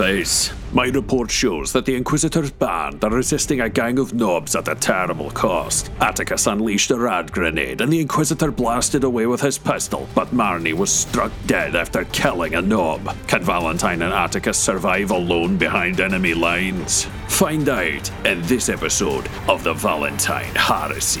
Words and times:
Face. 0.00 0.50
My 0.72 0.86
report 0.86 1.30
shows 1.30 1.74
that 1.74 1.84
the 1.84 1.94
Inquisitor's 1.94 2.50
band 2.50 3.04
are 3.04 3.10
resisting 3.10 3.60
a 3.60 3.68
gang 3.68 3.98
of 3.98 4.14
nobs 4.14 4.56
at 4.56 4.66
a 4.66 4.74
terrible 4.74 5.30
cost. 5.30 5.90
Atticus 6.00 6.46
unleashed 6.46 6.90
a 6.90 6.98
rad 6.98 7.30
grenade 7.30 7.82
and 7.82 7.92
the 7.92 8.00
Inquisitor 8.00 8.50
blasted 8.50 9.04
away 9.04 9.26
with 9.26 9.42
his 9.42 9.58
pistol, 9.58 10.08
but 10.14 10.28
Marnie 10.28 10.72
was 10.72 10.90
struck 10.90 11.30
dead 11.44 11.76
after 11.76 12.06
killing 12.12 12.54
a 12.54 12.62
nob. 12.62 13.14
Can 13.26 13.42
Valentine 13.42 14.00
and 14.00 14.14
Atticus 14.14 14.56
survive 14.56 15.10
alone 15.10 15.58
behind 15.58 16.00
enemy 16.00 16.32
lines? 16.32 17.04
Find 17.28 17.68
out 17.68 18.10
in 18.24 18.40
this 18.44 18.70
episode 18.70 19.28
of 19.50 19.62
the 19.64 19.74
Valentine 19.74 20.54
Heresy. 20.54 21.20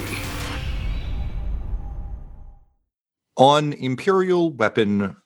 on 3.36 3.72
Imperial 3.72 4.52
weapon 4.52 5.16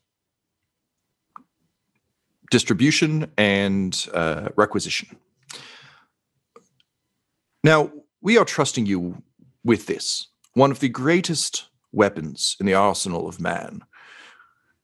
distribution 2.51 3.31
and 3.37 4.07
uh, 4.13 4.49
requisition. 4.57 5.17
Now, 7.63 7.91
we 8.21 8.37
are 8.39 8.45
trusting 8.45 8.87
you 8.87 9.23
with 9.65 9.87
this, 9.87 10.29
one 10.53 10.71
of 10.71 10.81
the 10.81 10.89
greatest 10.89 11.69
weapons 11.93 12.57
in 12.61 12.67
the 12.67 12.75
arsenal 12.75 13.29
of 13.29 13.41
man. 13.41 13.83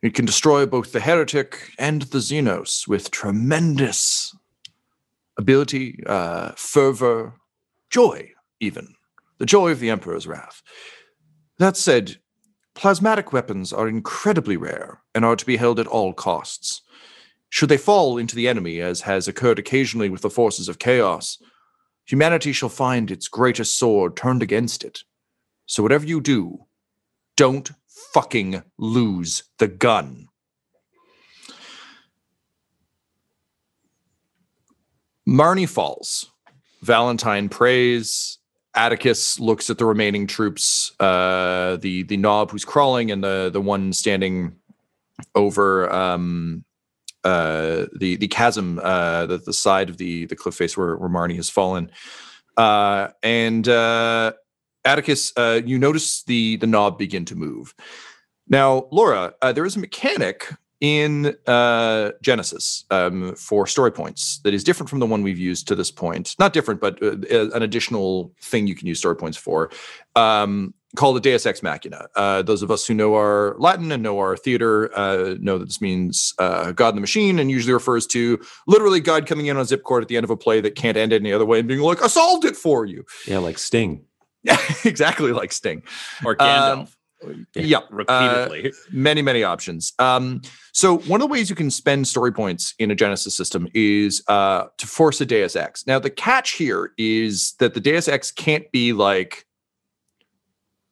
It 0.03 0.15
can 0.15 0.25
destroy 0.25 0.65
both 0.65 0.93
the 0.93 1.01
heretic 1.01 1.73
and 1.79 2.03
the 2.03 2.19
Xenos 2.19 2.89
with 2.89 3.11
tremendous 3.11 4.35
ability, 5.37 6.03
uh, 6.07 6.53
fervor, 6.57 7.35
joy, 7.91 8.31
even. 8.61 8.95
The 9.39 9.47
joy 9.47 9.71
of 9.71 9.81
the 9.81 9.91
Emperor's 9.91 10.27
wrath. 10.27 10.63
That 11.59 11.77
said, 11.77 12.17
plasmatic 12.75 13.33
weapons 13.33 13.73
are 13.73 13.89
incredibly 13.89 14.57
rare 14.57 15.03
and 15.15 15.25
are 15.25 15.37
to 15.37 15.47
be 15.47 15.57
held 15.57 15.79
at 15.79 15.87
all 15.87 16.13
costs. 16.13 16.83
Should 17.51 17.69
they 17.69 17.77
fall 17.77 18.17
into 18.17 18.37
the 18.37 18.49
enemy, 18.49 18.81
as 18.81 19.03
has 19.03 19.29
occurred 19.29 19.59
occasionally 19.59 20.09
with 20.09 20.23
the 20.23 20.31
forces 20.31 20.69
of 20.69 20.79
chaos, 20.79 21.39
humanity 22.05 22.53
shall 22.53 22.69
find 22.69 23.11
its 23.11 23.29
greatest 23.29 23.77
sword 23.77 24.17
turned 24.17 24.43
against 24.43 24.85
it. 24.85 25.03
So 25.67 25.83
whatever 25.83 26.07
you 26.07 26.21
do, 26.21 26.67
don't 27.37 27.71
fucking 28.13 28.63
lose 28.79 29.43
the 29.59 29.69
gun. 29.69 30.29
Marnie 35.29 35.69
falls. 35.69 36.31
Valentine 36.83 37.49
prays. 37.49 38.39
Atticus 38.75 39.41
looks 39.41 39.69
at 39.71 39.79
the 39.79 39.85
remaining 39.85 40.27
troops, 40.27 40.93
uh, 41.01 41.77
the 41.77 42.05
the 42.05 42.17
nob 42.17 42.51
who's 42.51 42.65
crawling, 42.65 43.11
and 43.11 43.23
the 43.23 43.51
the 43.53 43.61
one 43.61 43.93
standing 43.93 44.57
over 45.35 45.93
um, 45.93 46.65
uh, 47.25 47.87
the 47.99 48.17
the 48.17 48.29
chasm, 48.29 48.81
uh, 48.83 49.27
the 49.27 49.39
the 49.39 49.53
side 49.53 49.91
of 49.91 49.99
the 49.99 50.27
the 50.27 50.37
cliff 50.37 50.55
face 50.55 50.77
where, 50.77 50.97
where 50.97 51.11
Marnie 51.11 51.37
has 51.37 51.51
fallen. 51.51 51.91
Uh, 52.57 53.09
and 53.23 53.69
uh, 53.69 54.33
Atticus, 54.85 55.33
uh, 55.37 55.61
you 55.65 55.79
notice 55.79 56.23
the 56.25 56.57
the 56.57 56.67
nob 56.67 56.99
begin 56.99 57.25
to 57.27 57.37
move. 57.37 57.75
Now, 58.49 58.89
Laura, 58.91 59.35
uh, 59.43 59.53
there 59.53 59.65
is 59.65 59.77
a 59.77 59.79
mechanic 59.79 60.53
in 60.81 61.37
uh, 61.47 62.11
Genesys 62.23 62.85
um, 62.91 63.35
for 63.37 63.67
story 63.67 63.93
points 63.93 64.41
that 64.45 64.55
is 64.55 64.65
different 64.65 64.89
from 64.89 64.99
the 64.99 65.07
one 65.07 65.23
we've 65.23 65.39
used 65.39 65.69
to 65.69 65.75
this 65.75 65.91
point. 65.91 66.35
Not 66.39 66.53
different, 66.53 66.81
but 66.81 67.03
uh, 67.03 67.51
an 67.51 67.63
additional 67.63 68.33
thing 68.41 68.67
you 68.67 68.75
can 68.75 68.89
use 68.89 68.99
story 68.99 69.17
points 69.17 69.37
for. 69.37 69.71
Um, 70.17 70.75
called 70.97 71.17
a 71.17 71.21
Deus 71.21 71.47
Ex 71.47 71.63
Machina. 71.63 72.09
Uh, 72.17 72.43
those 72.43 72.63
of 72.63 72.71
us 72.71 72.87
who 72.87 72.95
know 72.95 73.15
our 73.15 73.55
Latin 73.59 73.93
and 73.93 74.03
know 74.03 74.19
our 74.19 74.37
theater 74.37 74.97
uh, 74.99 75.37
know 75.41 75.59
that 75.59 75.67
this 75.67 75.81
means 75.81 76.35
uh, 76.39 76.73
God 76.73 76.91
in 76.91 76.95
the 76.97 77.01
machine 77.01 77.39
and 77.39 77.51
usually 77.51 77.73
refers 77.73 78.07
to 78.09 78.41
literally 78.67 79.01
God 79.01 79.27
coming 79.27 79.47
in 79.47 79.57
on 79.57 79.63
a 79.63 79.67
zip 79.67 79.85
cord 79.85 80.03
at 80.03 80.09
the 80.09 80.17
end 80.17 80.25
of 80.25 80.31
a 80.31 80.37
play 80.37 80.61
that 80.61 80.75
can't 80.75 80.97
end 80.97 81.13
any 81.13 81.33
other 81.33 81.47
way 81.47 81.61
and 81.61 81.69
being 81.69 81.81
like, 81.81 82.03
I 82.03 82.09
solved 82.09 82.45
it 82.45 82.57
for 82.57 82.85
you. 82.85 83.05
Yeah, 83.27 83.39
like 83.39 83.59
Sting. 83.59 84.05
Yeah, 84.43 84.59
exactly 84.85 85.33
like 85.33 85.53
Sting. 85.53 85.83
Or 86.25 86.37
Gandalf. 86.37 86.79
Um, 86.79 86.89
yeah, 87.55 87.79
uh, 88.09 88.47
repeatedly. 88.49 88.73
many, 88.91 89.23
many 89.23 89.45
options. 89.45 89.93
Um, 89.99 90.43
so 90.73 90.99
one 90.99 91.21
of 91.21 91.29
the 91.29 91.33
ways 91.33 91.51
you 91.51 91.57
can 91.57 91.71
spend 91.71 92.09
story 92.09 92.33
points 92.33 92.75
in 92.79 92.91
a 92.91 92.97
Genesys 92.97 93.33
system 93.33 93.69
is 93.75 94.23
uh, 94.29 94.65
to 94.79 94.87
force 94.87 95.21
a 95.21 95.27
Deus 95.27 95.57
Ex. 95.57 95.87
Now 95.87 95.99
the 95.99 96.11
catch 96.11 96.53
here 96.53 96.93
is 96.97 97.55
that 97.59 97.75
the 97.75 97.81
Deus 97.81 98.09
Ex 98.09 98.31
can't 98.31 98.71
be 98.73 98.93
like, 98.93 99.47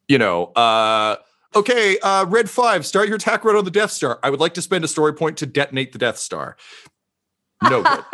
you 0.08 0.18
know, 0.18 0.46
uh, 0.46 1.16
okay, 1.54 1.98
uh, 2.00 2.24
Red 2.26 2.50
Five, 2.50 2.84
start 2.86 3.08
your 3.08 3.16
attack 3.16 3.44
run 3.44 3.56
on 3.56 3.64
the 3.64 3.70
Death 3.70 3.92
Star. 3.92 4.18
I 4.22 4.30
would 4.30 4.40
like 4.40 4.54
to 4.54 4.62
spend 4.62 4.84
a 4.84 4.88
story 4.88 5.14
point 5.14 5.36
to 5.38 5.46
detonate 5.46 5.92
the 5.92 5.98
Death 5.98 6.18
Star. 6.18 6.56
No 7.62 7.82
good. 7.82 8.04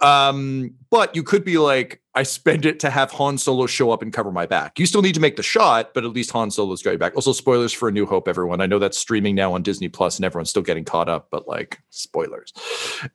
um, 0.06 0.74
but 0.90 1.14
you 1.14 1.22
could 1.22 1.44
be 1.44 1.58
like, 1.58 2.02
I 2.14 2.22
spend 2.22 2.64
it 2.64 2.80
to 2.80 2.88
have 2.88 3.10
Han 3.12 3.36
Solo 3.36 3.66
show 3.66 3.90
up 3.90 4.00
and 4.00 4.10
cover 4.10 4.32
my 4.32 4.46
back. 4.46 4.78
You 4.78 4.86
still 4.86 5.02
need 5.02 5.14
to 5.16 5.20
make 5.20 5.36
the 5.36 5.42
shot, 5.42 5.92
but 5.92 6.04
at 6.04 6.12
least 6.12 6.30
Han 6.30 6.50
Solo's 6.50 6.82
got 6.82 6.90
your 6.90 6.98
back. 6.98 7.14
Also, 7.14 7.32
spoilers 7.32 7.74
for 7.74 7.90
A 7.90 7.92
New 7.92 8.06
Hope, 8.06 8.26
everyone. 8.26 8.62
I 8.62 8.66
know 8.66 8.78
that's 8.78 8.96
streaming 8.96 9.34
now 9.34 9.52
on 9.52 9.62
Disney 9.62 9.88
Plus, 9.88 10.16
and 10.16 10.24
everyone's 10.24 10.48
still 10.48 10.62
getting 10.62 10.84
caught 10.84 11.10
up, 11.10 11.28
but 11.30 11.46
like, 11.46 11.78
spoilers. 11.90 12.54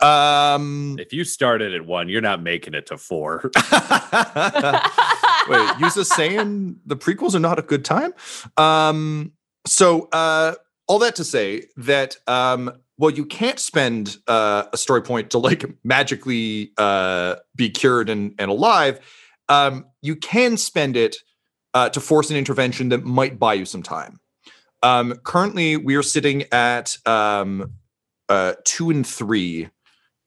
Um, 0.01 0.97
if 0.99 1.13
you 1.13 1.23
started 1.23 1.73
at 1.73 1.85
one, 1.85 2.09
you're 2.09 2.21
not 2.21 2.43
making 2.43 2.75
it 2.75 2.85
to 2.87 2.97
four. 2.97 3.49
Wait, 5.47 5.79
use 5.79 5.97
a 5.97 6.05
saying 6.05 6.79
the 6.85 6.95
prequels 6.95 7.35
are 7.35 7.39
not 7.39 7.59
a 7.59 7.61
good 7.61 7.83
time. 7.83 8.13
Um, 8.57 9.33
so 9.65 10.09
uh, 10.11 10.55
all 10.87 10.99
that 10.99 11.15
to 11.15 11.23
say 11.23 11.65
that 11.77 12.17
um, 12.27 12.71
well, 12.97 13.11
you 13.11 13.25
can't 13.25 13.59
spend 13.59 14.17
uh, 14.27 14.65
a 14.71 14.77
story 14.77 15.01
point 15.01 15.31
to 15.31 15.39
like 15.39 15.65
magically 15.83 16.71
uh, 16.77 17.35
be 17.55 17.69
cured 17.69 18.09
and, 18.09 18.35
and 18.37 18.51
alive. 18.51 18.99
Um, 19.49 19.85
you 20.03 20.15
can 20.15 20.55
spend 20.55 20.95
it 20.95 21.17
uh, 21.73 21.89
to 21.89 21.99
force 21.99 22.29
an 22.29 22.37
intervention 22.37 22.89
that 22.89 23.03
might 23.03 23.39
buy 23.39 23.55
you 23.55 23.65
some 23.65 23.81
time. 23.81 24.19
Um, 24.83 25.15
currently, 25.23 25.77
we 25.77 25.95
are 25.95 26.03
sitting 26.03 26.43
at 26.51 26.95
um, 27.07 27.73
uh, 28.29 28.53
two 28.65 28.91
and 28.91 29.05
three 29.05 29.69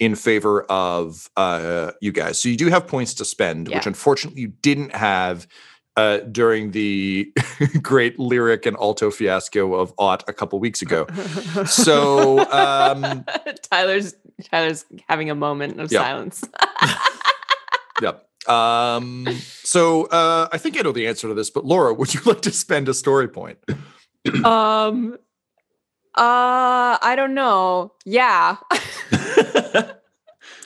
in 0.04 0.14
favor 0.14 0.62
of 0.64 1.30
uh, 1.36 1.92
you 2.00 2.12
guys. 2.12 2.40
So 2.40 2.48
you 2.48 2.56
do 2.56 2.68
have 2.68 2.86
points 2.86 3.14
to 3.14 3.24
spend, 3.24 3.68
Yeah. 3.68 3.76
which 3.78 3.86
unfortunately 3.86 4.42
you 4.42 4.48
didn't 4.62 4.94
have 4.94 5.46
uh, 5.96 6.18
during 6.32 6.72
the 6.72 7.32
great 7.82 8.18
lyric 8.18 8.66
and 8.66 8.76
alto 8.76 9.10
fiasco 9.10 9.74
of 9.74 9.92
Ott 9.98 10.24
a 10.28 10.32
couple 10.32 10.58
weeks 10.58 10.82
ago. 10.82 11.06
So 11.66 12.40
um, 12.50 13.24
Tyler's 13.70 14.14
Tyler's 14.50 14.84
having 15.08 15.30
a 15.30 15.34
moment 15.36 15.80
of 15.80 15.90
Yeah. 15.92 16.00
silence. 16.00 16.44
Yep. 18.02 18.26
Um, 18.48 19.24
so 19.62 20.06
uh, 20.06 20.48
I 20.52 20.58
think 20.58 20.76
I 20.76 20.82
know 20.82 20.90
the 20.92 21.06
answer 21.06 21.28
to 21.28 21.34
this, 21.34 21.48
but 21.48 21.64
Laura, 21.64 21.94
would 21.94 22.12
you 22.12 22.20
like 22.26 22.42
to 22.42 22.50
spend 22.50 22.88
a 22.88 22.94
story 22.94 23.28
point? 23.28 23.58
um 24.44 25.16
uh 26.16 26.98
I 27.00 27.14
don't 27.16 27.34
know. 27.34 27.92
Yeah. 28.04 28.56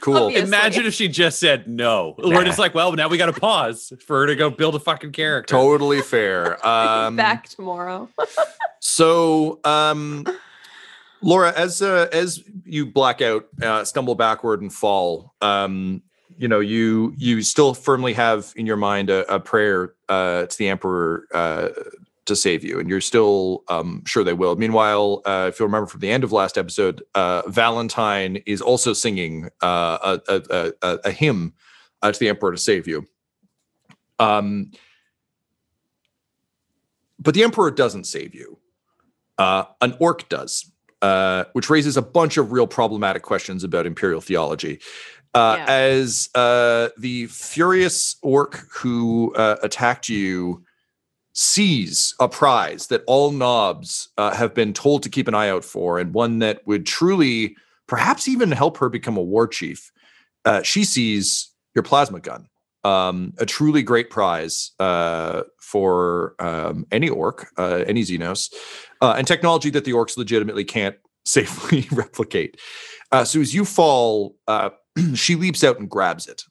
Cool. 0.01 0.17
Obvious. 0.17 0.45
Imagine 0.45 0.87
if 0.87 0.95
she 0.95 1.09
just 1.09 1.41
said 1.41 1.67
no. 1.67 2.15
We're 2.19 2.45
just 2.45 2.59
like, 2.59 2.75
well, 2.75 2.93
now 2.93 3.09
we 3.09 3.19
got 3.19 3.27
to 3.27 3.39
pause 3.39 3.93
for 4.07 4.21
her 4.21 4.27
to 4.29 4.37
go 4.37 4.49
build 4.51 4.75
a 4.75 4.79
fucking 4.79 5.13
character. 5.13 5.53
Totally 5.53 6.03
fair. 6.03 6.57
Um, 6.69 7.17
Back 7.17 7.49
tomorrow. 7.49 8.09
So, 8.81 9.59
um, 9.65 10.25
Laura, 11.21 11.53
as 11.57 11.83
uh, 11.83 12.09
as 12.13 12.43
you 12.65 12.87
black 12.87 13.21
out, 13.21 13.47
uh, 13.61 13.85
stumble 13.85 14.15
backward, 14.15 14.63
and 14.63 14.73
fall, 14.73 15.35
um, 15.41 16.01
you 16.37 16.47
know 16.47 16.61
you 16.61 17.13
you 17.17 17.43
still 17.43 17.75
firmly 17.75 18.13
have 18.13 18.53
in 18.55 18.67
your 18.67 18.77
mind 18.77 19.11
a, 19.11 19.35
a 19.35 19.41
prayer 19.41 19.95
uh, 20.09 20.47
to 20.47 20.59
the 20.59 20.69
emperor 20.69 21.27
uh, 21.35 21.71
to 22.29 22.37
save 22.37 22.63
you, 22.65 22.79
and 22.79 22.89
you're 22.89 23.01
still 23.01 23.65
um, 23.69 24.03
sure 24.07 24.25
they 24.25 24.33
will. 24.33 24.57
Meanwhile, 24.57 25.23
uh, 25.27 25.47
if 25.49 25.59
you 25.59 25.67
remember 25.67 25.87
from 25.87 26.01
the 26.01 26.11
end 26.11 26.25
of 26.25 26.33
last 26.33 26.57
episode, 26.57 27.03
uh, 27.15 27.43
Valentine 27.49 28.43
is 28.47 28.63
also 28.63 28.93
singing 28.93 29.49
uh, 29.63 30.19
a, 30.29 30.43
a, 30.51 30.73
a, 30.83 30.99
a 31.05 31.11
hymn 31.11 31.53
uh, 32.03 32.13
to 32.13 32.19
the 32.19 32.29
emperor 32.29 32.53
to 32.53 32.59
save 32.59 32.87
you. 32.87 33.07
Um, 34.19 34.71
but 37.19 37.35
the 37.35 37.43
emperor 37.43 37.71
doesn't 37.71 38.05
save 38.05 38.35
you. 38.35 38.59
Uh, 39.39 39.65
an 39.81 39.97
orc 40.01 40.29
does, 40.29 40.71
uh, 41.03 41.45
which 41.53 41.71
raises 41.71 41.97
a 41.97 42.03
bunch 42.03 42.37
of 42.37 42.53
real 42.53 42.67
problematic 42.67 43.23
questions 43.23 43.65
about 43.65 43.87
imperial 43.87 44.21
theology. 44.21 44.81
Uh, 45.35 45.57
Yeah. 45.59 45.67
As 45.69 46.29
uh, 46.35 46.89
the 46.99 47.27
furious 47.27 48.17
orc 48.23 48.65
who 48.73 49.35
uh, 49.35 49.57
attacked 49.63 50.09
you 50.09 50.65
sees 51.39 52.15
a 52.19 52.29
prize 52.29 52.89
that 52.89 53.05
all 53.07 53.31
nobs 53.31 54.09
uh, 54.19 54.35
have 54.35 54.55
been 54.55 54.73
told 54.73 55.03
to 55.05 55.09
keep 55.09 55.29
an 55.29 55.35
eye 55.35 55.49
out 55.49 55.65
for, 55.65 55.99
and 55.99 56.13
one 56.13 56.41
that 56.41 56.67
would 56.67 56.85
truly, 56.85 57.57
perhaps 57.87 58.27
even 58.27 58.51
help 58.51 58.77
her 58.77 58.89
become 58.89 59.17
a 59.17 59.23
war 59.23 59.47
chief, 59.47 59.93
uh, 60.45 60.63
she 60.63 60.83
sees 60.83 61.51
your 61.75 61.85
plasma 61.85 62.19
gun 62.19 62.49
um, 62.85 63.33
a 63.39 63.47
truly 63.47 63.83
great 63.83 64.11
prize 64.11 64.73
uh, 64.79 65.43
for 65.61 66.35
um, 66.39 66.87
any 66.91 67.09
orc, 67.09 67.49
uh, 67.57 67.85
any 67.87 68.03
Xenos, 68.03 68.53
uh, 69.01 69.15
and 69.17 69.27
technology 69.27 69.71
that 69.71 69.85
the 69.85 69.93
orcs 69.93 70.17
legitimately 70.17 70.65
can't 70.65 70.97
safely 71.25 71.87
replicate. 71.93 72.59
Uh, 73.13 73.25
so 73.25 73.41
as 73.41 73.55
you 73.55 73.65
fall, 73.65 74.37
uh, 74.49 74.71
she 75.15 75.35
leaps 75.37 75.63
out 75.63 75.79
and 75.79 75.89
grabs 75.89 76.27
it. 76.27 76.43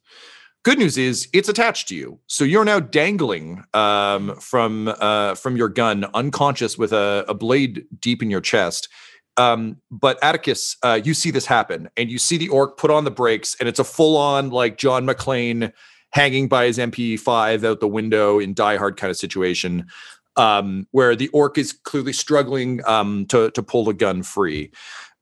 Good 0.68 0.80
news 0.80 0.98
is 0.98 1.30
it's 1.32 1.48
attached 1.48 1.88
to 1.88 1.96
you, 1.96 2.20
so 2.28 2.44
you're 2.44 2.66
now 2.66 2.82
dangling 2.82 3.64
um, 3.74 4.36
from 4.36 4.94
uh, 5.00 5.36
from 5.36 5.56
your 5.56 5.70
gun, 5.70 6.06
unconscious 6.14 6.78
with 6.78 6.92
a, 6.92 7.24
a 7.30 7.34
blade 7.34 7.86
deep 8.02 8.22
in 8.22 8.30
your 8.30 8.42
chest. 8.42 8.90
Um, 9.38 9.78
but 9.90 10.22
Atticus, 10.22 10.76
uh, 10.84 11.00
you 11.02 11.14
see 11.14 11.32
this 11.32 11.46
happen, 11.46 11.88
and 11.96 12.12
you 12.12 12.20
see 12.20 12.36
the 12.36 12.50
orc 12.50 12.76
put 12.76 12.92
on 12.92 13.06
the 13.06 13.12
brakes, 13.12 13.56
and 13.62 13.70
it's 13.70 13.80
a 13.80 13.86
full 13.86 14.18
on 14.18 14.50
like 14.50 14.78
John 14.78 15.08
McClane 15.08 15.72
hanging 16.12 16.50
by 16.50 16.66
his 16.66 16.78
MP5 16.78 17.64
out 17.64 17.80
the 17.80 17.88
window 17.88 18.38
in 18.38 18.54
Die 18.54 18.76
Hard 18.76 18.98
kind 18.98 19.10
of 19.10 19.16
situation, 19.16 19.88
um, 20.36 20.86
where 20.92 21.16
the 21.16 21.30
orc 21.30 21.58
is 21.58 21.72
clearly 21.72 22.12
struggling 22.12 22.86
um, 22.86 23.26
to 23.28 23.52
to 23.52 23.64
pull 23.64 23.86
the 23.86 23.94
gun 23.94 24.22
free. 24.22 24.72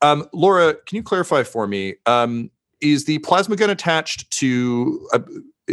Um, 0.02 0.28
Laura, 0.34 0.74
can 0.74 0.96
you 0.96 1.04
clarify 1.04 1.44
for 1.44 1.68
me? 1.68 1.98
Is 2.92 3.06
the 3.06 3.20
plasma 3.20 3.56
gun 3.56 3.70
attached 3.70 4.30
to? 4.40 5.08
A, 5.14 5.20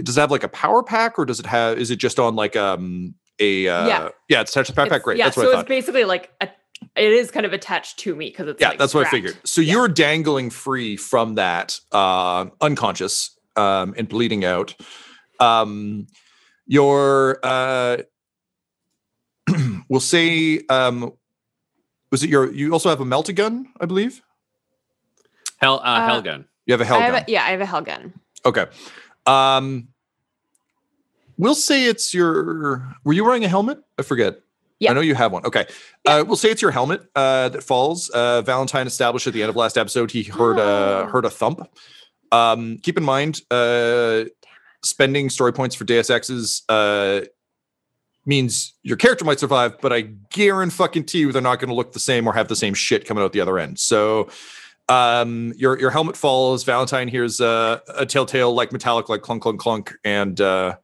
does 0.01 0.17
it 0.17 0.21
have 0.21 0.31
like 0.31 0.45
a 0.45 0.49
power 0.49 0.83
pack, 0.83 1.19
or 1.19 1.25
does 1.25 1.39
it 1.41 1.47
have? 1.47 1.79
Is 1.79 1.91
it 1.91 1.97
just 1.97 2.19
on 2.19 2.35
like 2.35 2.57
um 2.57 3.15
a? 3.39 3.69
Uh, 3.69 3.87
Yeah. 3.87 4.09
yeah, 4.29 4.41
it's 4.41 4.51
attached 4.53 4.69
to 4.69 4.73
a 4.73 4.77
power 4.77 4.87
pack. 4.87 4.93
It's- 4.97 5.05
Great, 5.05 5.19
Yeah, 5.19 5.25
that's 5.27 5.37
what 5.37 5.51
so 5.51 5.57
I 5.57 5.61
it's 5.61 5.69
basically 5.69 6.05
like 6.05 6.31
a, 6.41 6.49
it 6.97 7.13
is 7.13 7.31
kind 7.31 7.47
of 7.47 7.53
attached 7.53 7.99
to 8.01 8.15
me 8.15 8.29
because 8.31 8.49
it's 8.49 8.61
Yeah, 8.61 8.71
like 8.71 8.79
that's 8.79 8.95
what 8.95 9.07
I 9.07 9.11
figured. 9.11 9.37
So 9.45 9.61
you're 9.61 9.89
dangling 9.89 10.51
free 10.51 10.97
from 10.97 11.35
that, 11.37 11.79
uh, 11.93 12.47
unconscious 12.61 13.39
um, 13.57 13.95
and 13.97 14.09
bleeding 14.09 14.45
out. 14.45 14.75
Um, 15.41 16.07
your, 16.67 17.39
uh, 17.43 17.99
we'll 19.89 20.01
say, 20.01 20.61
um, 20.69 21.13
was 22.11 22.23
it 22.23 22.31
your? 22.31 22.53
You 22.53 22.73
also 22.73 22.89
have 22.89 23.01
a 23.01 23.05
melta 23.05 23.35
gun, 23.35 23.67
I 23.81 23.87
believe. 23.87 24.23
Hell, 25.59 25.79
uh, 25.79 25.83
Uh, 25.83 26.09
Hellgun. 26.11 26.45
You 26.67 26.73
have 26.73 26.81
a 26.81 26.85
hell 26.85 26.99
I 26.99 27.11
gun. 27.11 27.15
a, 27.23 27.25
yeah, 27.31 27.45
I 27.45 27.51
have 27.51 27.61
a 27.61 27.67
hell 27.67 27.81
gun. 27.83 28.13
Okay. 28.45 28.67
Um, 29.27 29.89
we'll 31.39 31.55
say 31.55 31.85
it's 31.85 32.13
your. 32.15 32.95
Were 33.05 33.13
you 33.13 33.25
wearing 33.25 33.45
a 33.45 33.49
helmet? 33.49 33.79
I 33.99 34.03
forget. 34.03 34.41
Yeah. 34.79 34.91
I 34.91 34.95
know 34.95 35.01
you 35.01 35.15
have 35.15 35.31
one. 35.33 35.45
Okay. 35.47 35.67
Uh, 36.07 36.25
we'll 36.27 36.37
say 36.37 36.51
it's 36.51 36.61
your 36.63 36.73
helmet 36.73 37.03
uh, 37.15 37.49
that 37.51 37.63
falls. 37.63 38.09
Uh, 38.11 38.43
Valentine 38.43 38.87
established 38.87 39.27
at 39.29 39.33
the 39.33 39.43
end 39.43 39.51
of 39.51 39.57
last 39.57 39.79
episode 39.79 40.11
he 40.11 40.25
heard 40.25 40.59
a 40.59 40.63
Oh. 41.05 41.09
heard 41.11 41.25
a 41.25 41.31
thump. 41.31 41.69
Um, 42.33 42.79
keep 42.79 42.97
in 42.97 43.05
mind, 43.05 43.43
uh, 43.51 44.25
spending 44.83 45.31
story 45.31 45.53
points 45.53 45.77
for 45.77 45.85
Deus 45.85 46.11
Exes 46.11 46.63
uh, 46.69 47.21
means 48.27 48.73
your 48.83 48.97
character 48.97 49.25
might 49.25 49.39
survive, 49.39 49.81
but 49.81 49.93
I 49.93 50.01
guarantee 50.31 51.19
you 51.19 51.31
they're 51.31 51.43
not 51.43 51.61
going 51.61 51.69
to 51.69 51.75
look 51.75 51.93
the 51.93 52.01
same 52.01 52.27
or 52.27 52.33
have 52.33 52.49
the 52.49 52.57
same 52.57 52.75
shit 52.75 53.05
coming 53.07 53.23
out 53.23 53.33
the 53.33 53.41
other 53.41 53.59
end. 53.59 53.79
So 53.79 54.31
um 54.93 55.53
your 55.57 55.79
your 55.79 55.91
helmet 55.91 56.17
falls 56.17 56.65
valentine 56.65 57.09
hears 57.09 57.41
uh, 57.41 57.79
a 57.97 58.05
telltale 58.05 58.53
like 58.55 58.73
metallic 58.73 59.09
like 59.09 59.23
clunk 59.23 59.43
clunk 59.43 59.59
clunk 59.61 59.93
and 60.05 60.41
uh 60.41 60.75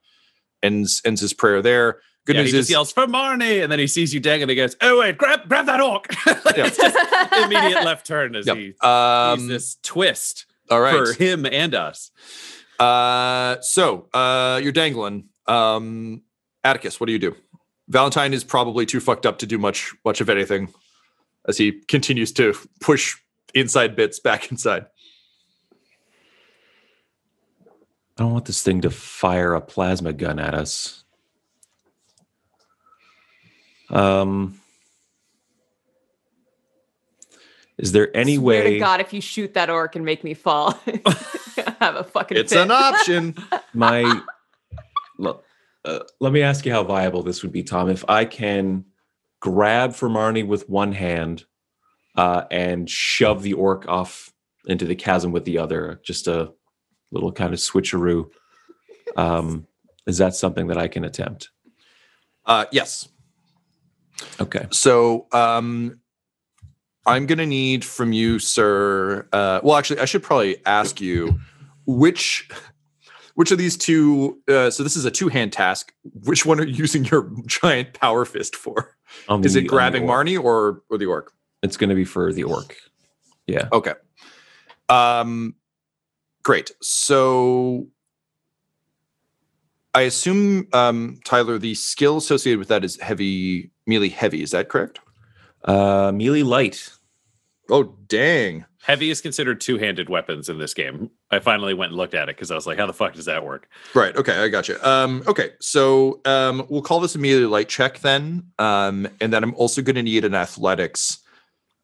ends 0.63 1.01
ends 1.05 1.21
his 1.21 1.33
prayer 1.33 1.61
there 1.61 1.99
good 2.25 2.35
yeah, 2.35 2.41
news 2.43 2.51
he 2.51 2.57
just 2.59 2.69
yells 2.69 2.91
for 2.91 3.07
Marnie, 3.07 3.63
and 3.63 3.71
then 3.71 3.79
he 3.79 3.87
sees 3.87 4.13
you 4.13 4.19
dangling. 4.19 4.43
and 4.43 4.49
he 4.51 4.55
goes, 4.55 4.75
"Oh 4.81 4.99
wait, 4.99 5.17
grab 5.17 5.47
grab 5.49 5.65
that 5.65 5.81
orc!" 5.81 6.05
It's 6.25 6.77
just 6.77 6.95
immediate 7.43 7.83
left 7.83 8.05
turn 8.05 8.35
as 8.35 8.45
Yep. 8.45 8.57
he 8.57 8.73
um 8.81 9.39
sees 9.39 9.47
this 9.47 9.77
twist 9.83 10.45
all 10.69 10.79
right 10.81 10.93
for 10.93 11.13
him 11.13 11.45
and 11.45 11.73
us. 11.73 12.11
uh 12.79 13.55
so 13.61 14.07
uh 14.13 14.59
you're 14.61 14.71
dangling 14.71 15.29
um 15.47 16.21
atticus 16.63 16.99
what 16.99 17.07
do 17.07 17.13
you 17.13 17.19
do 17.19 17.35
valentine 17.87 18.33
is 18.33 18.43
probably 18.43 18.85
too 18.85 18.99
fucked 18.99 19.25
up 19.25 19.39
to 19.39 19.47
do 19.47 19.57
much 19.57 19.93
much 20.05 20.21
of 20.21 20.29
anything 20.29 20.71
as 21.47 21.57
he 21.57 21.71
continues 21.87 22.31
to 22.33 22.53
push 22.81 23.15
inside 23.53 23.95
bits 23.95 24.19
back 24.19 24.51
inside 24.51 24.85
I 28.19 28.23
don't 28.23 28.33
want 28.33 28.45
this 28.45 28.61
thing 28.61 28.81
to 28.81 28.89
fire 28.89 29.55
a 29.55 29.61
plasma 29.61 30.11
gun 30.11 30.39
at 30.39 30.53
us. 30.53 31.05
Um, 33.89 34.59
is 37.77 37.93
there 37.93 38.15
any 38.15 38.35
Swear 38.35 38.63
to 38.63 38.69
way 38.71 38.79
God, 38.79 38.99
if 38.99 39.13
you 39.13 39.21
shoot 39.21 39.53
that 39.53 39.69
orc 39.69 39.95
and 39.95 40.03
make 40.03 40.25
me 40.25 40.33
fall, 40.33 40.77
I 40.85 41.75
have 41.79 41.95
a 41.95 42.03
fucking. 42.03 42.35
it's 42.37 42.51
fit. 42.51 42.61
an 42.61 42.71
option 42.71 43.37
my 43.73 44.21
Look, 45.17 45.45
uh, 45.85 45.99
let 46.19 46.33
me 46.33 46.41
ask 46.41 46.65
you 46.65 46.73
how 46.73 46.83
viable 46.83 47.23
this 47.23 47.41
would 47.41 47.53
be, 47.53 47.63
Tom. 47.63 47.89
If 47.89 48.03
I 48.09 48.25
can 48.25 48.83
grab 49.39 49.93
for 49.93 50.09
Marnie 50.09 50.45
with 50.45 50.69
one 50.69 50.91
hand 50.91 51.45
uh, 52.19 52.45
and 52.51 52.89
shove 52.89 53.43
the 53.43 53.53
orc 53.53 53.87
off 53.87 54.33
into 54.65 54.85
the 54.85 54.95
chasm 54.95 55.31
with 55.31 55.45
the 55.45 55.57
other, 55.57 55.99
just 56.03 56.27
a 56.27 56.51
little 57.11 57.31
kind 57.31 57.53
of 57.53 57.59
switcheroo. 57.59 58.29
Um, 59.15 59.67
is 60.05 60.17
that 60.17 60.35
something 60.35 60.67
that 60.67 60.77
I 60.77 60.87
can 60.87 61.03
attempt? 61.05 61.49
uh 62.45 62.65
yes 62.71 63.07
Okay. 64.41 64.65
So 64.71 65.27
um 65.31 65.99
I'm 67.05 67.25
gonna 67.25 67.45
need 67.45 67.85
from 67.85 68.11
you, 68.11 68.39
sir. 68.39 69.27
Uh 69.31 69.59
well 69.63 69.77
actually 69.77 69.99
I 69.99 70.05
should 70.05 70.23
probably 70.23 70.57
ask 70.65 70.99
you 70.99 71.39
which 71.85 72.49
which 73.35 73.51
of 73.51 73.57
these 73.57 73.77
two 73.77 74.41
uh 74.47 74.69
so 74.71 74.83
this 74.83 74.95
is 74.95 75.05
a 75.05 75.11
two-hand 75.11 75.53
task. 75.53 75.93
Which 76.25 76.45
one 76.45 76.59
are 76.59 76.65
you 76.65 76.75
using 76.75 77.05
your 77.05 77.31
giant 77.45 77.93
power 77.93 78.25
fist 78.25 78.55
for? 78.55 78.95
On 79.27 79.43
Is 79.43 79.55
it 79.55 79.67
grabbing 79.67 80.09
orc. 80.09 80.25
Marnie 80.25 80.41
or 80.43 80.81
or 80.89 80.97
the 80.97 81.05
orc? 81.05 81.31
It's 81.61 81.77
going 81.77 81.89
to 81.89 81.95
be 81.95 82.05
for 82.05 82.31
the 82.31 82.43
orc. 82.43 82.75
Yeah. 83.47 83.67
Okay. 83.71 83.93
Um 84.87 85.55
great. 86.43 86.71
So 86.81 87.87
I 89.93 90.01
assume 90.01 90.67
um 90.73 91.19
Tyler, 91.25 91.57
the 91.57 91.75
skill 91.75 92.17
associated 92.17 92.59
with 92.59 92.67
that 92.69 92.83
is 92.83 92.99
heavy 92.99 93.71
melee 93.87 94.09
heavy, 94.09 94.41
is 94.41 94.51
that 94.51 94.69
correct? 94.69 94.99
Uh, 95.65 96.11
melee 96.13 96.43
light. 96.43 96.91
Oh 97.69 97.95
dang. 98.07 98.65
Heavy 98.81 99.09
is 99.09 99.19
considered 99.19 99.59
two-handed 99.59 100.09
weapons 100.09 100.47
in 100.47 100.57
this 100.57 100.73
game. 100.73 101.11
I 101.31 101.39
finally 101.39 101.73
went 101.73 101.91
and 101.91 101.97
looked 101.97 102.13
at 102.13 102.29
it 102.29 102.35
because 102.35 102.49
I 102.49 102.55
was 102.55 102.65
like, 102.65 102.77
"How 102.77 102.85
the 102.85 102.93
fuck 102.93 103.13
does 103.13 103.25
that 103.25 103.43
work?" 103.43 103.67
Right. 103.93 104.15
Okay. 104.15 104.41
I 104.41 104.47
got 104.47 104.69
you. 104.69 104.77
Um, 104.81 105.21
okay. 105.27 105.51
So 105.59 106.21
um, 106.25 106.65
we'll 106.69 106.81
call 106.81 106.99
this 107.01 107.13
a 107.13 107.19
melee 107.19 107.43
light 107.43 107.67
check 107.67 107.99
then. 107.99 108.43
Um, 108.57 109.07
and 109.19 109.33
then 109.33 109.43
I'm 109.43 109.53
also 109.55 109.81
going 109.81 109.97
to 109.97 110.01
need 110.01 110.23
an 110.23 110.33
athletics 110.33 111.19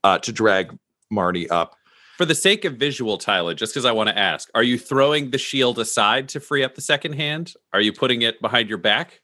uh, 0.06 0.20
to 0.20 0.32
drag 0.32 0.78
Marty 1.10 1.50
up. 1.50 1.76
For 2.18 2.26
the 2.26 2.36
sake 2.36 2.64
of 2.64 2.76
visual, 2.76 3.18
Tyler, 3.18 3.56
just 3.56 3.74
because 3.74 3.86
I 3.86 3.92
want 3.92 4.08
to 4.08 4.18
ask, 4.18 4.50
are 4.54 4.64
you 4.64 4.78
throwing 4.78 5.32
the 5.32 5.40
shield 5.40 5.80
aside 5.80 6.30
to 6.30 6.40
free 6.40 6.64
up 6.64 6.76
the 6.76 6.82
second 6.82 7.14
hand? 7.14 7.54
Are 7.74 7.82
you 7.82 7.92
putting 7.92 8.22
it 8.22 8.40
behind 8.40 8.70
your 8.70 8.78
back? 8.78 9.22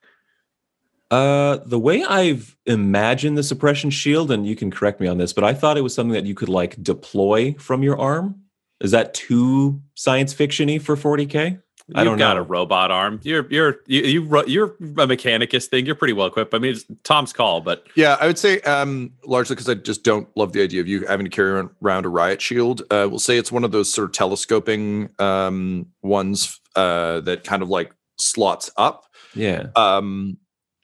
Uh, 1.12 1.60
the 1.66 1.78
way 1.78 2.04
I've 2.04 2.58
imagined 2.66 3.38
the 3.38 3.44
suppression 3.44 3.92
shield, 3.92 4.32
and 4.32 4.46
you 4.48 4.56
can 4.56 4.72
correct 4.72 5.00
me 5.00 5.08
on 5.08 5.20
this, 5.20 5.34
but 5.34 5.44
I 5.44 5.54
thought 5.54 5.78
it 5.78 5.82
was 5.82 5.94
something 5.94 6.14
that 6.14 6.26
you 6.26 6.34
could 6.34 6.50
like 6.50 6.82
deploy 6.82 7.54
from 7.60 7.84
your 7.84 8.00
arm. 8.00 8.42
Is 8.82 8.92
that 8.92 9.14
too 9.14 9.82
science 9.94 10.34
fictiony 10.34 10.82
for 10.82 10.96
40k? 10.96 11.62
I 11.96 12.04
don't 12.04 12.14
You've 12.14 12.20
got 12.20 12.36
know. 12.36 12.42
a 12.42 12.44
robot 12.44 12.92
arm. 12.92 13.20
You're 13.24 13.46
you're 13.50 13.78
you, 13.88 14.02
you 14.04 14.44
you're 14.48 14.66
a 14.68 15.08
mechanicus 15.08 15.66
thing. 15.68 15.86
You're 15.86 15.96
pretty 15.96 16.14
well 16.14 16.28
equipped. 16.28 16.54
I 16.54 16.60
mean, 16.60 16.72
it's 16.74 16.86
Tom's 17.04 17.34
call, 17.34 17.62
but 17.62 17.86
Yeah, 17.96 18.18
I 18.20 18.28
would 18.28 18.38
say 18.38 18.62
um, 18.62 19.12
largely 19.26 19.56
because 19.56 19.70
I 19.70 19.74
just 19.76 20.04
don't 20.04 20.28
love 20.38 20.54
the 20.54 20.62
idea 20.64 20.82
of 20.82 20.88
you 20.88 21.06
having 21.08 21.26
to 21.26 21.30
carry 21.30 21.52
around- 21.82 22.06
a 22.06 22.10
riot 22.10 22.42
shield. 22.42 22.82
Uh, 22.92 23.08
we'll 23.10 23.20
say 23.20 23.38
it's 23.38 23.52
one 23.52 23.64
of 23.64 23.72
those 23.72 23.94
sort 23.94 24.06
of 24.06 24.14
telescoping 24.14 25.10
um, 25.20 25.88
ones 26.02 26.60
uh, 26.76 27.20
that 27.22 27.44
kind 27.44 27.62
of 27.62 27.70
like 27.70 27.94
slots 28.20 28.70
up. 28.78 29.06
Yeah. 29.36 29.68
Um, 29.76 30.38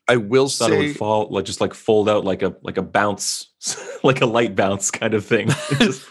I 0.10 0.16
will 0.18 0.48
Thought 0.50 0.72
it 0.72 0.74
say, 0.74 0.88
would 0.88 0.98
fall 0.98 1.28
like 1.30 1.46
just 1.46 1.60
like 1.62 1.74
fold 1.74 2.08
out 2.08 2.24
like 2.24 2.42
a 2.42 2.56
like 2.62 2.78
a 2.78 2.82
bounce, 2.82 3.48
like 4.04 4.22
a 4.22 4.26
light 4.26 4.56
bounce 4.56 4.90
kind 4.92 5.14
of 5.14 5.26
thing. 5.26 5.48
Just- 5.80 6.06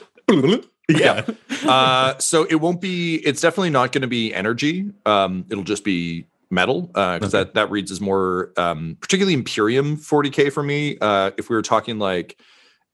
yeah. 0.88 1.24
uh, 1.66 2.18
so 2.18 2.44
it 2.44 2.56
won't 2.56 2.80
be. 2.80 3.16
It's 3.16 3.40
definitely 3.40 3.70
not 3.70 3.92
going 3.92 4.02
to 4.02 4.08
be 4.08 4.32
energy. 4.34 4.90
Um, 5.04 5.44
it'll 5.50 5.64
just 5.64 5.84
be 5.84 6.26
metal 6.50 6.82
because 6.82 7.22
Okay. 7.34 7.44
that 7.44 7.54
that 7.54 7.70
reads 7.70 7.90
as 7.90 8.00
more, 8.00 8.52
um, 8.56 8.96
particularly 9.00 9.34
Imperium 9.34 9.96
40k 9.96 10.52
for 10.52 10.62
me. 10.62 10.96
Uh, 11.00 11.32
if 11.36 11.50
we 11.50 11.56
were 11.56 11.62
talking 11.62 11.98
like 11.98 12.40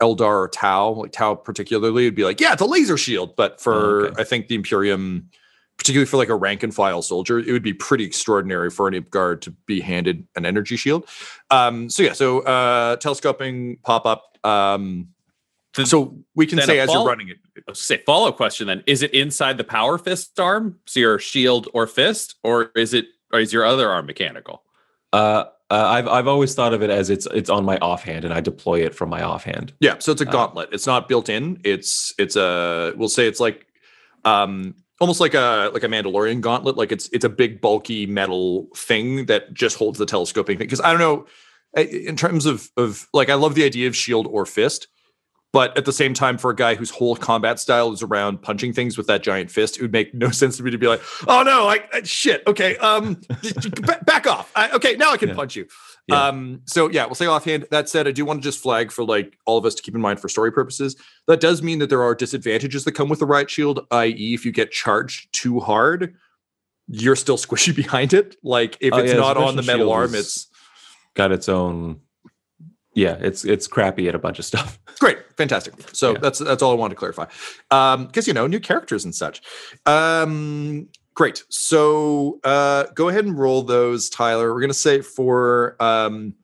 Eldar 0.01 0.23
or 0.45 0.49
Tau, 0.49 0.91
like 0.93 1.13
Tau 1.13 1.35
particularly, 1.35 2.05
it'd 2.07 2.15
be 2.15 2.25
like, 2.25 2.41
yeah, 2.41 2.53
it's 2.55 2.63
a 2.63 2.67
laser 2.67 2.97
shield. 2.97 3.37
But 3.37 3.61
for 3.61 3.75
Oh, 3.75 4.05
okay. 4.07 4.21
I 4.23 4.25
think 4.25 4.49
the 4.49 4.55
Imperium, 4.55 5.29
particularly 5.77 6.07
for 6.07 6.17
like 6.17 6.31
a 6.31 6.35
rank 6.35 6.63
and 6.63 6.75
file 6.75 7.03
soldier, 7.03 7.39
it 7.39 7.53
would 7.53 7.63
be 7.63 7.75
pretty 7.75 8.05
extraordinary 8.05 8.71
for 8.71 8.89
an 8.89 8.99
guard 9.11 9.43
to 9.43 9.51
be 9.67 9.81
handed 9.81 10.27
an 10.35 10.47
energy 10.47 10.77
shield. 10.77 11.07
Um, 11.51 11.91
so 11.91 12.03
yeah, 12.03 12.15
so 12.15 12.41
uh, 12.41 12.97
telescoping 12.97 13.77
pop 13.85 14.07
up. 14.07 14.39
Um, 14.45 15.09
Th- 15.75 15.89
so 15.89 16.19
we 16.35 16.47
can 16.47 16.61
say 16.61 16.79
a 16.79 16.83
as 16.83 16.93
you're 16.93 17.05
running 17.07 17.29
it, 17.29 17.39
I 17.45 17.49
was 17.59 17.63
gonna 17.67 17.75
say 17.77 18.03
follow 18.05 18.29
up 18.29 18.37
question 18.37 18.67
then: 18.67 18.83
Is 18.87 19.03
it 19.03 19.13
inside 19.15 19.57
the 19.59 19.65
power 19.65 19.99
fist 19.99 20.39
arm, 20.39 20.79
so 20.87 21.01
your 21.01 21.19
shield 21.19 21.69
or 21.73 21.87
fist, 21.87 22.35
or 22.43 22.71
is 22.77 22.93
it 22.95 23.07
or 23.33 23.41
is 23.41 23.53
your 23.53 23.65
other 23.65 23.89
arm 23.89 24.07
mechanical? 24.07 24.63
Uh, 25.13 25.45
uh, 25.71 25.87
I've 25.89 26.09
I've 26.09 26.27
always 26.29 26.55
thought 26.55 26.75
of 26.75 26.83
it 26.83 26.91
as 26.91 27.09
it's 27.09 27.27
it's 27.33 27.49
on 27.49 27.65
my 27.65 27.79
offhand 27.79 28.27
and 28.27 28.35
I 28.35 28.41
deploy 28.41 28.85
it 28.85 28.95
from 28.95 29.09
my 29.09 29.23
offhand. 29.23 29.73
Yeah, 29.81 29.99
so 29.99 30.13
it's 30.13 30.21
a 30.21 30.29
Uh, 30.29 30.33
gauntlet. 30.33 30.69
It's 30.73 30.87
not 30.87 31.09
built 31.09 31.31
in. 31.31 31.61
It's 31.65 32.13
it's 32.19 32.37
a 32.37 32.93
we'll 32.97 33.09
say 33.09 33.27
it's 33.27 33.41
like 33.41 33.67
um 34.27 34.75
almost 35.01 35.21
like 35.21 35.33
a 35.35 35.71
like 35.73 35.83
a 35.83 35.89
Mandalorian 35.89 36.43
gauntlet. 36.43 36.77
Like 36.77 36.93
it's 36.93 37.09
it's 37.13 37.25
a 37.25 37.31
big 37.31 37.63
bulky 37.63 38.05
metal 38.07 38.69
thing 38.77 39.27
that 39.27 39.55
just 39.55 39.77
holds 39.79 39.99
the 39.99 40.07
telescoping 40.07 40.59
thing. 40.59 40.67
Because 40.67 40.81
I 40.83 40.91
don't 40.91 41.01
know, 41.01 41.27
in 41.83 42.17
terms 42.17 42.45
of 42.45 42.71
of 42.77 43.09
like 43.15 43.31
I 43.31 43.35
love 43.35 43.55
the 43.55 43.65
idea 43.65 43.89
of 43.89 43.97
shield 43.97 44.27
or 44.27 44.45
fist, 44.45 44.89
but 45.53 45.77
at 45.77 45.85
the 45.85 45.93
same 45.93 46.15
time, 46.15 46.39
for 46.39 46.51
a 46.51 46.57
guy 46.57 46.75
whose 46.75 46.91
whole 46.91 47.15
combat 47.17 47.61
style 47.61 47.93
is 47.93 48.03
around 48.03 48.41
punching 48.43 48.73
things 48.73 48.97
with 48.97 49.07
that 49.07 49.23
giant 49.23 49.51
fist, 49.51 49.77
it 49.77 49.83
would 49.83 49.93
make 49.93 50.15
no 50.15 50.31
sense 50.41 50.57
to 50.57 50.63
me 50.63 50.71
to 50.71 50.79
be 50.79 50.87
like, 50.89 51.03
oh 51.29 51.43
no, 51.43 51.69
I, 51.69 51.85
I 51.93 52.03
shit. 52.03 52.43
Okay, 52.47 52.77
um, 52.79 53.21
ba- 53.83 54.01
back 54.07 54.27
off. 54.27 54.51
I, 54.57 54.71
okay, 54.73 54.97
now 54.97 55.13
I 55.13 55.17
can 55.17 55.29
Yeah. 55.31 55.35
punch 55.35 55.57
you. 55.57 55.67
Yeah. 56.09 56.27
Um, 56.27 56.63
so 56.65 56.91
yeah, 56.91 57.05
we'll 57.07 57.15
say 57.15 57.27
offhand. 57.27 57.67
That 57.71 57.89
said, 57.89 58.09
I 58.09 58.11
do 58.13 58.25
want 58.25 58.43
to 58.43 58.49
just 58.49 58.61
flag 58.61 58.91
for 58.91 59.05
like 59.05 59.39
all 59.47 59.57
of 59.59 59.65
us 59.65 59.75
to 59.77 59.83
keep 59.83 59.95
in 59.95 60.01
mind 60.01 60.19
for 60.21 60.29
story 60.29 60.51
purposes. 60.51 60.97
That 61.29 61.39
does 61.41 61.63
mean 61.63 61.79
that 61.79 61.91
there 61.91 62.03
are 62.03 62.15
disadvantages 62.15 62.83
that 62.85 62.93
come 62.93 63.09
with 63.09 63.21
the 63.21 63.27
riot 63.27 63.49
shield, 63.51 63.87
i.e., 63.93 64.35
if 64.35 64.45
you 64.45 64.51
get 64.51 64.73
charged 64.73 65.33
too 65.33 65.61
hard, 65.61 66.15
you're 66.89 67.15
still 67.15 67.37
squishy 67.47 67.75
behind 67.77 68.15
it. 68.15 68.35
Like 68.43 68.77
if 68.81 68.93
Oh, 68.93 68.99
it's 68.99 69.13
yeah, 69.13 69.19
not 69.21 69.37
on 69.37 69.55
the 69.55 69.63
metal 69.63 69.93
arm, 69.93 70.15
it's 70.15 70.49
Got 71.15 71.31
its 71.31 71.49
own. 71.49 72.01
Yeah, 72.95 73.17
it's 73.21 73.45
it's 73.45 73.67
crappy 73.67 74.09
at 74.09 74.15
a 74.15 74.19
bunch 74.19 74.39
of 74.39 74.45
stuff. 74.45 74.79
great, 75.01 75.19
fantastic. 75.37 75.75
So 75.93 76.13
Yeah. 76.13 76.19
that's 76.19 76.39
that's 76.39 76.63
all 76.63 76.73
I 76.73 76.75
wanted 76.75 76.95
to 76.95 76.99
clarify. 76.99 77.27
Um, 77.71 78.07
because 78.07 78.27
you 78.27 78.35
know, 78.35 78.47
new 78.47 78.61
characters 78.61 79.05
and 79.05 79.15
such. 79.15 79.41
Um, 79.87 80.89
great. 81.15 81.45
So 81.49 82.41
uh 82.45 82.85
go 82.95 83.09
ahead 83.09 83.25
and 83.25 83.39
roll 83.39 83.63
those, 83.63 84.11
Tyler. 84.11 84.53
We're 84.53 84.61
gonna 84.61 84.75
say 84.75 85.01
for 85.01 85.77
um 85.81 86.35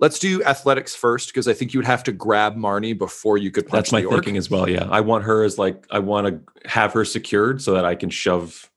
let's 0.00 0.20
do 0.20 0.40
athletics 0.44 0.94
first, 0.94 1.28
because 1.30 1.48
I 1.48 1.52
think 1.52 1.74
you 1.74 1.78
would 1.80 1.86
have 1.86 2.04
to 2.04 2.12
grab 2.12 2.54
Marnie 2.54 2.96
before 2.96 3.36
you 3.36 3.50
could 3.50 3.66
punch 3.66 3.90
That's 3.90 3.92
my 3.92 4.08
thinking 4.08 4.36
as 4.36 4.48
well. 4.48 4.68
Yeah, 4.68 4.86
I 4.88 5.00
want 5.00 5.24
her 5.24 5.42
as 5.42 5.58
like 5.58 5.84
I 5.90 5.98
want 5.98 6.26
to 6.28 6.68
have 6.70 6.92
her 6.92 7.04
secured 7.04 7.60
so 7.60 7.74
that 7.74 7.84
I 7.84 7.96
can 7.96 8.08
shove 8.10 8.70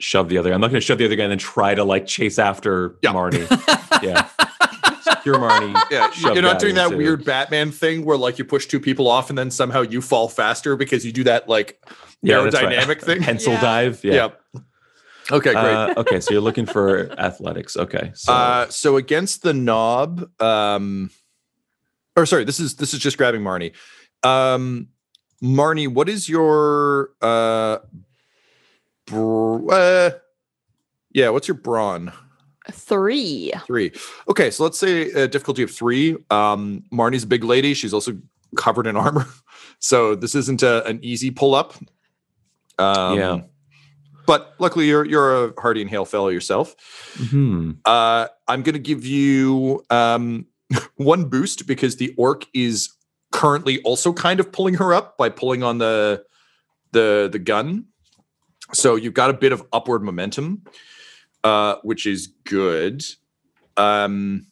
shove 0.00 0.28
the 0.28 0.38
other. 0.38 0.52
I'm 0.52 0.60
not 0.60 0.68
going 0.68 0.80
to 0.80 0.86
shove 0.86 0.98
the 0.98 1.04
other 1.04 1.16
guy 1.16 1.24
and 1.24 1.32
then 1.32 1.38
try 1.38 1.74
to 1.74 1.82
like 1.84 2.06
chase 2.06 2.38
after 2.38 2.96
Yeah. 3.02 3.12
Marnie. 3.12 4.02
yeah, 4.02 4.28
secure 5.34 5.48
Marnie. 5.50 5.74
Yeah, 5.90 6.10
you're 6.32 6.42
not 6.42 6.58
doing 6.58 6.74
that 6.76 6.86
into- 6.86 6.96
weird 6.98 7.24
Batman 7.24 7.70
thing 7.70 8.04
where 8.04 8.16
like 8.16 8.38
you 8.38 8.44
push 8.44 8.66
two 8.66 8.80
people 8.80 9.08
off 9.08 9.28
and 9.30 9.38
then 9.38 9.50
somehow 9.50 9.82
you 9.82 10.00
fall 10.00 10.28
faster 10.28 10.76
because 10.76 11.04
you 11.04 11.12
do 11.12 11.24
that 11.24 11.48
like 11.48 11.80
Yeah, 12.22 12.42
that's 12.42 12.54
right. 12.62 12.76
aerodynamic 12.78 13.00
thing. 13.02 13.22
Pencil 13.22 13.52
Yeah. 13.54 13.60
dive. 13.60 14.04
Yeah. 14.04 14.12
Yeah. 14.14 14.60
Okay, 15.30 15.52
great. 15.52 15.56
Uh, 15.56 15.94
okay, 15.98 16.20
so 16.20 16.32
you're 16.32 16.40
looking 16.40 16.64
for 16.66 17.12
athletics. 17.20 17.76
Okay, 17.76 18.12
so 18.14 18.32
Uh, 18.32 18.68
so 18.70 18.96
against 18.96 19.42
the 19.42 19.52
nob, 19.52 20.26
um, 20.40 21.10
or 22.16 22.24
sorry, 22.24 22.44
this 22.44 22.58
is 22.58 22.76
this 22.76 22.94
is 22.94 23.00
just 23.00 23.18
grabbing 23.18 23.42
Marnie. 23.42 23.72
Um, 24.22 24.88
Marnie, 25.42 25.86
what 25.86 26.08
is 26.08 26.28
your 26.30 27.10
uh, 27.20 27.78
br- 29.06 29.70
uh 29.70 30.10
yeah, 31.12 31.28
what's 31.30 31.46
your 31.48 31.56
brawn? 31.56 32.12
Three. 32.72 33.52
Three. 33.66 33.92
Okay, 34.28 34.50
so 34.50 34.62
let's 34.64 34.78
say 34.78 35.10
a 35.12 35.28
difficulty 35.28 35.62
of 35.62 35.70
three. 35.70 36.16
Um, 36.30 36.84
Marnie's 36.92 37.24
a 37.24 37.26
big 37.26 37.44
lady. 37.44 37.74
She's 37.74 37.94
also 37.94 38.18
covered 38.56 38.86
in 38.86 38.96
armor, 38.96 39.26
so 39.78 40.14
this 40.14 40.34
isn't 40.34 40.62
a, 40.62 40.84
an 40.86 41.00
easy 41.02 41.30
pull 41.30 41.54
up. 41.54 41.74
Um, 42.78 43.18
Yeah. 43.18 43.40
But 44.26 44.54
luckily, 44.58 44.86
you're 44.86 45.06
you're 45.06 45.46
a 45.46 45.52
hardy 45.58 45.80
and 45.80 45.88
hail 45.88 46.04
fellow 46.04 46.28
yourself. 46.28 46.76
hmm. 47.16 47.72
Uh, 47.86 48.28
I'm 48.46 48.62
going 48.62 48.74
to 48.74 48.78
give 48.78 49.06
you 49.06 49.82
um, 49.88 50.46
one 50.96 51.24
boost 51.30 51.66
because 51.66 51.96
the 51.96 52.14
orc 52.18 52.46
is 52.52 52.92
currently 53.32 53.80
also 53.82 54.12
kind 54.12 54.38
of 54.38 54.52
pulling 54.52 54.74
her 54.74 54.92
up 54.92 55.16
by 55.16 55.30
pulling 55.30 55.62
on 55.62 55.78
the 55.78 56.24
the 56.92 57.30
the 57.32 57.38
gun. 57.38 57.86
So 58.74 58.96
you've 58.96 59.14
got 59.14 59.30
a 59.30 59.32
bit 59.32 59.52
of 59.52 59.64
upward 59.72 60.02
momentum, 60.02 60.62
uh, 61.44 61.76
which 61.82 62.06
is 62.06 62.28
good. 62.44 63.04
Um, 63.76 64.46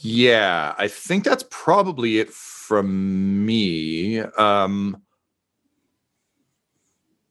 yeah, 0.00 0.74
I 0.78 0.88
think 0.88 1.24
that's 1.24 1.44
probably 1.50 2.18
it 2.18 2.30
from 2.30 3.44
me. 3.44 4.20
Um, 4.20 5.02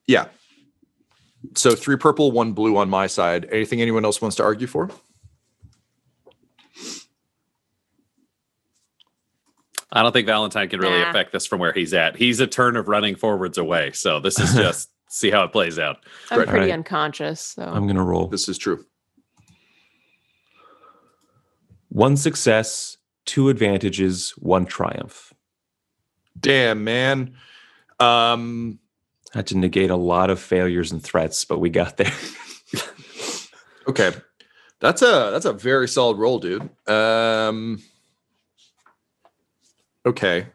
yeah, 0.07 0.27
so 1.55 1.75
three 1.75 1.97
purple, 1.97 2.31
one 2.31 2.53
blue 2.53 2.77
on 2.77 2.89
my 2.89 3.07
side. 3.07 3.47
Anything 3.51 3.81
anyone 3.81 4.05
else 4.05 4.21
wants 4.21 4.35
to 4.37 4.43
argue 4.43 4.67
for? 4.67 4.89
I 9.91 10.03
don't 10.03 10.11
think 10.11 10.27
Valentine 10.27 10.67
can 10.69 10.79
really 10.79 10.99
Nah. 10.99 11.09
affect 11.09 11.31
this 11.31 11.45
from 11.45 11.59
where 11.59 11.71
he's 11.71 11.93
at. 11.93 12.17
He's 12.17 12.39
a 12.39 12.47
turn 12.47 12.75
of 12.75 12.87
running 12.87 13.15
forwards 13.15 13.57
away, 13.57 13.91
so 13.93 14.19
this 14.19 14.39
is 14.39 14.53
just 14.55 14.89
see 15.09 15.29
how 15.31 15.43
it 15.43 15.51
plays 15.51 15.77
out. 15.79 15.97
I'm 16.31 16.39
Right. 16.39 16.47
pretty 16.47 16.65
Alright. 16.65 16.73
unconscious, 16.79 17.41
so 17.41 17.63
I'm 17.63 17.87
gonna 17.87 18.03
roll 18.03 18.27
This 18.27 18.47
is 18.49 18.57
true. 18.57 18.85
one 21.89 22.17
success, 22.17 22.97
two 23.25 23.49
advantages, 23.49 24.31
one 24.37 24.65
triumph. 24.65 25.33
Damn, 26.39 26.83
man. 26.83 27.35
Um, 27.99 28.79
Had 29.33 29.47
to 29.47 29.57
negate 29.57 29.89
a 29.89 29.95
lot 29.95 30.29
of 30.29 30.39
failures 30.39 30.91
and 30.91 31.01
threats, 31.03 31.43
but 31.45 31.59
we 31.59 31.69
got 31.69 31.97
there. 31.97 32.11
okay. 33.87 34.13
That's 34.79 35.01
a 35.01 35.29
that's 35.31 35.45
a 35.45 35.53
very 35.53 35.87
solid 35.87 36.17
roll, 36.17 36.39
dude. 36.39 36.69
Um 36.87 37.81
Okay. 40.05 40.47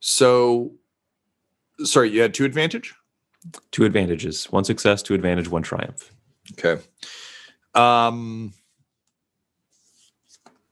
So 0.00 0.72
sorry, 1.84 2.10
you 2.10 2.20
had 2.20 2.34
two 2.34 2.44
advantage? 2.44 2.94
Two 3.70 3.84
advantages, 3.84 4.46
one 4.46 4.64
success, 4.64 5.02
two 5.02 5.14
advantage, 5.14 5.48
one 5.48 5.62
triumph. 5.62 6.12
Okay. 6.52 6.82
Um 7.74 8.52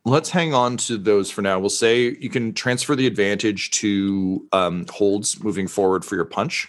let's 0.05 0.31
hang 0.31 0.55
on 0.55 0.77
to 0.77 0.97
those 0.97 1.31
for 1.31 1.43
now. 1.43 1.59
We'll 1.59 1.71
say 1.71 2.17
you 2.21 2.31
can 2.31 2.55
transfer 2.55 2.97
the 2.97 3.07
advantage 3.07 3.71
to 3.73 4.47
um 4.53 4.87
holds 4.91 5.43
moving 5.43 5.69
forward 5.69 6.05
for 6.05 6.15
your 6.17 6.25
punch. 6.25 6.69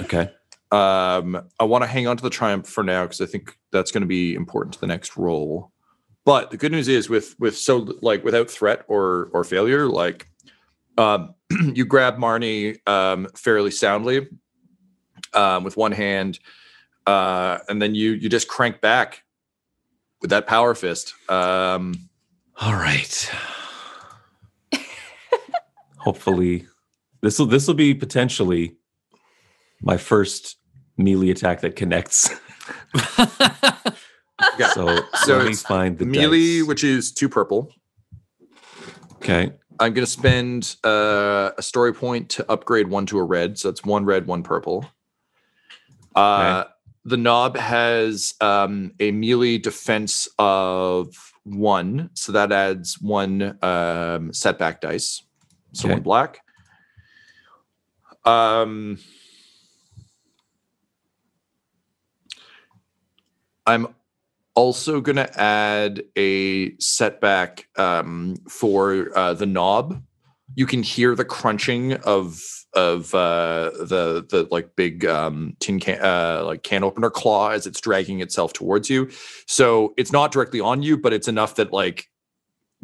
Okay. 0.00 0.30
Um, 0.74 1.40
I 1.60 1.64
want 1.64 1.84
to 1.84 1.88
hang 1.88 2.08
on 2.08 2.16
to 2.16 2.22
the 2.22 2.30
triumph 2.30 2.66
for 2.66 2.82
now 2.82 3.04
because 3.04 3.20
I 3.20 3.26
think 3.26 3.56
that's 3.70 3.92
going 3.92 4.00
to 4.00 4.08
be 4.08 4.34
important 4.34 4.74
to 4.74 4.80
the 4.80 4.88
next 4.88 5.16
roll. 5.16 5.70
But 6.24 6.50
the 6.50 6.56
good 6.56 6.72
news 6.72 6.88
is 6.88 7.08
with 7.08 7.38
with 7.38 7.56
so 7.56 7.94
like 8.02 8.24
without 8.24 8.50
threat 8.50 8.84
or 8.88 9.30
or 9.32 9.44
failure, 9.44 9.86
like 9.86 10.26
um, 10.98 11.34
you 11.74 11.84
grab 11.84 12.16
Marnie 12.16 12.76
um, 12.88 13.28
fairly 13.36 13.70
soundly 13.70 14.26
um, 15.34 15.64
with 15.64 15.76
one 15.76 15.92
hand, 15.92 16.38
uh, 17.06 17.58
and 17.68 17.80
then 17.82 17.94
you 17.94 18.12
you 18.12 18.28
just 18.28 18.48
crank 18.48 18.80
back 18.80 19.22
with 20.20 20.30
that 20.30 20.46
power 20.46 20.74
fist. 20.74 21.14
Um, 21.28 21.94
All 22.60 22.72
right. 22.74 23.30
Hopefully, 25.98 26.66
this 27.22 27.38
will 27.38 27.46
this 27.46 27.66
will 27.66 27.74
be 27.74 27.94
potentially 27.94 28.76
my 29.80 29.96
first 29.96 30.56
melee 30.96 31.30
attack 31.30 31.60
that 31.62 31.76
connects. 31.76 32.30
Yeah. 34.58 34.68
So, 34.70 34.98
So 35.24 35.38
let 35.38 35.46
me 35.46 35.54
find 35.54 35.98
the 35.98 36.04
melee, 36.06 36.58
dice. 36.58 36.66
which 36.68 36.84
is 36.84 37.12
two 37.12 37.28
purple. 37.28 37.70
okay. 39.16 39.52
I'm 39.80 39.92
going 39.92 40.04
to 40.04 40.10
spend 40.10 40.76
uh, 40.84 41.50
a 41.56 41.62
story 41.62 41.92
point 41.92 42.30
to 42.30 42.50
upgrade 42.50 42.88
one 42.88 43.06
to 43.06 43.18
a 43.18 43.24
red. 43.24 43.58
So 43.58 43.68
that's 43.70 43.84
one 43.84 44.04
red, 44.04 44.26
one 44.26 44.42
purple. 44.42 44.86
Uh, 46.14 46.64
The 47.06 47.16
nob 47.18 47.56
has 47.58 48.32
um, 48.40 48.92
a 48.98 49.10
melee 49.10 49.58
defense 49.58 50.26
of 50.38 51.14
one. 51.44 52.08
So 52.14 52.32
that 52.32 52.50
adds 52.50 52.98
one 53.00 53.58
um, 53.62 54.32
setback 54.32 54.80
dice. 54.80 55.22
So 55.72 55.88
Okay. 55.88 55.94
one 55.94 56.02
black. 56.02 56.40
Um, 58.24 58.98
I'm 63.66 63.88
also 64.54 65.00
going 65.02 65.16
to 65.16 65.40
add 65.40 66.04
a 66.16 66.74
setback 66.78 67.68
um, 67.76 68.36
for 68.48 69.10
uh, 69.14 69.34
the 69.34 69.46
nob. 69.46 70.02
You 70.54 70.64
can 70.66 70.82
hear 70.82 71.14
the 71.14 71.24
crunching 71.24 71.94
of 71.94 72.40
of 72.74 73.14
uh, 73.14 73.70
the 73.78 74.26
the 74.28 74.48
like 74.50 74.76
big 74.76 75.04
um, 75.04 75.56
tin 75.60 75.80
can 75.80 76.00
uh, 76.02 76.42
like 76.44 76.62
can 76.62 76.84
opener 76.84 77.10
claw 77.10 77.50
as 77.50 77.66
it's 77.66 77.80
dragging 77.80 78.20
itself 78.20 78.52
towards 78.52 78.90
you. 78.90 79.10
So 79.46 79.94
it's 79.96 80.12
not 80.12 80.32
directly 80.32 80.60
on 80.60 80.82
you, 80.82 80.96
but 80.96 81.12
it's 81.12 81.28
enough 81.28 81.54
that 81.56 81.72
like 81.72 82.08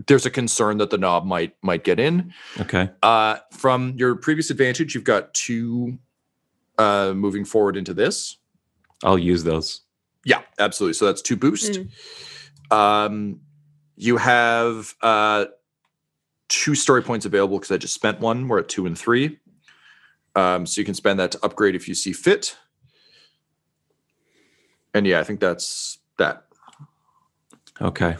there's 0.07 0.27
a 0.27 0.31
concern 0.31 0.79
that 0.79 0.91
the 0.91 0.99
nob 0.99 1.25
might 1.25 1.55
might 1.63 1.85
get 1.85 2.01
in. 2.01 2.33
Okay. 2.61 2.91
Uh, 3.03 3.39
from 3.53 3.95
your 3.97 4.15
previous 4.17 4.51
advantage, 4.51 4.95
you've 4.95 5.05
got 5.05 5.33
two 5.35 5.99
uh, 6.79 7.13
moving 7.15 7.45
forward 7.45 7.77
into 7.77 7.95
this. 7.95 8.39
I'll 9.03 9.19
use 9.19 9.45
those. 9.45 9.83
Yeah, 10.25 10.43
absolutely. 10.59 10.95
So 10.95 11.07
that's 11.07 11.23
two 11.23 11.37
boost. 11.37 11.81
Um, 12.71 13.41
you 13.97 14.17
have 14.19 14.95
uh, 15.03 15.47
two 16.49 16.75
story 16.75 17.03
points 17.03 17.27
available 17.27 17.59
because 17.59 17.71
I 17.71 17.79
just 17.79 17.95
spent 17.95 18.21
one. 18.21 18.49
We're 18.49 18.61
at 18.61 18.69
two 18.69 18.87
and 18.87 18.97
three. 18.97 19.39
Um, 20.37 20.67
so 20.67 20.81
you 20.81 20.85
can 20.85 20.95
spend 20.95 21.19
that 21.19 21.33
to 21.33 21.45
upgrade 21.45 21.75
if 21.75 21.89
you 21.89 21.95
see 21.95 22.13
fit. 22.13 22.57
And 24.95 25.07
yeah, 25.07 25.21
I 25.21 25.25
think 25.25 25.41
that's 25.41 25.99
that. 26.19 26.45
Okay. 27.81 28.17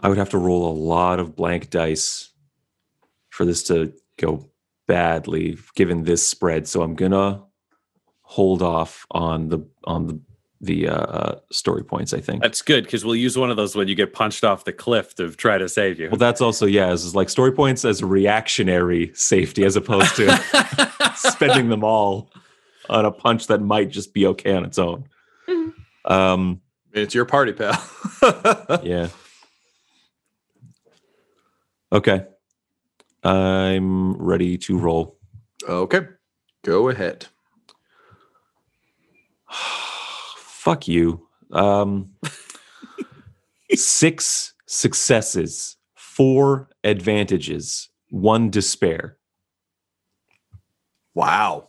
I 0.00 0.08
would 0.08 0.18
have 0.18 0.30
to 0.30 0.38
roll 0.38 0.70
a 0.70 0.76
lot 0.76 1.18
of 1.18 1.34
blank 1.34 1.70
dice 1.70 2.30
for 3.30 3.44
this 3.44 3.62
to 3.64 3.92
go 4.18 4.50
badly 4.86 5.58
given 5.74 6.04
this 6.04 6.26
spread. 6.26 6.68
So 6.68 6.82
I'm 6.82 6.94
gonna 6.94 7.42
hold 8.22 8.62
off 8.62 9.06
on 9.10 9.48
the 9.48 9.66
on 9.84 10.06
the 10.06 10.20
the 10.64 10.88
uh, 10.88 10.94
uh, 10.94 11.40
story 11.50 11.84
points. 11.84 12.12
I 12.12 12.20
think. 12.20 12.42
That's 12.42 12.62
good 12.62 12.84
because 12.84 13.04
we'll 13.04 13.16
use 13.16 13.36
one 13.36 13.50
of 13.50 13.56
those 13.56 13.74
when 13.74 13.88
you 13.88 13.94
get 13.94 14.12
punched 14.12 14.44
off 14.44 14.64
the 14.64 14.72
cliff 14.72 15.14
to 15.16 15.30
try 15.32 15.58
to 15.58 15.68
save 15.68 15.98
you. 15.98 16.08
Well, 16.10 16.18
that's 16.18 16.40
also 16.40 16.66
yeah. 16.66 16.90
This 16.90 17.04
is 17.04 17.14
like 17.14 17.28
story 17.28 17.52
points 17.52 17.84
as 17.84 18.02
reactionary 18.02 19.12
safety 19.14 19.64
as 19.64 19.76
opposed 19.76 20.16
to 20.16 20.36
spending 21.16 21.68
them 21.68 21.84
all 21.84 22.30
on 22.88 23.04
a 23.04 23.10
punch 23.10 23.46
that 23.46 23.60
might 23.60 23.90
just 23.90 24.12
be 24.12 24.26
okay 24.26 24.54
on 24.54 24.64
its 24.64 24.78
own. 24.78 25.08
Um, 26.04 26.60
It's 26.92 27.14
your 27.14 27.24
party, 27.24 27.52
pal. 27.52 27.82
yeah. 28.82 29.08
Okay. 31.92 32.26
I'm 33.22 34.14
ready 34.14 34.58
to 34.58 34.76
roll. 34.76 35.16
okay, 35.66 36.08
go 36.62 36.88
ahead. 36.90 37.26
Fuck 40.64 40.88
you. 40.88 41.28
Um, 41.52 42.12
six 43.74 44.54
successes, 44.66 45.76
four 45.94 46.70
advantages, 46.82 47.90
one 48.08 48.48
despair. 48.48 49.18
Wow. 51.14 51.68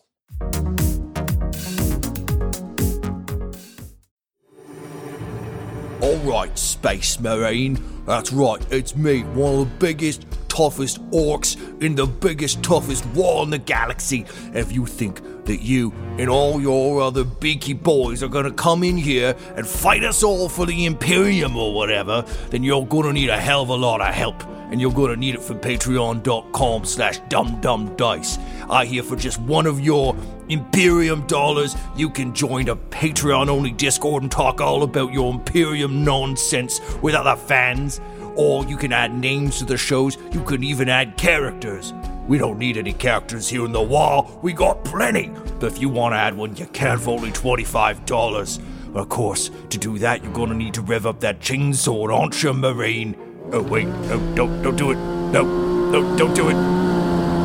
All 6.01 6.17
right, 6.23 6.57
Space 6.57 7.19
Marine. 7.19 7.83
That's 8.05 8.31
right, 8.31 8.65
it's 8.71 8.95
me, 8.95 9.23
one 9.23 9.55
of 9.55 9.59
the 9.59 9.75
biggest, 9.77 10.25
toughest 10.47 11.01
orcs 11.11 11.57
in 11.83 11.95
the 11.95 12.05
biggest, 12.05 12.63
toughest 12.63 13.05
war 13.07 13.43
in 13.43 13.49
the 13.49 13.57
galaxy. 13.57 14.25
If 14.53 14.71
you 14.71 14.85
think 14.85 15.19
that 15.45 15.61
you 15.61 15.91
and 16.17 16.29
all 16.29 16.61
your 16.61 17.01
other 17.01 17.23
beaky 17.23 17.73
boys 17.73 18.21
are 18.23 18.27
gonna 18.27 18.51
come 18.51 18.83
in 18.83 18.97
here 18.97 19.35
and 19.55 19.65
fight 19.65 20.03
us 20.03 20.23
all 20.23 20.49
for 20.49 20.65
the 20.65 20.85
Imperium 20.85 21.55
or 21.55 21.73
whatever, 21.73 22.23
then 22.49 22.63
you're 22.63 22.85
gonna 22.85 23.13
need 23.13 23.29
a 23.29 23.37
hell 23.37 23.63
of 23.63 23.69
a 23.69 23.75
lot 23.75 24.01
of 24.01 24.13
help. 24.13 24.43
And 24.71 24.81
you're 24.81 24.91
gonna 24.91 25.15
need 25.15 25.35
it 25.35 25.41
from 25.41 25.59
patreon.com 25.59 26.85
slash 26.85 27.19
dumbdumbdice. 27.21 28.39
I 28.69 28.85
hear 28.85 29.03
for 29.03 29.15
just 29.15 29.39
one 29.41 29.67
of 29.67 29.79
your 29.79 30.15
Imperium 30.49 31.25
dollars, 31.27 31.75
you 31.95 32.09
can 32.09 32.33
join 32.33 32.69
a 32.69 32.75
Patreon 32.75 33.47
only 33.47 33.71
Discord 33.71 34.23
and 34.23 34.31
talk 34.31 34.61
all 34.61 34.83
about 34.83 35.13
your 35.13 35.31
Imperium 35.31 36.03
nonsense 36.03 36.81
with 37.01 37.15
other 37.15 37.35
fans. 37.35 38.01
Or 38.35 38.65
you 38.65 38.75
can 38.75 38.91
add 38.91 39.13
names 39.13 39.59
to 39.59 39.65
the 39.65 39.77
shows, 39.77 40.17
you 40.31 40.43
can 40.43 40.63
even 40.63 40.89
add 40.89 41.15
characters. 41.15 41.93
We 42.27 42.39
don't 42.39 42.57
need 42.57 42.77
any 42.77 42.93
characters 42.93 43.47
here 43.47 43.65
in 43.65 43.71
the 43.71 43.81
wall, 43.81 44.39
we 44.41 44.53
got 44.53 44.83
plenty. 44.83 45.31
But 45.59 45.71
if 45.71 45.79
you 45.79 45.89
want 45.89 46.13
to 46.13 46.17
add 46.17 46.35
one, 46.35 46.55
you 46.55 46.65
can 46.67 46.97
for 46.97 47.11
only 47.11 47.31
$25. 47.31 48.95
Of 48.95 49.09
course, 49.09 49.51
to 49.69 49.77
do 49.77 49.99
that, 49.99 50.23
you're 50.23 50.33
gonna 50.33 50.55
need 50.55 50.73
to 50.75 50.81
rev 50.81 51.05
up 51.05 51.19
that 51.19 51.39
chainsaw, 51.39 52.11
aren't 52.11 52.41
you, 52.41 52.53
Marine? 52.53 53.15
Oh, 53.51 53.61
wait, 53.61 53.87
no, 53.87 54.35
don't, 54.35 54.63
don't 54.63 54.75
do 54.75 54.91
it. 54.91 54.95
No, 54.95 55.43
no, 55.91 56.17
don't 56.17 56.33
do 56.33 56.49
it. 56.49 56.55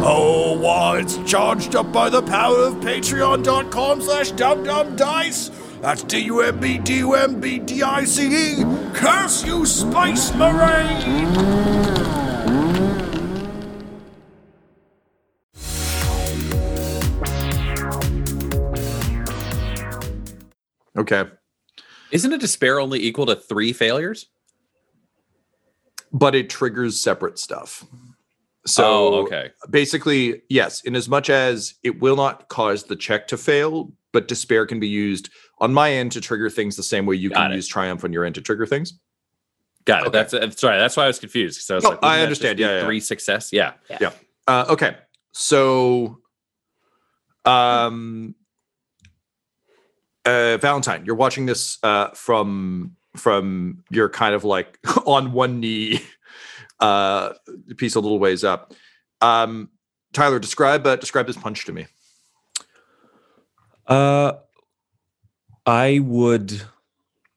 Oh, 0.03 0.59
wow, 0.59 0.95
it's 0.95 1.19
charged 1.31 1.77
up 1.77 1.93
by 1.93 2.09
the 2.09 2.23
power 2.23 2.57
of 2.57 2.75
patreon.com 2.77 4.01
slash 4.01 4.33
dumbdumbdice. 4.33 5.51
That's 5.83 6.03
D-U-M-B-D-U-M-B-D-I-C-E. 6.05 8.65
Curse 8.95 9.45
you, 9.45 9.67
Space 9.67 10.35
Marine! 10.35 12.30
Okay. 21.01 21.25
Isn't 22.11 22.33
a 22.33 22.39
despair 22.39 22.81
only 22.81 23.03
equal 23.03 23.27
to 23.27 23.37
three 23.37 23.73
failures? 23.73 24.27
But 26.13 26.35
it 26.35 26.51
triggers 26.51 27.01
separate 27.01 27.39
stuff. 27.39 27.85
So 28.67 28.85
oh, 28.85 29.15
okay. 29.23 29.51
basically, 29.71 30.43
yes, 30.49 30.83
in 30.83 30.95
as 30.95 31.09
much 31.09 31.31
as 31.31 31.75
it 31.83 32.01
will 32.01 32.17
not 32.17 32.49
cause 32.49 32.85
the 32.85 32.97
check 32.97 33.27
to 33.29 33.37
fail, 33.39 33.93
but 34.13 34.29
despair 34.29 34.67
can 34.67 34.81
be 34.81 34.89
used 34.89 35.31
on 35.61 35.73
my 35.73 35.93
end 35.93 36.13
to 36.13 36.21
trigger 36.21 36.51
things 36.51 36.77
the 36.77 36.83
same 36.83 37.07
way 37.07 37.15
you 37.17 37.31
Got 37.31 37.37
can 37.37 37.53
it. 37.53 37.57
use 37.57 37.69
triumph 37.69 38.05
on 38.05 38.13
your 38.13 38.25
end 38.25 38.35
to 38.35 38.41
trigger 38.43 38.67
things. 38.67 38.99
Got 39.87 40.03
it. 40.03 40.09
Okay. 40.09 40.19
That's 40.19 40.33
that's 40.33 40.63
right. 40.65 40.79
That's 40.79 40.97
why 40.97 41.05
I 41.05 41.07
was 41.07 41.19
confused. 41.19 41.63
So 41.63 41.75
I 41.75 41.77
was 41.77 41.85
No, 41.85 41.91
like, 41.91 41.99
I 42.03 42.21
understand. 42.23 42.59
just 42.59 42.69
be 42.69 42.73
Yeah, 42.75 42.81
yeah. 42.81 42.87
three 42.87 43.01
success. 43.01 43.51
Yeah. 43.53 43.73
Yeah. 44.01 44.11
Uh, 44.47 44.67
okay, 44.69 44.97
so 45.33 46.19
um, 47.45 48.35
uh, 50.25 50.57
Valentine, 50.59 51.05
you're 51.05 51.15
watching 51.15 51.47
this 51.47 51.79
uh, 51.83 52.11
from 52.11 52.97
from 53.17 53.83
your 53.91 54.09
kind 54.09 54.35
of 54.35 54.45
like 54.45 54.79
on 55.07 55.33
one 55.33 55.61
knee 55.61 56.01
uh, 56.81 57.33
piece 57.77 57.95
a 57.95 58.01
little 58.01 58.19
ways 58.19 58.45
up. 58.45 58.73
Um, 59.21 59.71
Tyler, 60.13 60.39
describe 60.39 60.87
uh, 60.87 60.97
describe 60.97 61.27
this 61.27 61.37
punch 61.37 61.65
to 61.67 61.73
me. 61.73 61.87
Uh, 63.87 64.33
I 65.67 66.01
would 66.01 66.63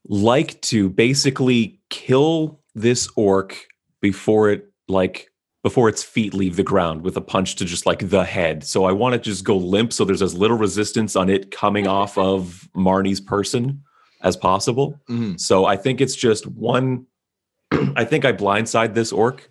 like 0.08 0.62
to 0.62 0.90
basically 0.90 1.80
kill 1.90 2.60
this 2.76 3.10
orc 3.16 3.68
before 4.02 4.50
it 4.50 4.72
like 4.88 5.30
before 5.64 5.88
its 5.88 6.04
feet 6.04 6.34
leave 6.34 6.58
the 6.58 6.64
ground 6.64 7.02
with 7.02 7.16
a 7.16 7.22
punch 7.22 7.56
to 7.56 7.66
just 7.66 7.86
like 7.86 8.10
the 8.10 8.26
head. 8.26 8.66
So 8.66 8.84
I 8.84 8.92
want 8.92 9.14
to 9.14 9.20
just 9.20 9.46
go 9.46 9.56
limp 9.56 9.94
so 9.94 10.04
there's 10.04 10.22
as 10.22 10.36
little 10.36 10.58
resistance 10.58 11.16
on 11.16 11.30
it 11.30 11.52
coming 11.52 11.88
off 11.88 12.18
of 12.18 12.68
Marnie's 12.76 13.22
person 13.22 13.82
as 14.22 14.36
possible. 14.36 15.00
Mhm. 15.10 15.40
So 15.40 15.66
I 15.66 15.78
think 15.78 16.02
it's 16.02 16.16
just 16.16 16.46
one. 16.46 17.06
I 17.96 18.04
think 18.04 18.26
I 18.26 18.34
blindside 18.34 18.94
this 18.94 19.12
orc, 19.12 19.50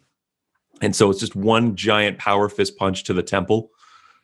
and 0.83 0.95
so 0.95 1.11
it's 1.11 1.21
just 1.21 1.35
one 1.35 1.77
giant 1.77 2.19
power 2.19 2.49
fist 2.49 2.77
punch 2.77 3.05
to 3.05 3.15
the 3.15 3.23
temple 3.23 3.71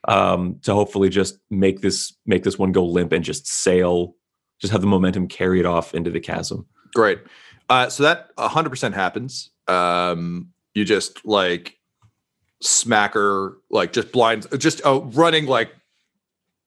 um, 0.07 0.59
to 0.62 0.74
hopefully 0.74 1.09
just 1.09 1.38
make 1.51 1.81
this 1.81 2.14
make 2.27 2.44
this 2.44 2.59
one 2.59 2.72
go 2.72 2.85
limp 2.85 3.12
and 3.12 3.24
just 3.24 3.46
sail, 3.46 4.14
just 4.61 4.72
have 4.72 4.83
the 4.83 4.87
momentum 4.87 5.27
carry 5.27 5.59
it 5.59 5.66
off 5.66 5.94
into 5.94 6.11
the 6.11 6.20
chasm. 6.20 6.66
great 6.94 7.18
so 7.90 8.03
that 8.03 8.35
100% 8.38 8.94
happens 8.94 9.51
you 10.74 10.85
just 10.85 11.24
like 11.27 11.78
just 13.92 14.12
blind, 14.12 14.47
just 14.59 14.85
uh, 14.85 15.01
running 15.01 15.47
like 15.47 15.73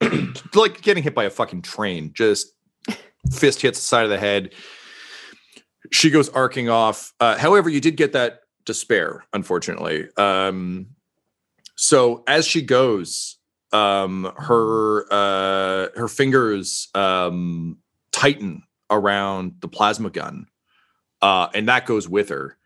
like 0.55 0.81
getting 0.81 1.03
hit 1.03 1.13
by 1.13 1.25
a 1.25 1.29
fucking 1.29 1.61
train. 1.61 2.11
Just 2.13 2.53
fist 3.31 3.61
hits 3.61 3.79
the 3.79 3.83
side 3.83 4.03
of 4.03 4.09
the 4.09 4.19
head. 4.19 4.53
She 5.91 6.09
goes 6.09 6.29
arcing 6.29 6.69
off. 6.69 7.13
Uh, 7.19 7.37
however, 7.37 7.69
you 7.69 7.81
did 7.81 7.97
get 7.97 8.13
that 8.13 8.41
despair, 8.65 9.25
unfortunately. 9.33 10.07
Um, 10.17 10.87
so 11.75 12.23
as 12.27 12.47
she 12.47 12.61
goes, 12.61 13.37
um, 13.73 14.31
her 14.37 15.05
uh, 15.11 15.89
her 15.95 16.07
fingers 16.07 16.89
um, 16.93 17.77
tighten 18.11 18.63
around 18.89 19.55
the 19.61 19.67
plasma 19.67 20.09
gun, 20.09 20.47
uh, 21.21 21.47
and 21.53 21.67
that 21.67 21.85
goes 21.85 22.07
with 22.07 22.29
her. 22.29 22.57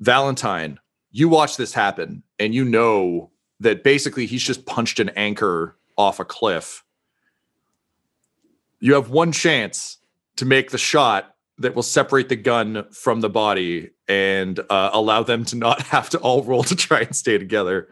Valentine, 0.00 0.78
you 1.18 1.28
watch 1.28 1.56
this 1.56 1.72
happen, 1.72 2.22
and 2.38 2.54
you 2.54 2.64
know 2.64 3.30
that 3.58 3.82
basically 3.82 4.24
he's 4.24 4.42
just 4.42 4.66
punched 4.66 5.00
an 5.00 5.08
anchor 5.10 5.76
off 5.96 6.20
a 6.20 6.24
cliff. 6.24 6.84
You 8.78 8.94
have 8.94 9.10
one 9.10 9.32
chance 9.32 9.98
to 10.36 10.44
make 10.44 10.70
the 10.70 10.78
shot 10.78 11.34
that 11.58 11.74
will 11.74 11.82
separate 11.82 12.28
the 12.28 12.36
gun 12.36 12.86
from 12.92 13.20
the 13.20 13.28
body 13.28 13.90
and 14.06 14.60
uh, 14.70 14.90
allow 14.92 15.24
them 15.24 15.44
to 15.46 15.56
not 15.56 15.82
have 15.88 16.08
to 16.10 16.18
all 16.18 16.44
roll 16.44 16.62
to 16.62 16.76
try 16.76 17.00
and 17.00 17.16
stay 17.16 17.36
together. 17.36 17.88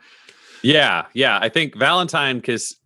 Yeah, 0.63 1.07
yeah. 1.13 1.39
I 1.43 1.49
think 1.49 1.75
Valentine, 1.77 2.37
because 2.37 2.77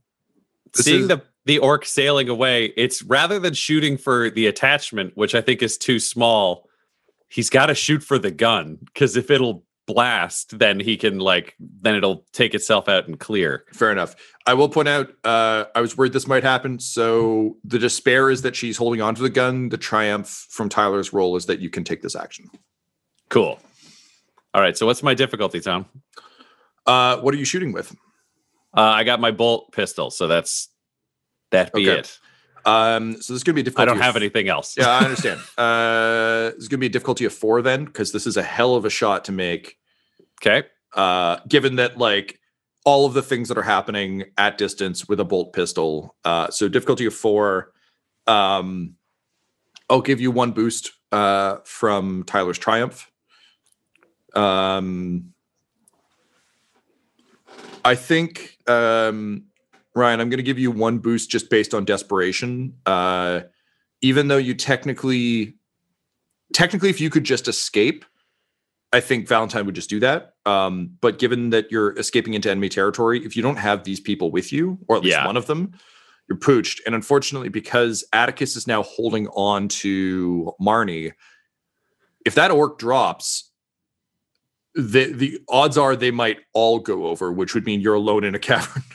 seeing 0.75 1.03
is- 1.03 1.09
the 1.09 1.23
the 1.47 1.59
orc 1.59 1.85
sailing 1.85 2.29
away, 2.29 2.73
it's 2.77 3.03
rather 3.03 3.39
than 3.39 3.55
shooting 3.55 3.97
for 3.97 4.31
the 4.31 4.47
attachment, 4.47 5.17
which 5.17 5.35
I 5.35 5.41
think 5.41 5.63
is 5.63 5.77
too 5.77 5.99
small, 5.99 6.69
he's 7.29 7.51
got 7.51 7.67
to 7.67 7.75
shoot 7.75 8.03
for 8.03 8.19
the 8.19 8.31
gun 8.31 8.79
because 8.85 9.17
if 9.17 9.31
it'll 9.31 9.65
blast, 9.93 10.59
then 10.59 10.81
he 10.81 10.97
can 10.97 11.19
like 11.19 11.55
then 11.59 11.95
it'll 11.95 12.25
take 12.33 12.55
itself 12.55 12.89
out 12.89 13.07
and 13.09 13.19
clear. 13.19 13.65
Fair 13.73 13.91
enough. 13.93 14.15
I 14.47 14.55
will 14.55 14.69
point 14.69 14.89
out, 14.89 15.11
uh, 15.25 15.65
I 15.75 15.81
was 15.81 15.97
worried 15.97 16.13
this 16.13 16.27
might 16.27 16.43
happen. 16.43 16.79
So 16.81 17.57
the 17.65 17.79
despair 17.79 18.31
is 18.31 18.43
that 18.43 18.57
she's 18.57 18.77
holding 18.77 19.01
onto 19.01 19.23
the 19.23 19.31
gun. 19.31 19.69
The 19.69 19.77
triumph 19.77 20.29
from 20.51 20.69
Tyler's 20.69 21.13
role 21.13 21.37
is 21.37 21.47
that 21.47 21.61
you 21.61 21.71
can 21.71 21.85
take 21.85 22.03
this 22.03 22.17
action. 22.17 22.47
Cool. 23.29 23.59
All 24.55 24.61
right. 24.63 24.77
So 24.77 24.87
what's 24.87 25.03
my 25.03 25.15
difficulty, 25.15 25.61
Tom? 25.61 25.87
Uh, 26.87 27.19
what 27.19 27.35
are 27.35 27.37
you 27.39 27.45
shooting 27.45 27.73
with? 27.73 27.93
Uh, 28.77 28.81
I 28.81 29.05
got 29.05 29.21
my 29.21 29.31
bolt 29.31 29.73
pistol, 29.73 30.11
so 30.11 30.27
that's 30.29 30.69
that 31.51 31.73
be 31.73 31.89
Okay. 31.91 32.01
it. 32.01 32.19
Um, 32.65 33.15
so 33.21 33.33
this 33.33 33.39
is 33.41 33.45
going 33.45 33.57
to 33.57 33.63
be 33.63 33.63
a 33.63 33.63
I 33.63 33.65
difficulty. 33.65 33.91
I 33.91 33.95
don't 33.95 34.03
have 34.03 34.17
anything 34.17 34.49
else. 34.49 34.77
Yeah, 34.77 34.89
I 34.89 34.99
understand. 35.05 35.41
uh, 35.59 36.51
it's 36.57 36.69
going 36.69 36.79
to 36.79 36.79
be 36.79 36.87
a 36.87 36.91
difficulty 36.91 37.25
of 37.25 37.33
four 37.33 37.63
then, 37.63 37.85
because 37.85 38.13
this 38.13 38.27
is 38.27 38.37
a 38.37 38.43
hell 38.43 38.75
of 38.75 38.85
a 38.85 38.91
shot 38.91 39.25
to 39.27 39.33
make. 39.33 39.77
Okay. 40.41 40.67
Uh, 40.95 41.39
given 41.49 41.77
that 41.77 41.99
like 41.99 42.41
all 42.85 43.07
of 43.07 43.15
the 43.15 43.23
things 43.23 43.49
that 43.49 43.59
are 43.59 43.63
happening 43.63 44.25
at 44.39 44.59
distance 44.59 45.07
with 45.07 45.21
a 45.21 45.25
bolt 45.25 45.53
pistol. 45.53 46.17
Uh, 46.25 46.51
so 46.51 46.69
difficulty 46.69 47.07
of 47.07 47.15
four. 47.15 47.73
Um, 48.27 48.95
I'll 49.89 50.01
give 50.01 50.21
you 50.21 50.31
one 50.31 50.53
boost 50.53 50.93
uh, 51.13 51.57
from 51.65 52.25
Tyler's 52.25 52.59
triumph. 52.59 53.11
Um, 54.35 55.35
I 57.85 57.95
think 57.95 58.59
um, 58.67 59.45
Ryan, 59.95 60.21
I'm 60.21 60.31
going 60.31 60.39
to 60.39 60.45
give 60.45 60.59
you 60.59 60.71
one 60.71 60.99
boost 60.99 61.31
just 61.31 61.51
based 61.51 61.75
on 61.75 61.85
desperation. 61.85 62.75
Uh, 62.87 63.41
even 64.01 64.29
though 64.29 64.37
you 64.37 64.55
technically, 64.55 65.57
technically, 66.55 66.89
if 66.89 67.01
you 67.01 67.11
could 67.11 67.25
just 67.25 67.49
escape, 67.49 68.05
I 68.93 69.01
think 69.01 69.29
Valentine 69.29 69.67
would 69.67 69.75
just 69.77 69.89
do 69.91 70.01
that. 70.01 70.35
Um, 70.47 70.91
but 71.01 71.19
given 71.19 71.51
that 71.51 71.71
you're 71.71 71.97
escaping 71.99 72.35
into 72.35 72.51
enemy 72.51 72.69
territory, 72.69 73.25
if 73.25 73.37
you 73.37 73.43
don't 73.43 73.57
have 73.59 73.85
these 73.85 74.01
people 74.01 74.31
with 74.33 74.53
you, 74.53 74.79
or 74.89 74.97
at 74.97 75.03
least 75.05 75.17
Yeah. 75.17 75.27
one 75.27 75.37
of 75.37 75.47
them, 75.47 75.73
you're 76.29 76.39
pooched. 76.39 76.81
And 76.87 76.95
unfortunately, 76.95 77.49
because 77.51 78.05
Atticus 78.13 78.57
is 78.57 78.67
now 78.67 78.83
holding 78.83 79.29
on 79.29 79.69
to 79.69 80.53
Marnie, 80.61 81.13
if 82.27 82.35
that 82.35 82.51
orc 82.51 82.79
drops, 82.79 83.51
the 84.75 85.13
the 85.13 85.41
odds 85.49 85.77
are 85.77 85.97
they 85.97 86.11
might 86.13 86.39
all 86.53 86.79
go 86.79 87.07
over, 87.07 87.33
which 87.33 87.55
would 87.55 87.65
mean 87.67 87.81
you're 87.81 87.95
alone 87.95 88.25
in 88.25 88.35
a 88.35 88.39
cavern. 88.39 88.83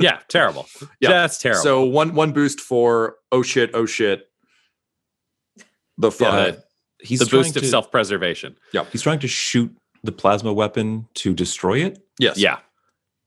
Yeah. 0.00 0.18
Terrible. 0.28 0.66
Yeah. 1.00 1.10
That's 1.10 1.38
terrible. 1.38 1.62
So 1.62 1.84
one 1.84 2.14
one 2.14 2.32
boost 2.32 2.60
for 2.60 3.16
oh 3.30 3.42
shit, 3.42 3.70
oh 3.72 3.86
shit. 3.86 4.24
The 5.96 6.10
fuck. 6.10 6.54
Yeah, 6.56 6.60
He's 7.02 7.18
the 7.20 7.26
trying 7.26 7.42
boost 7.42 7.56
of 7.56 7.62
to- 7.62 7.68
self 7.68 7.90
preservation. 7.90 8.56
Yeah, 8.72 8.84
He's 8.92 9.02
trying 9.02 9.18
to 9.20 9.28
shoot 9.28 9.74
the 10.04 10.12
plasma 10.12 10.52
weapon 10.52 11.06
to 11.14 11.32
destroy 11.34 11.78
it. 11.84 11.98
yes. 12.18 12.36
Yeah. 12.38 12.58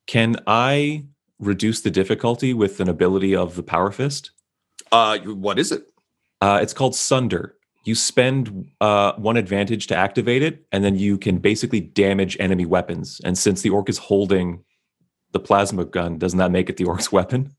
Can 0.07 0.35
I 0.45 1.05
reduce 1.39 1.81
the 1.81 1.89
difficulty 1.91 2.53
with 2.53 2.79
an 2.79 2.87
ability 2.89 3.35
of 3.35 3.55
the 3.55 3.63
Power 3.63 3.91
Fist? 3.91 4.31
Uh 4.91 5.17
what 5.19 5.57
is 5.59 5.71
it? 5.71 5.87
Uh, 6.41 6.59
it's 6.61 6.73
called 6.73 6.95
Sunder. 6.95 7.55
You 7.85 7.95
spend 7.95 8.69
uh, 8.81 9.13
one 9.13 9.37
advantage 9.37 9.87
to 9.87 9.95
activate 9.95 10.41
it, 10.43 10.65
and 10.71 10.83
then 10.83 10.95
you 10.97 11.17
can 11.17 11.37
basically 11.37 11.79
damage 11.79 12.35
enemy 12.39 12.65
weapons. 12.65 13.21
And 13.23 13.37
since 13.37 13.61
the 13.61 13.69
orc 13.69 13.89
is 13.89 13.97
holding 13.99 14.63
the 15.31 15.39
plasma 15.39 15.85
gun, 15.85 16.17
doesn't 16.17 16.39
that 16.39 16.51
make 16.51 16.69
it 16.69 16.77
the 16.77 16.85
orc's 16.85 17.11
weapon? 17.17 17.55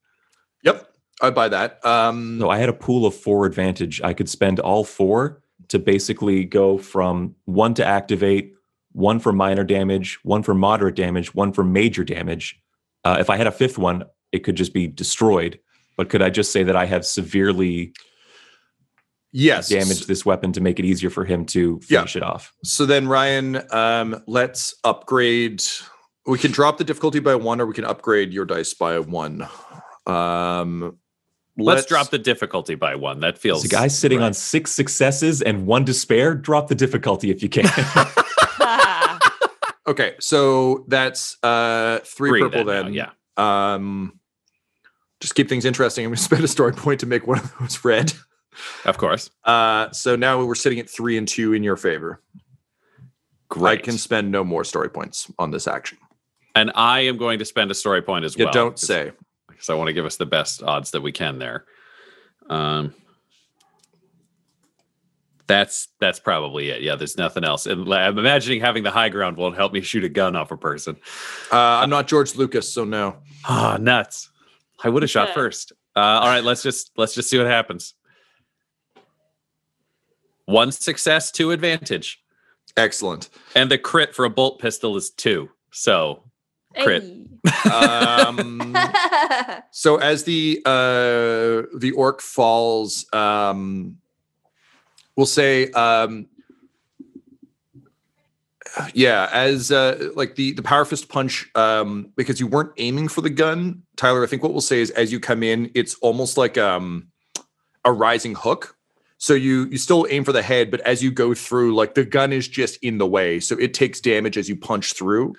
Yep. 0.62 0.88
I 1.22 1.30
buy 1.30 1.48
that. 1.48 1.84
Um 1.84 2.38
No, 2.38 2.50
I 2.50 2.58
had 2.58 2.68
a 2.68 2.72
pool 2.74 3.06
of 3.06 3.14
four 3.14 3.46
advantage. 3.46 4.00
I 4.02 4.12
could 4.12 4.28
spend 4.28 4.60
all 4.60 4.84
four 4.84 5.42
to 5.68 5.78
basically 5.78 6.44
go 6.44 6.78
from 6.78 7.34
one 7.44 7.74
to 7.74 7.84
activate, 7.84 8.54
one 8.92 9.18
for 9.18 9.32
minor 9.32 9.64
damage, 9.64 10.18
one 10.22 10.42
for 10.42 10.54
moderate 10.54 10.94
damage, 10.96 11.34
one 11.34 11.52
for 11.52 11.64
major 11.64 12.04
damage. 12.04 12.58
Uh, 13.04 13.16
if 13.20 13.30
I 13.30 13.36
had 13.36 13.46
a 13.46 13.52
fifth 13.52 13.78
one, 13.78 14.04
it 14.32 14.40
could 14.40 14.56
just 14.56 14.72
be 14.72 14.86
destroyed. 14.86 15.58
But 15.96 16.08
could 16.08 16.22
I 16.22 16.30
just 16.30 16.52
say 16.52 16.62
that 16.62 16.76
I 16.76 16.86
have 16.86 17.06
severely 17.06 17.92
yes. 19.32 19.68
damaged 19.68 20.08
this 20.08 20.24
weapon 20.26 20.52
to 20.52 20.60
make 20.60 20.78
it 20.78 20.84
easier 20.84 21.10
for 21.10 21.24
him 21.24 21.44
to 21.46 21.80
Yeah. 21.88 22.00
finish 22.00 22.16
it 22.16 22.22
off? 22.22 22.52
So 22.64 22.86
then 22.86 23.08
Ryan, 23.08 23.62
um, 23.70 24.22
let's 24.26 24.74
upgrade. 24.84 25.62
We 26.26 26.38
can 26.38 26.50
drop 26.50 26.78
the 26.78 26.84
difficulty 26.84 27.20
by 27.20 27.34
one, 27.36 27.60
or 27.60 27.66
we 27.66 27.74
can 27.74 27.84
upgrade 27.84 28.32
your 28.32 28.44
dice 28.44 28.74
by 28.74 28.98
one. 28.98 29.46
Um, 30.06 30.98
Let's, 31.58 31.86
drop 31.86 32.10
the 32.10 32.18
difficulty 32.18 32.74
by 32.74 32.94
one. 32.96 33.20
That 33.20 33.38
feels 33.38 33.62
There's 33.62 33.72
a 33.72 33.76
guy 33.76 33.88
sitting 33.88 34.18
right. 34.18 34.26
on 34.26 34.34
six 34.34 34.72
successes 34.72 35.40
and 35.40 35.66
one 35.66 35.84
despair. 35.84 36.34
Drop 36.34 36.68
the 36.68 36.74
difficulty 36.74 37.30
if 37.30 37.42
you 37.42 37.48
can. 37.48 37.64
Okay, 39.88 40.14
so 40.18 40.84
that's 40.88 41.36
uh 41.44 42.00
three, 42.04 42.30
Three 42.30 42.40
purple 42.42 42.64
then 42.64 42.86
then. 42.86 42.92
yeah. 42.94 43.10
Um, 43.36 44.18
just 45.20 45.36
keep 45.36 45.48
things 45.48 45.64
interesting. 45.64 46.04
I'm 46.04 46.10
going 46.10 46.16
to 46.16 46.22
spend 46.22 46.42
a 46.42 46.48
story 46.48 46.72
point 46.72 46.98
to 47.00 47.06
make 47.06 47.26
one 47.28 47.38
of 47.38 47.52
those 47.60 47.84
red. 47.84 48.12
Of 48.84 48.98
course. 48.98 49.30
Uh, 49.44 49.92
so 49.92 50.16
now 50.16 50.44
we're 50.44 50.56
sitting 50.56 50.80
at 50.80 50.90
three 50.90 51.16
and 51.16 51.28
two 51.28 51.52
in 51.52 51.62
your 51.62 51.76
favor. 51.76 52.20
Great. 53.48 53.78
I 53.78 53.82
can 53.82 53.96
spend 53.96 54.32
no 54.32 54.42
more 54.42 54.64
story 54.64 54.88
points 54.90 55.30
on 55.38 55.52
this 55.52 55.68
action. 55.68 55.98
and 56.56 56.72
I 56.74 57.00
am 57.02 57.16
going 57.16 57.38
to 57.38 57.44
spend 57.44 57.70
a 57.70 57.74
story 57.74 58.02
point 58.02 58.24
as 58.24 58.36
You 58.36 58.46
well. 58.46 58.52
don't 58.54 58.78
say. 58.80 59.12
Because 59.56 59.70
I 59.70 59.74
want 59.74 59.88
to 59.88 59.94
give 59.94 60.04
us 60.04 60.16
the 60.16 60.26
best 60.26 60.62
odds 60.62 60.90
that 60.90 61.00
we 61.00 61.12
can 61.12 61.38
there. 61.38 61.64
Um, 62.48 62.94
that's 65.46 65.88
that's 66.00 66.18
probably 66.18 66.70
it. 66.70 66.82
Yeah, 66.82 66.96
there's 66.96 67.16
nothing 67.16 67.44
else. 67.44 67.66
And 67.66 67.92
I'm 67.92 68.18
imagining 68.18 68.60
having 68.60 68.82
the 68.82 68.90
high 68.90 69.08
ground 69.08 69.36
won't 69.36 69.56
help 69.56 69.72
me 69.72 69.80
shoot 69.80 70.04
a 70.04 70.08
gun 70.08 70.36
off 70.36 70.50
a 70.50 70.56
person. 70.56 70.96
Uh, 71.52 71.56
I'm 71.56 71.90
not 71.90 72.08
George 72.08 72.34
Lucas, 72.34 72.72
so 72.72 72.84
no. 72.84 73.16
Ah, 73.44 73.78
nuts! 73.80 74.30
I 74.82 74.88
would 74.88 75.02
have 75.02 75.10
shot 75.10 75.30
first. 75.30 75.72
Uh, 75.94 76.00
all 76.00 76.28
right, 76.28 76.44
let's 76.44 76.62
just 76.62 76.90
let's 76.96 77.14
just 77.14 77.30
see 77.30 77.38
what 77.38 77.46
happens. 77.46 77.94
One 80.46 80.70
success, 80.70 81.32
two 81.32 81.50
advantage, 81.50 82.22
Excellent. 82.76 83.30
and 83.54 83.70
the 83.70 83.78
crit 83.78 84.14
for 84.14 84.24
a 84.24 84.30
bolt 84.30 84.60
pistol 84.60 84.96
is 84.96 85.10
two. 85.10 85.48
So 85.72 86.24
Crit. 86.82 87.04
Um, 87.72 88.76
so 89.70 89.96
as 89.96 90.24
the 90.24 90.62
uh, 90.64 91.68
the 91.76 91.92
orc 91.96 92.20
falls, 92.20 93.06
um, 93.12 93.98
we'll 95.16 95.26
say, 95.26 95.70
um, 95.72 96.26
yeah, 98.94 99.28
as 99.32 99.70
uh, 99.70 100.10
like 100.14 100.34
the 100.34 100.52
the 100.52 100.62
power 100.62 100.84
fist 100.84 101.08
punch, 101.08 101.48
um, 101.54 102.12
because 102.16 102.40
you 102.40 102.46
weren't 102.46 102.72
aiming 102.76 103.08
for 103.08 103.20
the 103.20 103.30
gun, 103.30 103.82
Tyler. 103.96 104.22
I 104.22 104.26
think 104.26 104.42
what 104.42 104.52
we'll 104.52 104.60
say 104.60 104.80
is, 104.80 104.90
as 104.90 105.12
you 105.12 105.20
come 105.20 105.42
in, 105.42 105.70
it's 105.74 105.94
almost 105.96 106.36
like 106.36 106.58
um, 106.58 107.08
a 107.84 107.92
rising 107.92 108.34
hook. 108.34 108.76
So 109.18 109.32
you 109.32 109.66
you 109.66 109.78
still 109.78 110.06
aim 110.10 110.24
for 110.24 110.32
the 110.32 110.42
head, 110.42 110.70
but 110.70 110.80
as 110.80 111.02
you 111.02 111.10
go 111.10 111.32
through, 111.32 111.74
like 111.74 111.94
the 111.94 112.04
gun 112.04 112.32
is 112.32 112.46
just 112.48 112.76
in 112.82 112.98
the 112.98 113.06
way, 113.06 113.40
so 113.40 113.56
it 113.58 113.72
takes 113.72 114.00
damage 114.00 114.36
as 114.36 114.48
you 114.48 114.56
punch 114.56 114.92
through. 114.92 115.34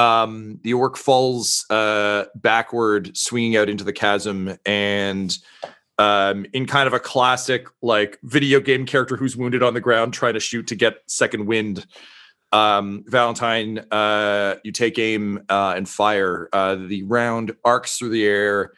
Um, 0.00 0.58
the 0.62 0.72
orc 0.72 0.96
falls 0.96 1.66
uh, 1.68 2.24
backward, 2.34 3.14
swinging 3.14 3.58
out 3.58 3.68
into 3.68 3.84
the 3.84 3.92
chasm, 3.92 4.56
and 4.64 5.36
um, 5.98 6.46
in 6.54 6.64
kind 6.64 6.86
of 6.86 6.94
a 6.94 6.98
classic 6.98 7.66
like 7.82 8.18
video 8.22 8.60
game 8.60 8.86
character 8.86 9.14
who's 9.14 9.36
wounded 9.36 9.62
on 9.62 9.74
the 9.74 9.80
ground, 9.80 10.14
trying 10.14 10.32
to 10.32 10.40
shoot 10.40 10.66
to 10.68 10.74
get 10.74 11.02
second 11.06 11.44
wind. 11.44 11.86
Um, 12.50 13.04
Valentine, 13.08 13.84
uh, 13.90 14.54
you 14.64 14.72
take 14.72 14.98
aim 14.98 15.44
uh, 15.50 15.74
and 15.76 15.86
fire. 15.86 16.48
Uh, 16.50 16.76
the 16.76 17.02
round 17.02 17.54
arcs 17.62 17.98
through 17.98 18.08
the 18.08 18.24
air, 18.24 18.72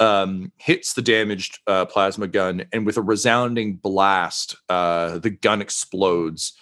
um, 0.00 0.50
hits 0.56 0.94
the 0.94 1.02
damaged 1.02 1.60
uh, 1.68 1.84
plasma 1.84 2.26
gun, 2.26 2.64
and 2.72 2.84
with 2.84 2.96
a 2.96 3.02
resounding 3.02 3.76
blast, 3.76 4.56
uh, 4.68 5.18
the 5.18 5.30
gun 5.30 5.62
explodes, 5.62 6.54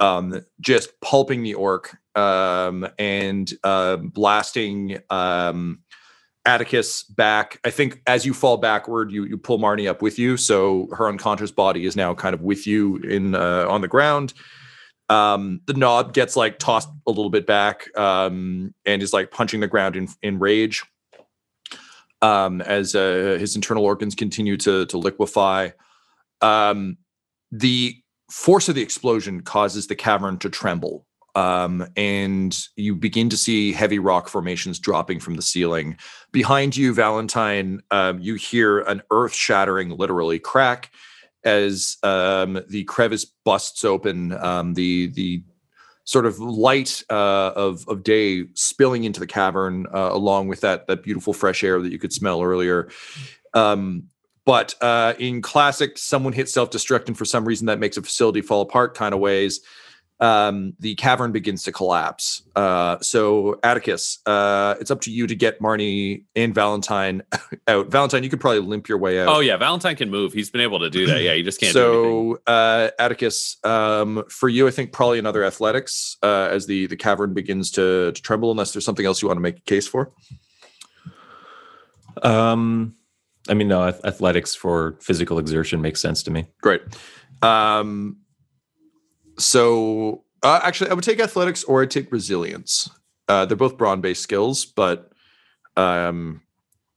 um, 0.00 0.44
just 0.60 1.00
pulping 1.00 1.44
the 1.44 1.54
orc 1.54 1.96
um, 2.14 2.88
and 2.98 3.52
uh, 3.64 3.96
blasting 3.96 4.98
um, 5.10 5.80
Atticus 6.46 7.04
back. 7.04 7.58
I 7.64 7.70
think 7.70 8.00
as 8.06 8.26
you 8.26 8.34
fall 8.34 8.56
backward, 8.56 9.10
you 9.10 9.24
you 9.24 9.38
pull 9.38 9.58
Marnie 9.58 9.88
up 9.88 10.02
with 10.02 10.18
you, 10.18 10.36
so 10.36 10.88
her 10.92 11.08
unconscious 11.08 11.50
body 11.50 11.86
is 11.86 11.96
now 11.96 12.14
kind 12.14 12.34
of 12.34 12.42
with 12.42 12.66
you 12.66 12.96
in 12.96 13.34
uh, 13.34 13.66
on 13.68 13.80
the 13.80 13.88
ground. 13.88 14.34
Um, 15.08 15.60
the 15.66 15.74
nob 15.74 16.14
gets 16.14 16.34
like 16.36 16.58
tossed 16.58 16.88
a 17.06 17.10
little 17.10 17.30
bit 17.30 17.46
back 17.46 17.96
um, 17.98 18.74
and 18.86 19.02
is 19.02 19.12
like 19.12 19.30
punching 19.30 19.60
the 19.60 19.68
ground 19.68 19.96
in 19.96 20.08
in 20.22 20.38
rage 20.38 20.82
um, 22.24 22.62
as 22.62 22.94
uh, 22.94 23.36
his 23.38 23.54
internal 23.54 23.84
organs 23.84 24.14
continue 24.14 24.56
to 24.56 24.86
to 24.86 24.98
liquefy. 24.98 25.70
Um, 26.40 26.96
the 27.50 27.96
force 28.30 28.68
of 28.68 28.74
the 28.74 28.82
explosion 28.82 29.42
causes 29.42 29.86
the 29.86 29.94
cavern 29.94 30.38
to 30.38 30.48
tremble, 30.48 31.06
um, 31.34 31.86
and 31.96 32.56
you 32.76 32.94
begin 32.94 33.28
to 33.30 33.36
see 33.36 33.72
heavy 33.72 33.98
rock 33.98 34.28
formations 34.28 34.78
dropping 34.78 35.20
from 35.20 35.34
the 35.34 35.42
ceiling. 35.42 35.96
Behind 36.32 36.76
you, 36.76 36.94
Valentine, 36.94 37.80
um, 37.90 38.20
you 38.20 38.34
hear 38.34 38.80
an 38.80 39.02
earth-shattering, 39.10 39.90
literally 39.90 40.38
crack 40.38 40.90
as 41.44 41.98
um, 42.02 42.60
the 42.68 42.84
crevice 42.84 43.26
busts 43.44 43.84
open. 43.84 44.32
Um, 44.32 44.74
the 44.74 45.08
the 45.08 45.42
sort 46.04 46.26
of 46.26 46.38
light 46.38 47.02
uh, 47.10 47.52
of 47.56 47.86
of 47.88 48.02
day 48.02 48.44
spilling 48.54 49.04
into 49.04 49.20
the 49.20 49.26
cavern, 49.26 49.86
uh, 49.94 50.10
along 50.12 50.48
with 50.48 50.60
that 50.60 50.86
that 50.86 51.02
beautiful 51.02 51.32
fresh 51.32 51.64
air 51.64 51.80
that 51.80 51.92
you 51.92 51.98
could 51.98 52.12
smell 52.12 52.42
earlier. 52.42 52.88
Um, 53.54 54.04
but 54.46 54.74
uh, 54.82 55.14
in 55.18 55.40
classic, 55.40 55.96
someone 55.96 56.32
hit 56.32 56.48
self 56.48 56.70
destruct, 56.70 57.08
and 57.08 57.16
for 57.16 57.24
some 57.24 57.44
reason 57.44 57.66
that 57.66 57.78
makes 57.78 57.96
a 57.96 58.02
facility 58.02 58.40
fall 58.40 58.60
apart 58.60 58.94
kind 58.94 59.14
of 59.14 59.20
ways. 59.20 59.60
Um, 60.24 60.72
the 60.80 60.94
cavern 60.94 61.32
begins 61.32 61.64
to 61.64 61.72
collapse. 61.72 62.42
Uh, 62.56 62.98
so 63.00 63.60
Atticus, 63.62 64.20
uh, 64.24 64.74
it's 64.80 64.90
up 64.90 65.02
to 65.02 65.10
you 65.10 65.26
to 65.26 65.34
get 65.34 65.60
Marnie 65.60 66.24
and 66.34 66.54
Valentine 66.54 67.22
out. 67.68 67.88
Valentine, 67.88 68.24
you 68.24 68.30
could 68.30 68.40
probably 68.40 68.60
limp 68.60 68.88
your 68.88 68.96
way 68.96 69.20
out. 69.20 69.28
Oh 69.28 69.40
yeah, 69.40 69.58
Valentine 69.58 69.96
can 69.96 70.10
move. 70.10 70.32
He's 70.32 70.48
been 70.48 70.62
able 70.62 70.78
to 70.78 70.88
do 70.88 71.06
that. 71.08 71.20
Yeah, 71.20 71.34
you 71.34 71.44
just 71.44 71.60
can't. 71.60 71.74
do 71.74 72.38
so 72.46 72.50
uh, 72.50 72.90
Atticus, 72.98 73.58
um, 73.64 74.24
for 74.30 74.48
you, 74.48 74.66
I 74.66 74.70
think 74.70 74.92
probably 74.92 75.18
another 75.18 75.44
athletics 75.44 76.16
uh, 76.22 76.48
as 76.50 76.64
the 76.66 76.86
the 76.86 76.96
cavern 76.96 77.34
begins 77.34 77.70
to 77.72 78.12
to 78.12 78.22
tremble. 78.22 78.50
Unless 78.50 78.72
there's 78.72 78.84
something 78.86 79.04
else 79.04 79.20
you 79.20 79.28
want 79.28 79.36
to 79.36 79.42
make 79.42 79.58
a 79.58 79.62
case 79.62 79.86
for. 79.86 80.10
Um, 82.22 82.94
I 83.46 83.52
mean, 83.52 83.68
no, 83.68 83.82
athletics 83.82 84.54
for 84.54 84.96
physical 85.02 85.38
exertion 85.38 85.82
makes 85.82 86.00
sense 86.00 86.22
to 86.22 86.30
me. 86.30 86.46
Great. 86.62 86.80
Um, 87.42 88.16
so 89.38 90.24
uh, 90.42 90.60
actually, 90.62 90.90
I 90.90 90.94
would 90.94 91.04
take 91.04 91.20
athletics 91.20 91.64
or 91.64 91.82
I'd 91.82 91.90
take 91.90 92.12
resilience. 92.12 92.90
Uh, 93.28 93.46
they're 93.46 93.56
both 93.56 93.78
brawn 93.78 94.00
based 94.00 94.22
skills, 94.22 94.64
but 94.64 95.10
um, 95.76 96.42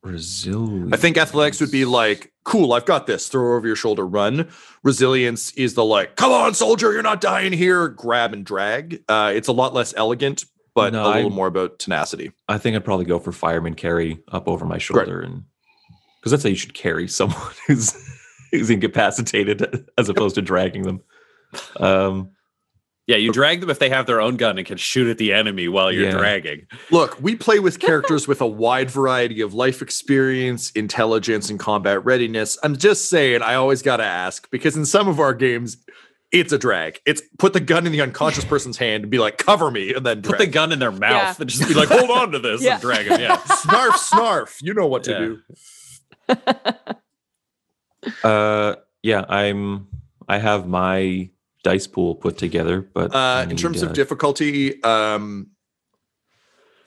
Resilience. 0.04 0.94
I 0.94 0.98
think 0.98 1.18
athletics 1.18 1.60
would 1.60 1.72
be 1.72 1.86
like, 1.86 2.32
cool, 2.44 2.74
I've 2.74 2.86
got 2.86 3.08
this, 3.08 3.28
throw 3.28 3.56
over 3.56 3.68
your 3.68 3.76
shoulder, 3.76 4.06
run. 4.06 4.48
Resilience 4.84 5.52
is 5.54 5.74
the 5.74 5.84
like, 5.84 6.16
come 6.16 6.32
on, 6.32 6.54
soldier, 6.54 6.94
you're 6.94 7.02
not 7.02 7.20
dying 7.22 7.52
here, 7.52 7.90
grab 7.90 8.34
and 8.34 8.46
drag. 8.46 9.04
Uh, 9.10 9.32
it's 9.36 9.48
a 9.48 9.52
lot 9.54 9.74
less 9.74 9.94
elegant, 9.98 10.46
but 10.76 10.94
No, 10.94 11.06
a 11.06 11.08
little 11.16 11.32
I- 11.32 11.36
more 11.36 11.48
about 11.48 11.80
tenacity. 11.80 12.32
I 12.48 12.58
think 12.58 12.76
I'd 12.76 12.86
probably 12.86 13.06
go 13.06 13.20
for 13.20 13.32
fireman 13.32 13.74
carry 13.74 14.20
up 14.32 14.48
over 14.48 14.66
my 14.66 14.78
shoulder, 14.78 15.22
and 15.22 15.44
because 16.20 16.32
that's 16.32 16.44
how 16.44 16.50
you 16.50 16.56
should 16.56 16.74
carry 16.74 17.08
someone 17.08 17.42
who's 17.68 17.94
who's 18.52 18.70
incapacitated, 18.70 19.90
as 19.98 20.08
opposed 20.08 20.36
to 20.36 20.42
dragging 20.42 20.84
them. 20.84 21.02
Um, 21.78 22.32
Yeah, 23.10 23.16
you 23.16 23.32
drag 23.32 23.62
them 23.62 23.70
if 23.70 23.80
they 23.80 23.90
have 23.90 24.06
their 24.06 24.20
own 24.20 24.36
gun 24.36 24.58
and 24.58 24.68
can 24.68 24.76
shoot 24.78 25.08
at 25.10 25.18
the 25.18 25.32
enemy 25.32 25.70
while 25.70 25.94
you're 25.94 26.10
Yeah. 26.10 26.18
dragging. 26.18 26.68
Look, 26.92 27.18
we 27.22 27.38
play 27.38 27.60
with 27.60 27.80
characters 27.80 28.28
with 28.28 28.42
a 28.42 28.46
wide 28.46 28.92
variety 28.92 29.40
of 29.40 29.54
life 29.54 29.82
experience, 29.82 30.72
intelligence, 30.72 31.50
and 31.50 31.58
combat 31.58 32.04
readiness. 32.04 32.58
I'm 32.64 32.76
just 32.76 33.10
saying, 33.10 33.42
I 33.42 33.56
always 33.56 33.82
got 33.82 33.98
to 33.98 34.04
ask 34.04 34.50
because 34.52 34.76
in 34.76 34.86
some 34.86 35.08
of 35.08 35.22
our 35.22 35.34
games, 35.34 35.78
it's 36.34 36.52
a 36.52 36.58
drag. 36.58 37.00
It's 37.06 37.22
put 37.40 37.54
the 37.54 37.62
gun 37.62 37.86
in 37.86 37.94
the 37.94 38.02
unconscious 38.02 38.44
person's 38.54 38.76
hand 38.78 39.04
and 39.06 39.10
be 39.10 39.20
like, 39.20 39.38
cover 39.38 39.72
me, 39.72 39.94
and 39.94 40.06
then 40.06 40.22
Put 40.22 40.40
the 40.40 40.46
gun 40.48 40.74
in 40.74 40.80
their 40.80 40.92
mouth 40.92 41.02
Yeah. 41.02 41.36
and 41.40 41.50
just 41.50 41.66
be 41.66 41.74
like, 41.76 41.88
hold 41.88 42.10
on 42.12 42.34
to 42.34 42.40
this 42.40 42.62
Yeah. 42.62 42.74
and 42.74 42.82
drag 42.82 43.08
them. 43.08 43.22
Yeah. 43.22 43.38
snarf, 43.48 43.92
snarf. 44.12 44.58
You 44.62 44.74
know 44.74 44.88
what 44.88 45.06
to 45.06 45.40
Yeah. 46.28 46.36
do. 46.36 48.18
uh, 48.28 48.76
yeah, 49.02 49.24
I'm. 49.30 49.88
I 50.28 50.40
have 50.40 50.68
my 50.68 51.30
dice 51.68 51.88
pool 51.88 52.16
put 52.16 52.38
together, 52.38 52.82
but 52.94 53.14
I 53.14 53.42
Uh, 53.42 53.50
in 53.50 53.58
terms 53.58 53.84
uh, 53.84 53.88
of 53.88 53.94
difficulty, 53.94 54.82
um, 54.84 55.48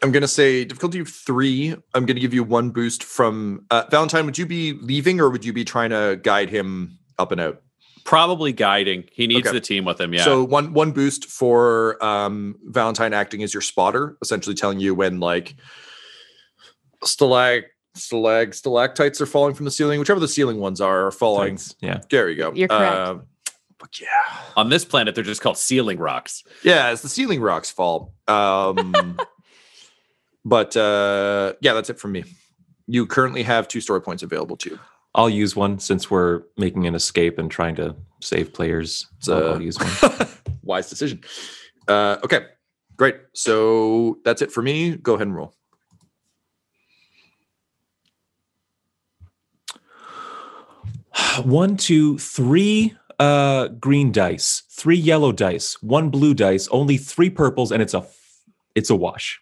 I'm 0.03 0.11
going 0.11 0.23
to 0.23 0.29
say 0.29 0.65
difficulty 0.65 1.01
of 1.01 1.09
three. 1.09 1.75
I'm 1.95 2.07
going 2.07 2.17
to 2.17 2.21
give 2.21 2.33
you 2.33 2.43
one 2.43 2.71
boost 2.71 3.05
from 3.05 3.67
uh, 3.71 3.85
Valentine. 3.91 4.25
Would 4.25 4.39
you 4.39 4.47
be 4.47 4.73
leaving 4.73 5.21
or 5.21 5.29
would 5.29 5.45
you 5.45 5.53
be 5.53 5.65
trying 5.65 5.91
to 5.91 6.19
guide 6.23 6.49
him 6.49 6.99
up 7.19 7.31
and 7.33 7.41
out? 7.41 7.61
Probably 8.05 8.53
guiding. 8.53 9.05
He 9.13 9.27
needs 9.27 9.47
Okay. 9.47 9.57
the 9.59 9.61
team 9.61 9.85
with 9.85 10.01
him. 10.01 10.15
Yeah. 10.15 10.25
So 10.25 10.43
one 10.43 10.73
one 10.73 10.93
boost 10.93 11.27
for 11.27 12.03
um, 12.03 12.57
Valentine 12.65 13.13
acting 13.13 13.43
as 13.43 13.53
your 13.53 13.61
spotter, 13.61 14.17
essentially 14.23 14.55
telling 14.57 14.81
you 14.81 14.95
when 14.95 15.21
like 15.21 15.55
stalag 17.05 17.65
stalag 17.95 18.55
stalactites 18.55 19.21
are 19.21 19.27
falling 19.27 19.55
from 19.55 19.67
the 19.67 19.71
ceiling, 19.71 20.01
whichever 20.01 20.21
the 20.21 20.29
ceiling 20.29 20.59
ones 20.59 20.81
are, 20.81 21.09
are 21.09 21.11
falling. 21.11 21.59
Thanks. 21.59 21.75
Yeah. 21.83 22.01
There 22.11 22.31
you 22.31 22.37
go. 22.37 22.55
You're 22.55 22.69
correct. 22.69 22.97
Uh, 22.97 23.19
but 23.81 24.01
yeah, 24.01 24.07
on 24.57 24.69
this 24.69 24.85
planet, 24.85 25.15
they're 25.15 25.25
just 25.25 25.41
called 25.41 25.57
ceiling 25.59 25.99
rocks. 25.99 26.45
yeah, 26.63 26.87
as 26.89 27.03
the 27.03 27.09
ceiling 27.09 27.41
rocks 27.41 27.71
fall. 27.71 28.13
Um, 28.29 29.19
but 30.45 30.77
uh, 30.77 31.55
yeah, 31.61 31.73
that's 31.73 31.91
it 31.91 31.99
from 31.99 32.13
me. 32.13 32.25
You 32.87 33.07
currently 33.07 33.43
have 33.43 33.67
two 33.69 33.81
story 33.81 34.03
points 34.03 34.23
available 34.23 34.57
to 34.59 34.71
you. 34.71 34.79
I'll 35.15 35.31
use 35.31 35.57
one 35.57 35.79
since 35.81 36.11
we're 36.11 36.43
making 36.57 36.87
an 36.87 36.95
escape 36.95 37.39
and 37.39 37.51
trying 37.51 37.75
to 37.77 37.97
save 38.21 38.53
players. 38.53 39.07
So 39.19 39.49
Uh, 39.49 39.53
I'll 39.55 39.63
use 39.63 39.79
one. 39.79 40.29
Wise 40.63 40.89
decision. 40.89 41.21
Uh, 41.89 42.19
okay, 42.25 42.47
great. 42.97 43.17
So 43.33 44.19
that's 44.25 44.43
it 44.43 44.53
for 44.53 44.63
me. 44.63 44.97
Go 44.97 45.15
ahead 45.15 45.27
and 45.27 45.35
roll. 45.35 45.55
one, 51.45 51.77
two, 51.77 52.19
three 52.19 52.95
uh 53.21 53.69
green 53.69 54.11
dice, 54.11 54.63
three 54.71 54.97
yellow 54.97 55.31
dice, 55.31 55.81
one 55.83 56.09
blue 56.11 56.35
dice, 56.35 56.67
only 56.69 56.97
three 56.97 57.31
purples, 57.31 57.71
and 57.71 57.83
it's 57.83 57.95
a 57.95 58.07
it's 58.75 58.91
a 58.91 58.97
wash. 58.97 59.41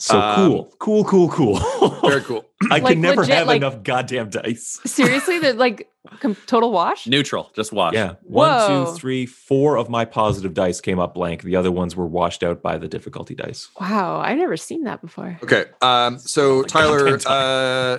So 0.00 0.18
Um, 0.18 0.34
cool, 0.36 0.72
cool, 0.78 1.04
cool, 1.04 1.28
cool. 1.28 2.00
Very 2.08 2.20
cool. 2.24 2.44
I 2.70 2.78
Like 2.78 2.94
can 2.94 3.00
never 3.02 3.20
legit, 3.20 3.34
have 3.36 3.46
like- 3.46 3.58
enough 3.58 3.82
goddamn 3.82 4.30
dice. 4.30 4.80
Seriously, 4.86 5.38
the 5.38 5.52
like 5.54 5.90
com- 6.20 6.36
total 6.46 6.72
wash. 6.72 7.06
Neutral. 7.06 7.50
Just 7.54 7.70
wash. 7.72 7.92
Yeah, 7.94 8.14
one, 8.22 8.48
Whoa. 8.50 8.86
two, 8.86 8.92
three, 8.98 9.26
four 9.26 9.76
of 9.76 9.88
my 9.90 10.04
positive 10.06 10.54
dice 10.54 10.80
came 10.80 10.98
up 10.98 11.12
blank. 11.14 11.42
The 11.42 11.56
other 11.56 11.70
ones 11.70 11.96
were 11.96 12.06
washed 12.06 12.42
out 12.42 12.62
by 12.62 12.78
the 12.78 12.88
difficulty 12.88 13.34
dice. 13.34 13.68
Wow, 13.78 14.20
I've 14.20 14.38
never 14.38 14.56
seen 14.56 14.84
that 14.84 15.02
before. 15.02 15.38
Okay. 15.42 15.66
Um, 15.82 16.18
so 16.18 16.62
Tyler, 16.62 17.18
goddamn 17.18 17.32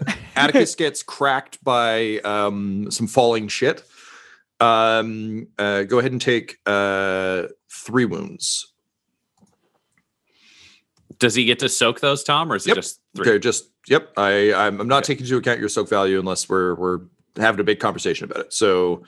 uh, 0.08 0.12
Atticus 0.36 0.74
gets 0.76 1.04
cracked 1.04 1.64
by 1.64 2.18
um, 2.24 2.90
some 2.90 3.06
falling 3.08 3.48
shit. 3.48 3.84
Um, 4.60 5.48
uh, 5.58 5.84
go 5.84 6.00
ahead 6.00 6.12
and 6.12 6.22
take 6.22 6.58
uh, 6.66 7.44
three 7.72 8.06
wounds. 8.06 8.68
Does 11.22 11.36
he 11.36 11.46
get 11.46 11.60
to 11.60 11.70
soak 11.70 12.00
those, 12.02 12.24
Tom, 12.24 12.52
or 12.52 12.56
is 12.58 12.66
Yep. 12.68 12.74
it 12.78 12.82
just 12.82 13.00
three? 13.16 13.30
Okay, 13.30 13.40
just 13.40 13.70
yep. 13.88 14.12
I 14.18 14.52
I'm, 14.54 14.82
I'm 14.82 14.88
not 14.88 15.04
taking 15.06 15.24
into 15.26 15.38
account 15.38 15.60
your 15.60 15.70
soak 15.70 15.88
value 15.88 16.20
unless 16.20 16.50
we're 16.50 16.76
we're 16.76 17.00
having 17.38 17.60
a 17.62 17.64
big 17.64 17.80
conversation 17.80 18.26
about 18.26 18.46
it. 18.46 18.52
So 18.54 19.04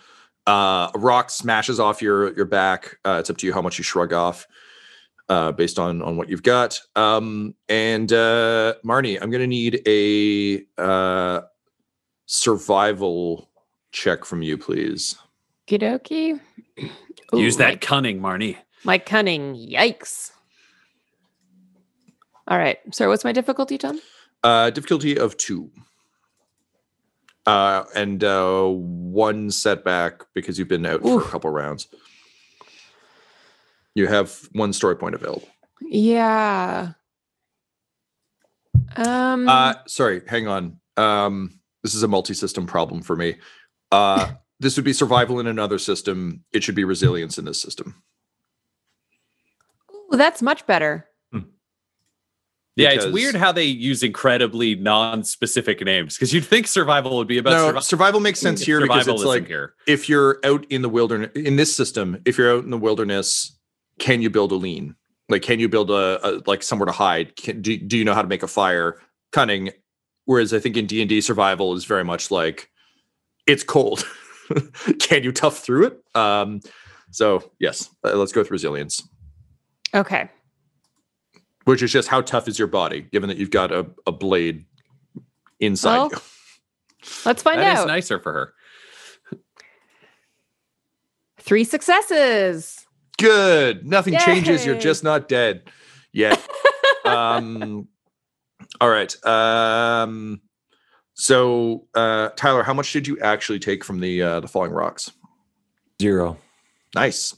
uh, 0.48 0.92
a 0.94 1.00
rock 1.00 1.30
smashes 1.32 1.80
off 1.80 2.02
your 2.02 2.34
your 2.36 2.46
back. 2.46 2.98
Uh, 3.04 3.18
it's 3.20 3.30
up 3.32 3.38
to 3.38 3.48
you 3.48 3.54
how 3.54 3.62
much 3.64 3.78
you 3.80 3.84
shrug 3.84 4.14
off. 4.14 4.48
Uh, 5.30 5.52
based 5.54 5.80
on 5.80 6.02
on 6.04 6.18
what 6.18 6.30
you've 6.30 6.44
got, 6.44 6.80
um, 6.98 7.56
and 7.70 8.12
uh, 8.14 8.74
Marnie, 8.86 9.18
I'm 9.20 9.32
gonna 9.32 9.48
need 9.48 9.82
a 9.88 10.62
uh, 10.78 11.42
survival 12.26 13.50
check 13.94 14.26
from 14.26 14.42
you, 14.42 14.58
please. 14.58 15.16
Kidoki. 15.66 16.40
Use 17.32 17.56
that 17.58 17.80
cunning, 17.82 18.20
Marnie. 18.20 18.58
my 18.84 18.98
cunning. 18.98 19.56
Yikes. 19.56 20.32
All 22.48 22.58
right. 22.58 22.80
So 22.92 23.10
what's 23.10 23.24
my 23.24 23.32
difficulty, 23.32 23.78
Tom? 23.78 24.00
Uh, 24.44 24.70
difficulty 24.70 25.18
of 25.18 25.38
two. 25.38 25.72
Uh, 27.46 27.84
and 27.96 28.24
uh, 28.24 28.66
one 28.66 29.52
setback 29.52 30.24
because 30.34 30.58
you've 30.58 30.68
been 30.68 30.86
out 30.86 31.02
for 31.02 31.22
a 31.22 31.26
couple 31.26 31.50
rounds. 31.50 31.88
You 33.96 34.08
have 34.08 34.48
one 34.54 34.74
story 34.74 34.96
point 34.96 35.16
available. 35.16 35.48
Yeah. 35.82 36.94
Um. 38.96 39.48
Uh, 39.48 39.76
sorry, 39.88 40.22
hang 40.28 40.48
on. 40.48 40.80
Um, 40.98 41.60
this 41.84 41.94
is 41.96 42.04
a 42.04 42.08
multi-system 42.08 42.66
problem 42.66 43.02
for 43.02 43.16
me. 43.16 43.36
Uh, 43.92 44.32
this 44.60 44.76
would 44.78 44.86
be 44.86 44.94
survival 44.94 45.40
in 45.40 45.48
another 45.48 45.78
system. 45.78 46.44
It 46.54 46.64
should 46.64 46.76
be 46.76 46.84
resilience 46.84 47.38
in 47.38 47.46
this 47.46 47.62
system. 47.62 48.02
ooh, 49.92 50.18
that's 50.18 50.42
much 50.42 50.66
better. 50.66 51.08
Yeah, 52.76 52.90
Because- 52.90 53.06
it's 53.06 53.14
weird 53.14 53.36
how 53.36 53.52
they 53.52 53.66
use 53.66 54.02
incredibly 54.02 54.76
non-specific 54.76 55.86
names 55.86 56.16
because 56.16 56.34
you'd 56.34 56.46
think 56.46 56.68
survival 56.68 57.18
would 57.18 57.28
be 57.28 57.38
about 57.38 57.52
no, 57.52 57.58
survival. 57.60 57.82
survival 57.82 58.20
makes 58.20 58.40
sense 58.40 58.62
here 58.62 58.82
because 58.82 59.08
it's 59.08 59.24
like 59.24 59.46
here. 59.48 59.76
if 59.88 60.10
you're 60.10 60.40
out 60.44 60.66
in 60.72 60.82
the 60.82 60.90
wilderness 60.90 61.30
in 61.36 61.56
this 61.56 61.76
system, 61.76 62.20
if 62.26 62.38
you're 62.38 62.52
out 62.52 62.64
in 62.64 62.72
the 62.72 62.78
wilderness, 62.78 63.58
can 64.00 64.22
you 64.24 64.30
build 64.32 64.52
a 64.52 64.56
lean? 64.56 64.96
Like, 65.30 65.44
can 65.44 65.60
you 65.60 65.70
build 65.70 65.92
a, 65.92 66.20
a 66.28 66.42
like 66.48 66.64
somewhere 66.64 66.88
to 66.88 66.92
hide? 66.92 67.36
Can, 67.36 67.62
do, 67.62 67.78
do 67.78 67.96
you 67.98 68.04
know 68.04 68.14
how 68.16 68.24
to 68.24 68.28
make 68.28 68.44
a 68.44 68.48
fire? 68.48 69.00
Cunning. 69.32 69.72
Whereas 70.26 70.54
I 70.54 70.60
think 70.60 70.76
in 70.76 70.88
D 70.88 71.02
and 71.02 71.10
D, 71.10 71.22
survival 71.22 71.74
is 71.76 71.86
very 71.86 72.04
much 72.04 72.32
like 72.32 72.70
it's 73.46 73.64
cold. 73.64 74.04
can 75.00 75.24
you 75.24 75.32
tough 75.32 75.60
through 75.60 75.86
it? 75.88 76.02
Um, 76.16 76.62
so 77.12 77.52
yes, 77.60 77.90
uh, 78.04 78.16
let's 78.16 78.32
go 78.32 78.42
with 78.42 78.50
resilience, 78.52 79.08
Okay. 79.94 80.30
Which 81.66 81.82
is 81.82 81.92
just 81.92 82.08
how 82.08 82.22
tough 82.22 82.48
is 82.48 82.58
your 82.60 82.68
body, 82.68 83.02
given 83.12 83.30
that 83.30 83.38
you've 83.38 83.52
got 83.52 83.72
a, 83.72 83.86
a 84.06 84.12
blade 84.12 84.66
inside 85.60 85.98
Well, 85.98 86.10
you. 86.12 86.18
Let's 87.26 87.44
find 87.44 87.60
That 87.60 87.74
is 87.74 87.80
out. 87.80 87.88
nicer 87.88 88.20
for 88.20 88.34
her. 88.34 88.54
Three 91.40 91.66
successes. 91.66 92.86
Good. 93.18 93.86
Nothing 93.86 94.18
changes. 94.18 94.66
You're 94.66 94.80
just 94.80 95.04
not 95.04 95.28
dead 95.28 95.64
yet. 96.14 96.42
um, 97.06 97.88
all 98.80 98.90
right. 98.90 99.14
Um, 99.26 100.42
so, 101.14 101.88
uh, 101.94 102.30
Tyler, 102.38 102.64
how 102.64 102.74
much 102.74 102.92
did 102.94 103.08
you 103.08 103.20
actually 103.20 103.60
take 103.60 103.84
from 103.84 104.00
the 104.00 104.22
uh, 104.22 104.40
the 104.40 104.48
falling 104.48 104.72
rocks? 104.72 105.12
Zero. 106.02 106.38
Nice. 106.96 107.36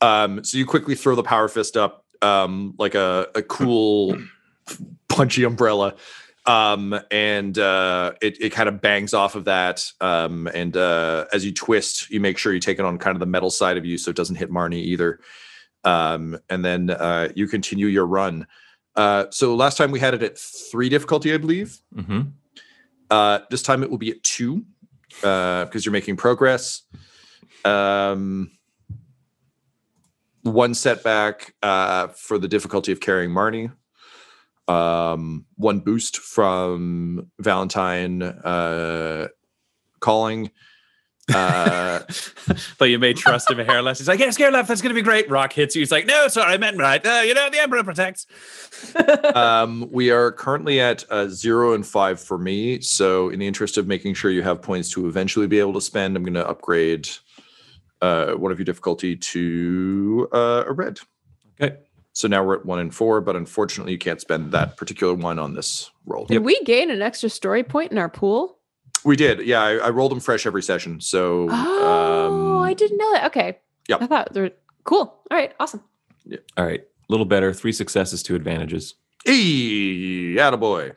Um, 0.00 0.44
so 0.44 0.58
you 0.58 0.66
quickly 0.66 0.94
throw 0.94 1.14
the 1.14 1.22
power 1.22 1.48
fist 1.48 1.76
up, 1.76 1.99
um, 2.22 2.74
like 2.78 2.94
a, 2.94 3.28
a 3.34 3.42
cool 3.42 4.16
punchy 5.08 5.44
umbrella. 5.44 5.94
Um, 6.46 6.98
and 7.10 7.58
uh, 7.58 8.12
it, 8.22 8.40
it 8.40 8.50
kind 8.50 8.68
of 8.68 8.80
bangs 8.80 9.14
off 9.14 9.34
of 9.34 9.44
that. 9.44 9.90
Um, 10.00 10.48
and 10.54 10.76
uh, 10.76 11.26
as 11.32 11.44
you 11.44 11.52
twist, 11.52 12.10
you 12.10 12.18
make 12.20 12.38
sure 12.38 12.52
you 12.52 12.60
take 12.60 12.78
it 12.78 12.84
on 12.84 12.98
kind 12.98 13.14
of 13.14 13.20
the 13.20 13.26
metal 13.26 13.50
side 13.50 13.76
of 13.76 13.84
you 13.84 13.98
so 13.98 14.10
it 14.10 14.16
doesn't 14.16 14.36
hit 14.36 14.50
Marnie 14.50 14.74
either. 14.74 15.20
Um, 15.84 16.38
and 16.48 16.64
then 16.64 16.90
uh, 16.90 17.28
you 17.34 17.46
continue 17.46 17.86
your 17.86 18.06
run. 18.06 18.46
Uh, 18.96 19.26
so 19.30 19.54
last 19.54 19.76
time 19.76 19.90
we 19.90 20.00
had 20.00 20.14
it 20.14 20.22
at 20.22 20.38
three 20.38 20.88
difficulty, 20.88 21.32
I 21.32 21.38
believe. 21.38 21.78
Mm-hmm. 21.94 22.20
Uh, 23.10 23.40
this 23.50 23.62
time 23.62 23.82
it 23.82 23.90
will 23.90 23.98
be 23.98 24.10
at 24.10 24.22
two 24.22 24.64
uh, 25.22 25.64
because 25.66 25.84
you're 25.84 25.92
making 25.92 26.16
progress. 26.16 26.82
Um, 27.64 28.50
one 30.42 30.74
setback 30.74 31.54
uh, 31.62 32.08
for 32.08 32.38
the 32.38 32.48
difficulty 32.48 32.92
of 32.92 33.00
carrying 33.00 33.30
Marnie. 33.30 33.72
Um, 34.68 35.46
one 35.56 35.80
boost 35.80 36.18
from 36.18 37.30
Valentine 37.38 38.22
uh, 38.22 39.28
calling. 40.00 40.50
Uh, 41.32 42.00
but 42.78 42.90
you 42.90 42.98
may 42.98 43.12
trust 43.12 43.50
him 43.50 43.60
a 43.60 43.64
hair 43.64 43.82
less. 43.82 43.98
He's 43.98 44.08
like, 44.08 44.20
yeah, 44.20 44.30
scare 44.30 44.50
left. 44.50 44.68
That's 44.68 44.82
going 44.82 44.94
to 44.94 45.00
be 45.00 45.04
great. 45.04 45.30
Rock 45.30 45.52
hits 45.52 45.74
you. 45.74 45.80
He's 45.80 45.92
like, 45.92 46.06
no, 46.06 46.28
sorry, 46.28 46.54
I 46.54 46.56
meant 46.58 46.78
right. 46.78 47.04
Uh, 47.04 47.22
you 47.24 47.34
know, 47.34 47.50
the 47.50 47.58
Emperor 47.60 47.84
protects. 47.84 48.26
um, 49.34 49.88
we 49.90 50.10
are 50.10 50.32
currently 50.32 50.80
at 50.80 51.04
uh, 51.10 51.28
zero 51.28 51.74
and 51.74 51.86
five 51.86 52.20
for 52.20 52.38
me. 52.38 52.80
So, 52.80 53.28
in 53.28 53.38
the 53.38 53.46
interest 53.46 53.76
of 53.76 53.86
making 53.86 54.14
sure 54.14 54.30
you 54.30 54.42
have 54.42 54.62
points 54.62 54.90
to 54.90 55.06
eventually 55.06 55.46
be 55.46 55.58
able 55.58 55.74
to 55.74 55.80
spend, 55.80 56.16
I'm 56.16 56.22
going 56.22 56.34
to 56.34 56.48
upgrade 56.48 57.08
uh, 58.02 58.32
one 58.32 58.52
of 58.52 58.58
your 58.58 58.64
difficulty 58.64 59.16
to 59.16 60.28
uh, 60.32 60.64
a 60.66 60.72
red. 60.72 61.00
Okay. 61.60 61.76
So 62.12 62.26
now 62.28 62.42
we're 62.44 62.56
at 62.56 62.66
one 62.66 62.78
and 62.80 62.94
four, 62.94 63.20
but 63.20 63.36
unfortunately, 63.36 63.92
you 63.92 63.98
can't 63.98 64.20
spend 64.20 64.52
that 64.52 64.76
particular 64.76 65.14
one 65.14 65.38
on 65.38 65.54
this 65.54 65.90
roll. 66.06 66.26
Did 66.26 66.40
we 66.44 66.60
gain 66.64 66.90
an 66.90 67.02
extra 67.02 67.28
story 67.30 67.62
point 67.62 67.92
in 67.92 67.98
our 67.98 68.08
pool? 68.08 68.58
We 69.04 69.16
did. 69.16 69.40
Yeah, 69.46 69.62
I, 69.62 69.76
I 69.76 69.90
rolled 69.90 70.10
them 70.12 70.20
fresh 70.20 70.44
every 70.44 70.62
session. 70.62 71.00
So, 71.00 71.46
Oh, 71.50 72.58
um, 72.58 72.62
I 72.62 72.74
didn't 72.74 72.98
know 72.98 73.12
that. 73.12 73.26
Okay. 73.26 73.58
Yeah. 73.88 73.96
I 74.00 74.06
thought 74.06 74.32
they're 74.32 74.50
cool. 74.84 74.98
All 75.30 75.36
right. 75.38 75.54
Awesome. 75.60 75.82
Yeah. 76.26 76.38
All 76.56 76.66
right. 76.66 76.80
A 76.80 76.86
little 77.08 77.26
better. 77.26 77.52
Three 77.54 77.72
successes, 77.72 78.22
two 78.22 78.34
advantages. 78.34 78.94
Hey, 79.24 80.34
attaboy. 80.36 80.96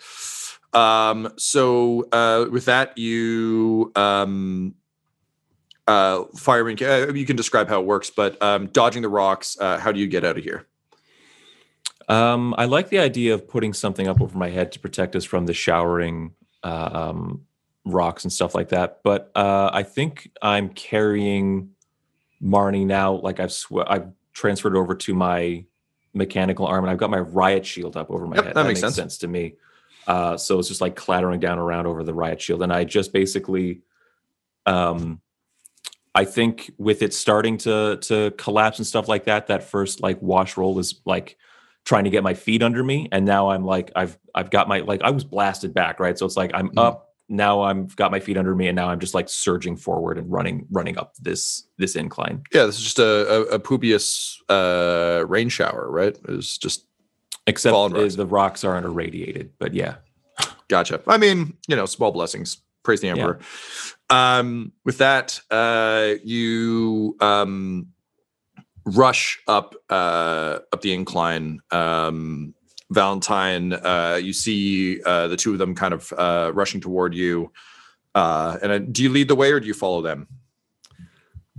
Um, 0.76 1.32
so 1.38 2.08
uh, 2.12 2.46
with 2.52 2.66
that, 2.66 2.98
you 2.98 3.92
um, 3.96 4.76
uh, 5.88 6.24
fireman, 6.38 6.78
uh, 6.82 7.12
you 7.14 7.26
can 7.26 7.36
describe 7.36 7.68
how 7.68 7.80
it 7.80 7.86
works, 7.86 8.10
but 8.10 8.42
um, 8.42 8.68
dodging 8.68 9.02
the 9.02 9.10
rocks, 9.10 9.58
uh, 9.60 9.78
how 9.78 9.92
do 9.92 10.00
you 10.00 10.08
get 10.08 10.24
out 10.24 10.38
of 10.38 10.44
here? 10.44 10.68
Um, 12.08 12.54
I 12.58 12.66
like 12.66 12.90
the 12.90 13.00
idea 13.00 13.34
of 13.34 13.48
putting 13.48 13.74
something 13.74 14.08
up 14.08 14.22
over 14.22 14.38
my 14.38 14.50
head 14.50 14.72
to 14.74 14.80
protect 14.80 15.16
us 15.16 15.24
from 15.24 15.46
the 15.46 15.54
showering 15.54 16.34
uh, 16.64 16.90
um, 16.94 17.46
rocks 17.86 18.24
and 18.24 18.32
stuff 18.32 18.56
like 18.56 18.70
that. 18.70 19.00
But 19.04 19.32
uh, 19.36 19.70
I 19.74 19.84
think 19.84 20.30
I'm 20.42 20.70
carrying 20.70 21.70
Marnie 22.42 22.86
now. 22.86 23.14
Like 23.14 23.40
I've 23.40 23.54
sw- 23.54 23.88
I've 23.88 24.08
transferred 24.34 24.76
over 24.76 24.96
to 24.96 25.14
my 25.14 25.64
mechanical 26.14 26.66
arm, 26.66 26.84
and 26.84 26.92
I've 26.92 26.98
got 26.98 27.10
my 27.10 27.20
riot 27.20 27.66
shield 27.66 27.96
up 27.96 28.12
over 28.12 28.28
my 28.28 28.36
Yep, 28.36 28.46
head. 28.46 28.56
that 28.56 28.66
makes 28.66 28.80
sense. 28.82 29.18
to 29.20 29.28
me. 29.28 29.56
Uh, 30.06 30.36
so 30.36 30.60
it's 30.60 30.68
just 30.68 30.82
like 30.82 30.96
clattering 30.98 31.40
down 31.40 31.58
around 31.58 31.88
over 31.88 32.04
the 32.04 32.14
riot 32.14 32.42
shield, 32.42 32.62
and 32.64 32.74
I 32.74 32.84
just 32.84 33.14
basically, 33.14 33.82
um, 34.66 35.22
I 36.16 36.26
think 36.26 36.72
with 36.78 37.02
it 37.02 37.14
starting 37.14 37.58
to 37.60 37.98
to 38.02 38.32
collapse 38.38 38.78
and 38.80 38.86
stuff 38.88 39.08
like 39.08 39.26
that, 39.26 39.48
that 39.48 39.64
first 39.64 40.02
like 40.02 40.22
wash 40.22 40.58
roll 40.58 40.78
is 40.80 41.02
like 41.06 41.38
trying 41.86 42.04
to 42.06 42.10
get 42.10 42.24
my 42.24 42.34
feet 42.34 42.64
under 42.64 42.82
me 42.82 43.10
and 43.12 43.26
now 43.26 43.50
i'm 43.50 43.66
like 43.66 43.92
i've 43.94 44.18
i've 44.34 44.50
got 44.50 44.70
my 44.70 44.80
like 44.80 45.02
i 45.04 45.10
was 45.12 45.26
blasted 45.26 45.74
back 45.74 46.00
right 46.00 46.18
so 46.18 46.26
it's 46.26 46.38
like 46.38 46.50
i'm 46.54 46.70
Mhm. 46.70 46.78
up 46.82 47.10
now 47.28 47.62
I've 47.62 47.94
got 47.98 48.10
my 48.10 48.22
feet 48.22 48.38
under 48.38 48.56
me 48.56 48.70
and 48.70 48.76
now 48.78 48.88
i'm 48.90 49.02
just 49.02 49.14
like 49.14 49.28
surging 49.28 49.76
forward 49.76 50.18
and 50.18 50.32
running 50.32 50.66
running 50.72 50.98
up 50.98 51.14
this 51.22 51.68
this 51.78 51.98
incline 51.98 52.44
Yeah, 52.54 52.68
this 52.68 52.78
is 52.78 52.84
just 52.84 53.00
a, 53.00 53.50
a, 53.52 53.56
a 53.56 53.60
uh, 54.48 55.26
rain 55.28 55.50
shower, 55.50 55.92
right? 55.92 56.18
It's 56.30 56.58
just 56.58 56.88
except 57.48 57.74
Fallen 57.74 57.92
the, 57.92 58.00
rocks. 58.26 58.64
aren't 58.64 58.86
irradiated 58.86 59.52
but 59.60 59.74
yeah 59.74 59.96
Gotcha. 60.68 61.02
I 61.08 61.18
mean, 61.18 61.56
you 61.68 61.76
know, 61.76 61.86
small 61.86 62.12
blessings. 62.12 62.58
Praise 62.84 63.02
the 63.02 63.10
emperor. 63.10 63.40
Um, 64.14 64.74
with 64.86 65.00
that, 65.00 65.40
uh, 65.50 66.16
you 66.24 67.18
um, 67.20 67.88
rush 68.86 69.40
up 69.48 69.74
uh, 69.90 70.60
up 70.72 70.82
the 70.82 70.94
incline. 70.94 71.62
Um, 71.72 72.54
Valentine, 72.92 73.74
uh, 73.74 74.20
you 74.22 74.34
see 74.34 75.02
uh, 75.04 75.28
the 75.28 75.36
two 75.36 75.54
of 75.54 75.58
them 75.58 75.74
kind 75.74 75.96
of 75.96 76.14
uh, 76.14 76.52
rushing 76.54 76.80
toward 76.80 77.16
you. 77.16 77.52
Uh, 78.14 78.60
and 78.62 78.94
do 78.94 79.02
you 79.02 79.10
lead 79.10 79.28
the 79.28 79.36
way 79.36 79.52
or 79.52 79.60
do 79.60 79.66
you 79.66 79.74
follow 79.74 80.04
them? 80.04 80.28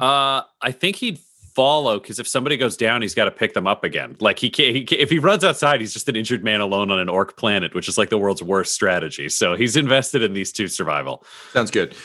Uh, 0.00 0.42
I 0.60 0.70
think 0.70 0.94
he'd 0.96 1.18
follow 1.54 1.98
because 1.98 2.20
if 2.20 2.28
somebody 2.28 2.56
goes 2.56 2.76
down, 2.76 3.02
he's 3.02 3.14
got 3.14 3.24
to 3.24 3.32
pick 3.32 3.54
them 3.54 3.66
up 3.66 3.82
again. 3.82 4.16
Like 4.20 4.38
he 4.38 4.48
can't, 4.48 4.76
he 4.76 4.84
can't. 4.84 5.00
If 5.00 5.10
he 5.10 5.18
runs 5.18 5.42
outside, 5.42 5.80
he's 5.80 5.92
just 5.92 6.08
an 6.08 6.14
injured 6.14 6.44
man 6.44 6.60
alone 6.60 6.92
on 6.92 7.00
an 7.00 7.08
orc 7.08 7.36
planet, 7.36 7.74
which 7.74 7.88
is 7.88 7.98
like 7.98 8.10
the 8.10 8.18
world's 8.18 8.42
worst 8.42 8.72
strategy. 8.72 9.28
So 9.28 9.56
he's 9.56 9.76
invested 9.76 10.22
in 10.22 10.34
these 10.34 10.52
two 10.52 10.68
survival. 10.68 11.24
Sounds 11.52 11.72
good. 11.72 11.96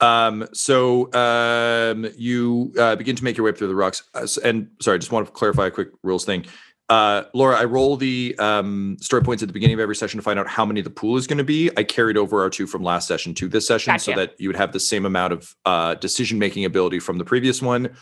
Um, 0.00 0.48
so 0.52 1.12
um, 1.12 2.08
you 2.16 2.72
uh, 2.78 2.96
begin 2.96 3.16
to 3.16 3.24
make 3.24 3.36
your 3.36 3.44
way 3.44 3.50
up 3.50 3.58
through 3.58 3.68
the 3.68 3.74
rocks. 3.74 4.04
Uh, 4.14 4.26
and 4.44 4.68
sorry, 4.80 4.96
I 4.96 4.98
just 4.98 5.12
want 5.12 5.26
to 5.26 5.32
clarify 5.32 5.66
a 5.66 5.70
quick 5.70 5.88
rules 6.02 6.24
thing. 6.24 6.46
Uh, 6.88 7.24
Laura, 7.34 7.56
I 7.56 7.64
roll 7.64 7.96
the 7.96 8.34
um, 8.38 8.96
story 9.00 9.22
points 9.22 9.42
at 9.42 9.48
the 9.48 9.52
beginning 9.52 9.74
of 9.74 9.80
every 9.80 9.94
session 9.94 10.18
to 10.18 10.24
find 10.24 10.38
out 10.38 10.48
how 10.48 10.64
many 10.64 10.80
the 10.80 10.88
pool 10.88 11.18
is 11.18 11.26
going 11.26 11.38
to 11.38 11.44
be. 11.44 11.70
I 11.76 11.82
carried 11.82 12.16
over 12.16 12.40
our 12.40 12.48
two 12.48 12.66
from 12.66 12.82
last 12.82 13.06
session 13.06 13.34
to 13.34 13.48
this 13.48 13.66
session 13.66 13.98
so 13.98 14.14
that 14.14 14.34
you 14.38 14.48
would 14.48 14.56
have 14.56 14.72
the 14.72 14.80
same 14.80 15.04
amount 15.04 15.34
of 15.34 15.54
uh, 15.66 15.94
decision 15.96 16.38
making 16.38 16.64
ability 16.64 17.00
from 17.00 17.18
the 17.18 17.24
previous 17.24 17.60
one. 17.60 17.94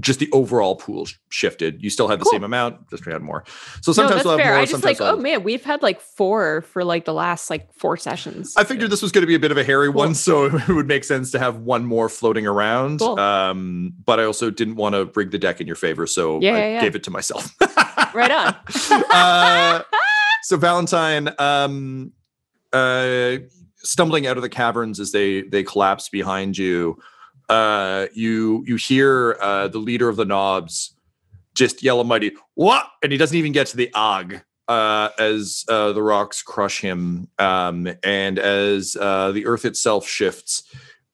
Just 0.00 0.20
the 0.20 0.30
overall 0.32 0.76
pool 0.76 1.06
shifted. 1.28 1.82
You 1.82 1.90
still 1.90 2.08
had 2.08 2.18
the 2.18 2.24
Cool. 2.24 2.32
same 2.32 2.44
amount, 2.44 2.88
just 2.88 3.04
we 3.04 3.12
had 3.12 3.20
more. 3.20 3.44
So 3.82 3.90
no, 3.90 3.92
sometimes 3.92 4.14
that's 4.14 4.24
we'll 4.24 4.38
have 4.38 4.44
fair. 4.44 4.52
more. 4.54 4.62
I 4.62 4.64
just 4.64 4.84
like, 4.84 5.00
oh 5.02 5.16
man, 5.18 5.42
we've 5.42 5.62
had 5.62 5.82
like 5.82 6.00
four 6.00 6.62
for 6.62 6.82
like 6.82 7.04
the 7.04 7.12
last 7.12 7.50
like 7.50 7.72
four 7.74 7.98
sessions. 7.98 8.54
I 8.56 8.64
figured 8.64 8.90
this 8.90 9.02
was 9.02 9.12
going 9.12 9.20
to 9.20 9.26
be 9.26 9.34
a 9.34 9.38
bit 9.38 9.50
of 9.50 9.58
a 9.58 9.64
hairy 9.64 9.88
Cool. 9.88 9.94
one, 9.98 10.14
so 10.14 10.46
it 10.56 10.68
would 10.68 10.86
make 10.88 11.04
sense 11.04 11.30
to 11.32 11.38
have 11.38 11.58
one 11.58 11.84
more 11.84 12.08
floating 12.08 12.46
around. 12.46 13.00
Cool. 13.00 13.20
Um, 13.20 13.92
but 14.06 14.18
I 14.18 14.24
also 14.24 14.48
didn't 14.50 14.76
want 14.76 14.94
to 14.94 15.10
rig 15.14 15.30
the 15.30 15.38
deck 15.38 15.60
in 15.60 15.66
your 15.66 15.76
favor, 15.76 16.06
so 16.06 16.40
Yeah, 16.40 16.54
I 16.54 16.58
yeah, 16.58 16.68
yeah. 16.68 16.80
gave 16.80 16.94
it 16.96 17.02
to 17.04 17.10
myself. 17.10 17.54
right 18.14 18.30
on. 18.30 18.56
uh, 19.10 19.82
so 20.44 20.56
Valentine, 20.56 21.28
um, 21.38 22.12
uh, 22.72 23.36
stumbling 23.76 24.26
out 24.26 24.36
of 24.38 24.42
the 24.42 24.48
caverns 24.48 25.00
as 25.00 25.12
they 25.12 25.42
they 25.42 25.62
collapse 25.62 26.08
behind 26.08 26.56
you, 26.56 26.96
uh, 27.52 28.06
you 28.14 28.64
you 28.66 28.76
hear 28.76 29.36
uh, 29.40 29.68
the 29.68 29.78
leader 29.78 30.08
of 30.08 30.16
the 30.16 30.24
nobs 30.24 30.94
just 31.54 31.82
yell 31.82 32.00
a 32.00 32.04
mighty 32.04 32.32
what, 32.54 32.86
and 33.02 33.12
he 33.12 33.18
doesn't 33.18 33.36
even 33.36 33.52
get 33.52 33.66
to 33.68 33.76
the 33.76 33.92
og 33.94 34.40
uh, 34.68 35.10
as 35.18 35.64
uh, 35.68 35.92
the 35.92 36.02
rocks 36.02 36.42
crush 36.42 36.80
him, 36.80 37.28
um, 37.38 37.88
and 38.02 38.38
as 38.38 38.96
uh, 38.98 39.30
the 39.32 39.44
earth 39.44 39.66
itself 39.66 40.06
shifts, 40.06 40.62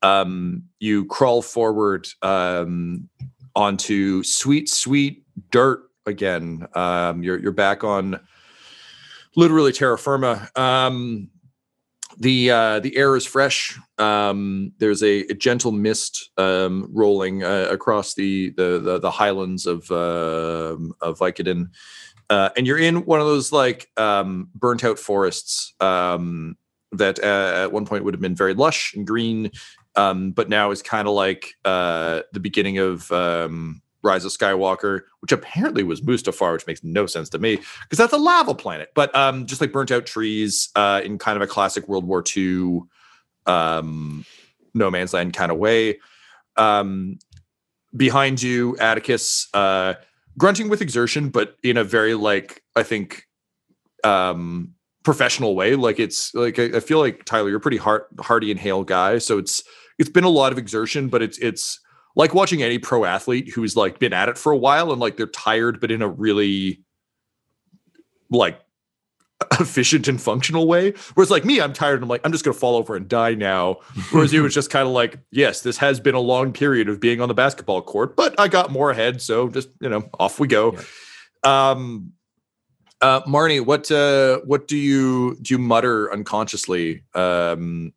um, 0.03 0.63
you 0.79 1.07
crawl 1.07 1.43
forward 1.43 2.07
um, 2.23 3.09
onto 3.57 4.23
sweet, 4.23 4.69
sweet 4.69 5.25
dirt 5.51 5.81
again. 6.07 6.69
Um, 6.75 7.25
you're 7.25 7.41
you're 7.41 7.51
back 7.51 7.83
on 7.83 8.21
literally 9.35 9.73
terra 9.73 9.99
firma. 9.99 10.49
Um, 10.55 11.31
the 12.19 12.51
uh, 12.51 12.81
the 12.81 12.97
air 12.97 13.17
is 13.17 13.27
fresh. 13.27 13.79
Um, 13.99 14.73
there's 14.79 15.03
a, 15.03 15.21
a 15.21 15.35
gentle 15.35 15.73
mist 15.73 16.31
um, 16.37 16.89
rolling 16.93 17.45
uh, 17.45 17.69
across 17.71 18.15
the, 18.15 18.51
the 18.57 18.79
the 18.79 18.99
the 18.99 19.11
highlands 19.11 19.67
of 19.67 19.91
uh, 19.91 20.77
of 21.01 21.19
Vicodin. 21.19 21.71
Uh, 22.31 22.51
and 22.57 22.67
you're 22.67 22.79
in 22.79 23.07
one 23.07 23.21
of 23.21 23.27
those 23.27 23.53
like 23.53 23.89
um, 23.97 24.51
burnt 24.55 24.85
out 24.85 24.99
forests 24.99 25.73
um, 25.81 26.57
that 26.93 27.23
uh, 27.23 27.63
at 27.65 27.73
one 27.73 27.87
point 27.87 28.05
would 28.05 28.15
have 28.15 28.21
been 28.21 28.37
very 28.37 28.53
lush 28.53 28.93
and 28.95 29.07
green, 29.07 29.51
um, 29.97 30.33
but 30.33 30.49
now 30.49 30.71
is 30.71 30.83
kind 30.83 31.09
of 31.09 31.15
like 31.15 31.55
uh, 31.65 32.23
the 32.33 32.41
beginning 32.41 32.79
of 32.79 33.11
Rise 34.03 34.25
of 34.25 34.33
Skywalker, 34.33 35.03
which 35.21 35.33
apparently 35.33 35.83
was 35.83 36.01
Mustafar, 36.01 36.53
which 36.53 36.67
makes 36.67 36.85
no 36.85 37.07
sense 37.07 37.29
to 37.31 37.39
me 37.39 37.57
because 37.83 37.99
that's 37.99 38.13
a 38.13 38.19
lava 38.19 38.55
planet. 38.55 38.91
But 38.95 39.15
um, 39.15 39.47
just 39.47 39.61
like 39.61 39.73
burnt 39.73 39.91
out 39.91 40.07
trees 40.07 40.69
uh, 40.77 41.01
in 41.05 41.19
kind 41.19 41.37
of 41.37 41.43
a 41.43 41.47
classic 41.47 41.89
World 41.89 42.07
War 42.07 42.23
II 42.37 42.83
um, 43.49 44.25
no 44.75 44.91
man's 44.91 45.13
land 45.13 45.33
kind 45.33 45.51
of 45.51 45.59
way. 45.59 45.99
Um, 46.57 47.19
behind 47.97 48.43
you, 48.43 48.77
Atticus, 48.79 49.49
uh, 49.55 49.95
grunting 50.37 50.69
with 50.69 50.83
exertion, 50.83 51.31
but 51.31 51.57
in 51.63 51.77
a 51.77 51.85
very 51.85 52.15
like 52.15 52.63
I 52.77 52.83
think 52.85 53.27
um, 54.05 54.75
professional 55.03 55.57
way. 55.57 55.75
Like 55.75 55.99
it's 55.99 56.35
like 56.35 56.59
I, 56.59 56.77
I 56.77 56.81
feel 56.81 56.99
like 56.99 57.25
Tyler, 57.25 57.49
you're 57.49 57.59
a 57.59 57.61
pretty 57.61 57.79
hard, 57.79 58.03
hardy 58.21 58.51
and 58.51 58.61
hale 58.61 58.85
guy, 58.85 59.19
so 59.19 59.39
it's 59.39 59.63
it's 59.99 60.11
been 60.11 60.25
a 60.25 60.29
lot 60.29 60.53
of 60.53 60.59
exertion, 60.59 61.09
but 61.09 61.23
it's 61.23 61.39
it's 61.39 61.81
like 62.19 62.35
watching 62.35 62.63
any 62.63 62.79
pro 62.79 63.05
athlete 63.05 63.49
who's 63.49 63.77
like 63.77 64.01
been 64.01 64.13
at 64.13 64.29
it 64.29 64.37
for 64.37 64.53
a 64.53 64.57
while 64.57 64.91
and 64.91 65.01
like 65.01 65.17
they're 65.17 65.27
tired, 65.29 65.81
but 65.81 65.91
in 65.91 66.03
a 66.03 66.09
really 66.09 66.83
like 68.29 68.61
efficient 69.61 70.09
and 70.09 70.21
functional 70.21 70.67
way. 70.67 70.93
Whereas 71.15 71.31
like 71.31 71.45
me, 71.45 71.61
I'm 71.61 71.73
tired 71.73 71.95
and 71.95 72.03
I'm 72.03 72.09
like, 72.09 72.21
I'm 72.25 72.33
just 72.33 72.45
gonna 72.45 72.55
fall 72.55 72.77
over 72.77 72.97
and 72.97 73.09
die 73.09 73.35
now. 73.35 73.75
Whereas 74.11 74.33
you 74.33 74.43
was 74.43 74.53
just 74.53 74.69
kind 74.69 74.87
of 74.87 74.93
like, 74.93 75.19
yes, 75.31 75.63
this 75.63 75.79
has 75.79 76.01
been 76.01 76.17
a 76.17 76.21
long 76.21 76.53
period 76.53 76.89
of 76.89 76.99
being 76.99 77.21
on 77.21 77.29
the 77.29 77.35
basketball 77.35 77.81
court, 77.83 78.17
but 78.17 78.39
I 78.39 78.49
got 78.49 78.73
more 78.73 78.91
ahead, 78.91 79.23
so 79.23 79.49
just 79.49 79.69
you 79.81 79.89
know, 79.89 80.11
off 80.19 80.41
we 80.41 80.49
go. 80.49 80.77
Yeah. 81.45 81.71
Um 81.71 82.13
uh 83.01 83.23
Marnie, 83.23 83.65
what 83.65 83.93
uh 83.93 84.41
what 84.41 84.67
do 84.67 84.77
you 84.77 85.37
do 85.41 85.55
you 85.55 85.59
mutter 85.59 86.13
unconsciously 86.13 87.05
um 87.15 87.93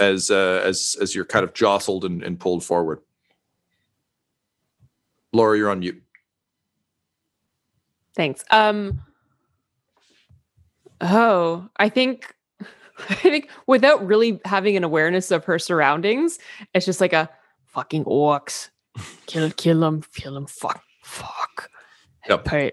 as 0.00 0.32
uh 0.32 0.62
as 0.64 0.96
as 1.00 1.14
you're 1.14 1.24
kind 1.24 1.44
of 1.44 1.54
jostled 1.54 2.04
and, 2.04 2.24
and 2.24 2.40
pulled 2.40 2.64
forward? 2.64 3.00
Laura, 5.36 5.56
you're 5.58 5.70
on 5.70 5.80
mute. 5.80 6.02
Thanks. 8.14 8.42
Um 8.50 9.02
Oh, 11.00 11.68
I 11.76 11.88
think 11.88 12.34
I 13.10 13.14
think 13.14 13.50
without 13.66 14.04
really 14.06 14.40
having 14.44 14.76
an 14.76 14.84
awareness 14.84 15.30
of 15.30 15.44
her 15.44 15.58
surroundings, 15.58 16.38
it's 16.74 16.86
just 16.86 17.00
like 17.00 17.12
a 17.12 17.28
fucking 17.66 18.04
orcs. 18.04 18.70
Kill 19.26 19.50
kill 19.50 19.80
them, 19.80 20.02
kill 20.14 20.32
them, 20.34 20.46
fuck, 20.46 20.82
fuck. 21.02 21.70
Yep. 22.28 22.44
Pray, 22.46 22.72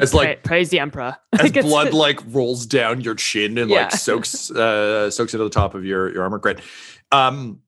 It's 0.00 0.10
pray- 0.10 0.18
like 0.20 0.42
praise 0.42 0.70
the 0.70 0.80
emperor. 0.80 1.16
as 1.40 1.52
blood 1.52 1.94
like 1.94 2.20
rolls 2.28 2.66
down 2.66 3.00
your 3.00 3.14
chin 3.14 3.56
and 3.58 3.70
Yeah. 3.70 3.82
like 3.82 3.92
soaks 3.92 4.50
uh 4.50 5.10
soaks 5.12 5.32
into 5.32 5.44
the 5.44 5.50
top 5.50 5.74
of 5.76 5.84
your 5.84 6.12
your 6.12 6.24
armor 6.24 6.38
great 6.38 6.58
um 7.12 7.60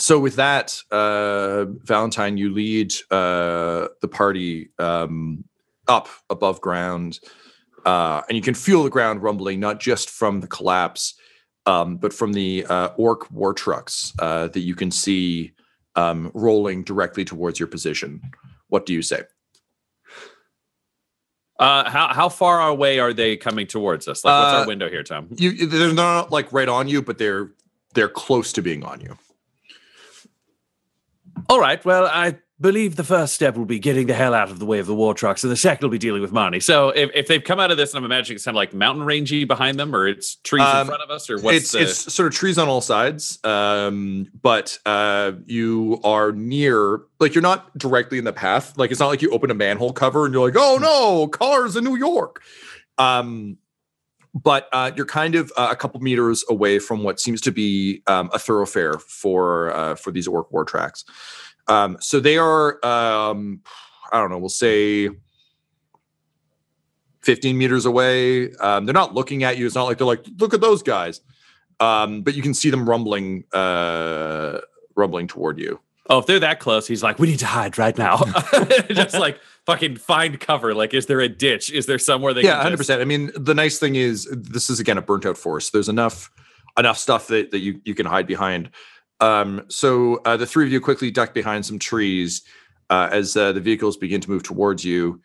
so 0.00 0.18
with 0.18 0.36
that 0.36 0.82
uh 0.92 1.66
valentine 1.84 2.38
you 2.38 2.52
lead 2.52 2.92
uh 3.12 3.88
the 4.02 4.08
party 4.10 4.70
um 4.80 5.44
up 5.88 6.08
above 6.30 6.60
ground 6.60 7.20
uh 7.86 8.22
and 8.28 8.36
you 8.36 8.42
can 8.42 8.54
feel 8.54 8.82
the 8.84 8.90
ground 8.90 9.22
rumbling 9.22 9.60
not 9.60 9.80
just 9.80 10.10
from 10.10 10.40
the 10.40 10.48
collapse 10.48 11.14
um 11.66 11.96
but 11.98 12.12
from 12.14 12.32
the 12.34 12.66
uh 12.70 12.88
orc 12.98 13.30
war 13.30 13.54
trucks 13.54 14.12
uh 14.20 14.48
that 14.48 14.60
you 14.60 14.74
can 14.74 14.90
see 14.90 15.52
um 15.96 16.30
rolling 16.34 16.82
directly 16.84 17.24
towards 17.24 17.60
your 17.60 17.68
position 17.68 18.22
what 18.68 18.86
do 18.86 18.94
you 18.94 19.02
say 19.02 19.22
Uh, 21.60 21.88
how 21.90 22.08
how 22.14 22.28
far 22.30 22.68
away 22.68 22.98
are 23.00 23.12
they 23.12 23.36
coming 23.36 23.66
towards 23.66 24.08
us? 24.08 24.24
Like, 24.24 24.38
what's 24.38 24.52
Uh, 24.54 24.60
our 24.60 24.66
window 24.66 24.88
here, 24.88 25.02
Tom? 25.02 25.28
you 25.36 25.66
they're 25.66 25.92
not 25.92 26.32
like 26.32 26.52
right 26.52 26.68
on 26.70 26.88
you 26.88 27.02
but 27.02 27.18
they're 27.18 27.50
they're 27.94 28.08
close 28.08 28.52
to 28.54 28.62
being 28.62 28.82
on 28.84 29.00
you 29.02 29.16
All 31.50 31.58
right. 31.58 31.84
Well, 31.84 32.06
I 32.06 32.36
believe 32.60 32.94
the 32.94 33.02
first 33.02 33.34
step 33.34 33.56
will 33.56 33.64
be 33.64 33.80
getting 33.80 34.06
the 34.06 34.14
hell 34.14 34.34
out 34.34 34.50
of 34.52 34.60
the 34.60 34.66
way 34.66 34.78
of 34.78 34.86
the 34.86 34.94
war 34.94 35.14
trucks, 35.14 35.42
and 35.42 35.50
the 35.50 35.56
second 35.56 35.82
will 35.84 35.90
be 35.90 35.98
dealing 35.98 36.22
with 36.22 36.30
Marnie. 36.30 36.62
So, 36.62 36.90
if, 36.90 37.10
if 37.12 37.26
they've 37.26 37.42
come 37.42 37.58
out 37.58 37.72
of 37.72 37.76
this, 37.76 37.90
and 37.92 37.98
I'm 37.98 38.04
imagining 38.04 38.36
it's 38.36 38.44
kind 38.44 38.54
of 38.54 38.60
like 38.60 38.72
mountain 38.72 39.04
rangey 39.04 39.48
behind 39.48 39.76
them, 39.76 39.92
or 39.96 40.06
it's 40.06 40.36
trees 40.36 40.62
in 40.62 40.76
Um, 40.76 40.86
front 40.86 41.02
of 41.02 41.10
us, 41.10 41.28
or 41.28 41.40
what's 41.40 41.56
it's 41.56 41.72
the? 41.72 41.80
it's 41.80 42.14
sort 42.14 42.28
of 42.28 42.34
trees 42.34 42.56
on 42.56 42.68
all 42.68 42.80
sides 42.80 43.40
um 43.44 44.28
but 44.42 44.78
uh 44.86 45.32
you 45.46 45.98
are 46.04 46.30
near 46.30 47.00
like 47.18 47.34
you're 47.34 47.42
not 47.42 47.76
directly 47.76 48.18
in 48.18 48.24
the 48.24 48.32
path 48.32 48.78
like 48.78 48.92
it's 48.92 49.00
not 49.00 49.08
like 49.08 49.20
you 49.22 49.30
open 49.30 49.50
a 49.50 49.54
manhole 49.54 49.92
cover 49.92 50.24
and 50.24 50.32
you're 50.34 50.46
like 50.46 50.56
oh 50.56 50.78
no 50.80 51.26
cars 51.26 51.74
in 51.74 51.82
new 51.82 51.96
york 51.96 52.42
um 52.98 53.56
but 54.34 54.68
uh, 54.72 54.92
you're 54.96 55.06
kind 55.06 55.34
of 55.34 55.52
uh, 55.56 55.68
a 55.70 55.76
couple 55.76 56.00
meters 56.00 56.44
away 56.48 56.78
from 56.78 57.02
what 57.02 57.18
seems 57.18 57.40
to 57.40 57.50
be 57.50 58.02
um, 58.06 58.30
a 58.32 58.38
thoroughfare 58.38 58.94
for 58.94 59.74
uh, 59.74 59.94
for 59.94 60.10
these 60.10 60.28
orc 60.28 60.52
war 60.52 60.64
tracks. 60.64 61.04
Um, 61.70 61.96
so 62.00 62.20
they 62.20 62.36
are, 62.36 62.84
um, 62.84 63.60
I 64.12 64.18
don't 64.18 64.30
know, 64.30 64.38
we'll 64.38 64.48
say 64.48 65.08
15 67.22 67.56
meters 67.56 67.86
away. 67.86 68.52
Um, 68.54 68.86
they're 68.86 68.92
not 68.92 69.14
looking 69.14 69.44
at 69.44 69.56
you. 69.56 69.66
It's 69.66 69.74
not 69.74 69.84
like 69.84 69.98
they're 69.98 70.06
like, 70.06 70.24
look 70.38 70.52
at 70.52 70.60
those 70.60 70.82
guys. 70.82 71.20
Um, 71.78 72.22
but 72.22 72.34
you 72.34 72.42
can 72.42 72.54
see 72.54 72.70
them 72.70 72.88
rumbling, 72.88 73.44
uh, 73.52 74.58
rumbling 74.96 75.28
toward 75.28 75.58
you. 75.58 75.80
Oh, 76.10 76.18
if 76.18 76.26
they're 76.26 76.40
that 76.40 76.60
close, 76.60 76.86
he's 76.86 77.02
like, 77.02 77.18
we 77.18 77.28
need 77.28 77.38
to 77.38 77.46
hide 77.46 77.78
right 77.78 77.96
now. 77.96 78.18
just 78.90 79.14
like 79.14 79.38
fucking 79.64 79.96
find 79.96 80.38
cover. 80.40 80.74
Like, 80.74 80.92
is 80.92 81.06
there 81.06 81.20
a 81.20 81.28
ditch? 81.28 81.70
Is 81.72 81.86
there 81.86 81.98
somewhere 81.98 82.34
they? 82.34 82.42
yeah, 82.42 82.54
can 82.54 82.62
hundred 82.62 82.76
just- 82.76 82.88
percent. 82.88 83.00
I 83.00 83.04
mean, 83.04 83.30
the 83.36 83.54
nice 83.54 83.78
thing 83.78 83.94
is 83.94 84.28
this 84.30 84.68
is 84.68 84.80
again 84.80 84.98
a 84.98 85.02
burnt 85.02 85.24
out 85.24 85.38
forest. 85.38 85.72
There's 85.72 85.88
enough 85.88 86.30
enough 86.78 86.98
stuff 86.98 87.28
that, 87.28 87.52
that 87.52 87.60
you 87.60 87.80
you 87.84 87.94
can 87.94 88.06
hide 88.06 88.26
behind. 88.26 88.70
Um, 89.20 89.64
so 89.68 90.16
uh, 90.24 90.36
the 90.36 90.46
three 90.46 90.64
of 90.64 90.72
you 90.72 90.80
quickly 90.80 91.10
duck 91.10 91.34
behind 91.34 91.64
some 91.64 91.78
trees 91.78 92.42
uh, 92.88 93.08
as 93.12 93.36
uh, 93.36 93.52
the 93.52 93.60
vehicles 93.60 93.96
begin 93.96 94.20
to 94.20 94.30
move 94.30 94.42
towards 94.42 94.84
you, 94.84 95.20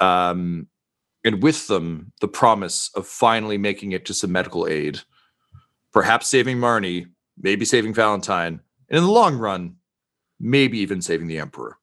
um, 0.00 0.66
and 1.24 1.42
with 1.42 1.66
them 1.66 2.12
the 2.20 2.28
promise 2.28 2.90
of 2.94 3.06
finally 3.06 3.58
making 3.58 3.92
it 3.92 4.04
to 4.06 4.14
some 4.14 4.32
medical 4.32 4.66
aid, 4.66 5.00
perhaps 5.92 6.28
saving 6.28 6.56
Marnie, 6.58 7.06
maybe 7.36 7.64
saving 7.64 7.92
Valentine, 7.92 8.60
and 8.88 8.98
in 8.98 9.04
the 9.04 9.10
long 9.10 9.36
run, 9.36 9.76
maybe 10.42 10.78
even 10.78 11.00
saving 11.00 11.28
the 11.28 11.38
Emperor. 11.38 11.78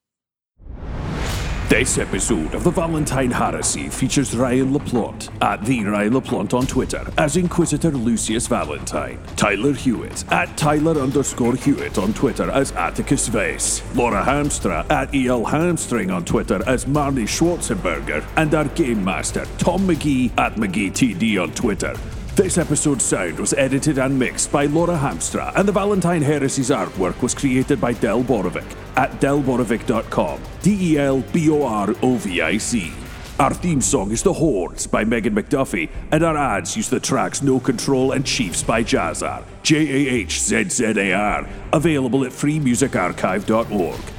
This 1.70 2.00
episode 2.00 2.56
of 2.56 2.64
the 2.64 2.72
Valentine 2.72 3.30
Heresy 3.30 3.90
features 3.90 4.36
Ryan 4.36 4.74
LaPlante 4.74 5.30
at 5.44 5.64
the 5.64 5.86
Ryan 5.86 6.14
LaPlante 6.14 6.56
on 6.56 6.66
Twitter 6.66 7.06
as 7.20 7.38
Inquisitor 7.38 7.92
Lucius 7.92 8.48
Valentine, 8.48 9.20
Tyler 9.36 9.74
Hewitt 9.74 10.26
at 10.32 10.58
Tyler 10.58 11.00
underscore 11.00 11.56
Hewitt 11.56 12.00
on 12.00 12.12
Twitter 12.14 12.50
as 12.50 12.72
Atticus 12.72 13.28
Vase, 13.28 13.84
Laura 13.96 14.24
Hamstra 14.24 14.90
at 14.90 15.14
EL 15.14 15.46
Hamstring 15.46 16.10
on 16.10 16.26
Twitter 16.26 16.60
as 16.66 16.86
Marnie 16.86 17.28
Schwarzenberger, 17.28 18.26
and 18.36 18.56
our 18.56 18.66
game 18.70 19.06
master 19.06 19.46
Tom 19.60 19.88
McGee 19.88 20.32
at 20.40 20.56
McGeeTD 20.56 21.40
on 21.40 21.52
Twitter. 21.54 21.96
This 22.40 22.58
episode's 22.58 23.04
sound 23.04 23.38
was 23.38 23.54
edited 23.56 23.98
and 23.98 24.18
mixed 24.18 24.50
by 24.50 24.66
Laura 24.66 24.98
Hamstra, 24.98 25.52
and 25.58 25.68
the 25.68 25.74
Valentine 25.74 26.22
Heresy's 26.22 26.70
artwork 26.70 27.22
was 27.22 27.36
created 27.36 27.82
by 27.82 27.92
Del 27.92 28.24
Borovic 28.24 28.64
at 28.96 29.12
delborovic.com. 29.20 30.40
D 30.62 30.94
E 30.94 30.98
L 30.98 31.22
B 31.34 31.50
O 31.50 31.64
R 31.64 31.94
O 32.02 32.16
V 32.16 32.42
I 32.42 32.58
C. 32.58 32.94
Our 33.40 33.54
theme 33.54 33.82
song 33.82 34.12
is 34.12 34.24
The 34.24 34.32
Hordes 34.32 34.88
by 34.88 35.04
Megan 35.04 35.36
McDuffie, 35.36 35.90
and 36.14 36.24
our 36.24 36.38
ads 36.38 36.78
use 36.78 36.88
the 36.88 37.02
tracks 37.02 37.42
No 37.42 37.60
Control 37.60 38.14
and 38.14 38.26
Chiefs 38.26 38.64
by 38.64 38.86
Jahzzar. 38.86 39.44
J 39.62 39.76
A 39.76 40.10
H 40.10 40.40
Z 40.40 40.70
Z 40.70 40.86
A 40.86 41.12
R. 41.12 41.50
Available 41.74 42.24
at 42.24 42.32
freemusicarchive.org. 42.32 44.19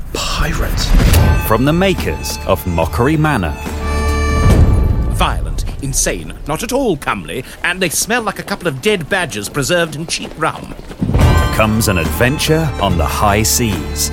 pirate? 0.13 0.79
From 1.47 1.65
the 1.65 1.73
makers 1.73 2.37
of 2.45 2.65
Mockery 2.67 3.17
Manor. 3.17 3.55
Violent, 5.13 5.65
insane, 5.83 6.33
not 6.47 6.63
at 6.63 6.71
all 6.71 6.97
comely, 6.97 7.43
and 7.63 7.81
they 7.81 7.89
smell 7.89 8.21
like 8.21 8.39
a 8.39 8.43
couple 8.43 8.67
of 8.67 8.81
dead 8.81 9.09
badgers 9.09 9.49
preserved 9.49 9.95
in 9.95 10.07
cheap 10.07 10.31
rum. 10.37 10.75
Comes 11.53 11.87
an 11.87 11.97
adventure 11.97 12.69
on 12.81 12.97
the 12.97 13.05
high 13.05 13.43
seas. 13.43 14.09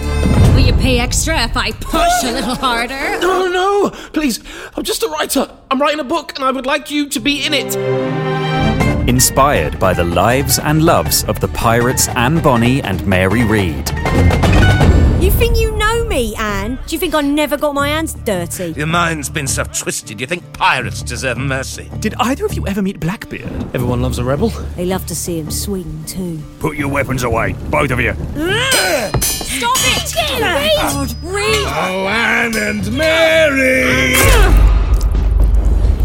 Will 0.55 0.67
you 0.67 0.73
pay 0.75 0.99
extra 0.99 1.45
if 1.45 1.57
I 1.57 1.71
push 1.73 2.25
a 2.25 2.33
little 2.33 2.55
harder? 2.55 3.19
No, 3.21 3.47
no, 3.47 3.91
please. 4.13 4.41
I'm 4.77 4.85
just 4.85 5.03
a 5.03 5.09
writer. 5.09 5.49
I'm 5.71 5.81
writing 5.81 6.01
a 6.01 6.05
book 6.05 6.35
and 6.35 6.45
I 6.45 6.51
would 6.51 6.67
like 6.67 6.91
you 6.91 7.09
to 7.11 7.21
be 7.21 7.45
in 7.45 7.53
it. 7.55 7.77
Inspired 9.09 9.79
by 9.79 9.95
the 9.95 10.05
lives 10.05 10.59
and 10.59 10.83
loves 10.83 11.25
of 11.25 11.41
the 11.41 11.49
pirates 11.49 12.09
Anne 12.09 12.41
Bonny 12.43 12.83
and 12.83 13.07
Mary 13.07 13.45
Read. 13.45 13.89
You 15.23 15.31
think 15.31 15.57
you 15.57 15.71
know 15.73 15.78
me, 16.19 16.35
Anne? 16.35 16.77
Do 16.87 16.97
you 16.97 16.99
think 16.99 17.15
I 17.15 17.21
never 17.21 17.57
got 17.57 17.75
my 17.75 17.89
hands 17.91 18.15
dirty? 18.15 18.73
Your 18.73 18.89
mind's 18.89 19.31
been 19.31 19.47
so 19.47 19.63
twisted, 19.63 20.21
you 20.21 20.27
think 20.27 20.43
pirates 20.53 21.01
deserve 21.01 21.39
mercy. 21.39 21.89
Did 22.01 22.15
either 22.19 22.45
of 22.45 22.55
you 22.55 22.67
ever 22.67 22.83
meet 22.83 22.99
Blackbeard? 22.99 23.53
Everyone 23.73 24.03
loves 24.03 24.19
a 24.19 24.25
rebel. 24.25 24.49
They 24.75 24.85
love 24.85 25.07
to 25.07 25.15
see 25.15 25.39
him 25.39 25.49
swing 25.53 26.05
too. 26.07 26.43
Put 26.59 26.77
your 26.77 26.89
weapons 26.89 27.23
away, 27.23 27.53
both 27.71 27.93
of 27.93 28.01
you. 28.01 28.15
Stop 29.23 29.77
it! 29.79 30.13
God, 30.43 31.15
Read! 31.23 31.67
Oh, 31.67 32.09
Anne 32.09 32.57
and 32.57 32.93
Mary! 32.97 34.15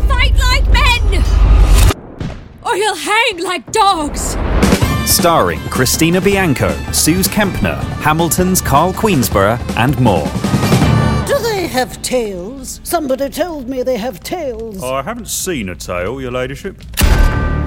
Fight 0.07 0.35
like 0.37 0.71
men! 0.71 1.23
Or 2.63 2.75
you'll 2.75 2.95
hang 2.95 3.43
like 3.43 3.71
dogs! 3.71 4.35
Starring 5.13 5.59
Christina 5.69 6.19
Bianco, 6.19 6.69
Suze 6.91 7.27
Kempner, 7.27 7.77
Hamilton's 8.01 8.59
Carl 8.59 8.91
Queensborough, 8.91 9.59
and 9.77 9.97
more. 10.01 10.25
Do 11.27 11.37
they 11.37 11.67
have 11.67 12.01
tails? 12.01 12.81
Somebody 12.83 13.29
told 13.29 13.69
me 13.69 13.83
they 13.83 13.97
have 13.97 14.21
tails. 14.21 14.81
Oh, 14.81 14.95
I 14.95 15.03
haven't 15.03 15.29
seen 15.29 15.69
a 15.69 15.75
tail, 15.75 16.19
your 16.19 16.31
ladyship. 16.31 16.79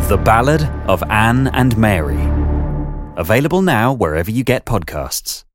The 0.09 0.21
Ballad 0.23 0.65
of 0.89 1.05
Anne 1.09 1.47
and 1.55 1.79
Mary. 1.79 2.19
Available 3.17 3.63
now 3.63 3.93
wherever 3.93 4.31
you 4.31 4.43
get 4.43 4.67
podcasts. 4.67 5.46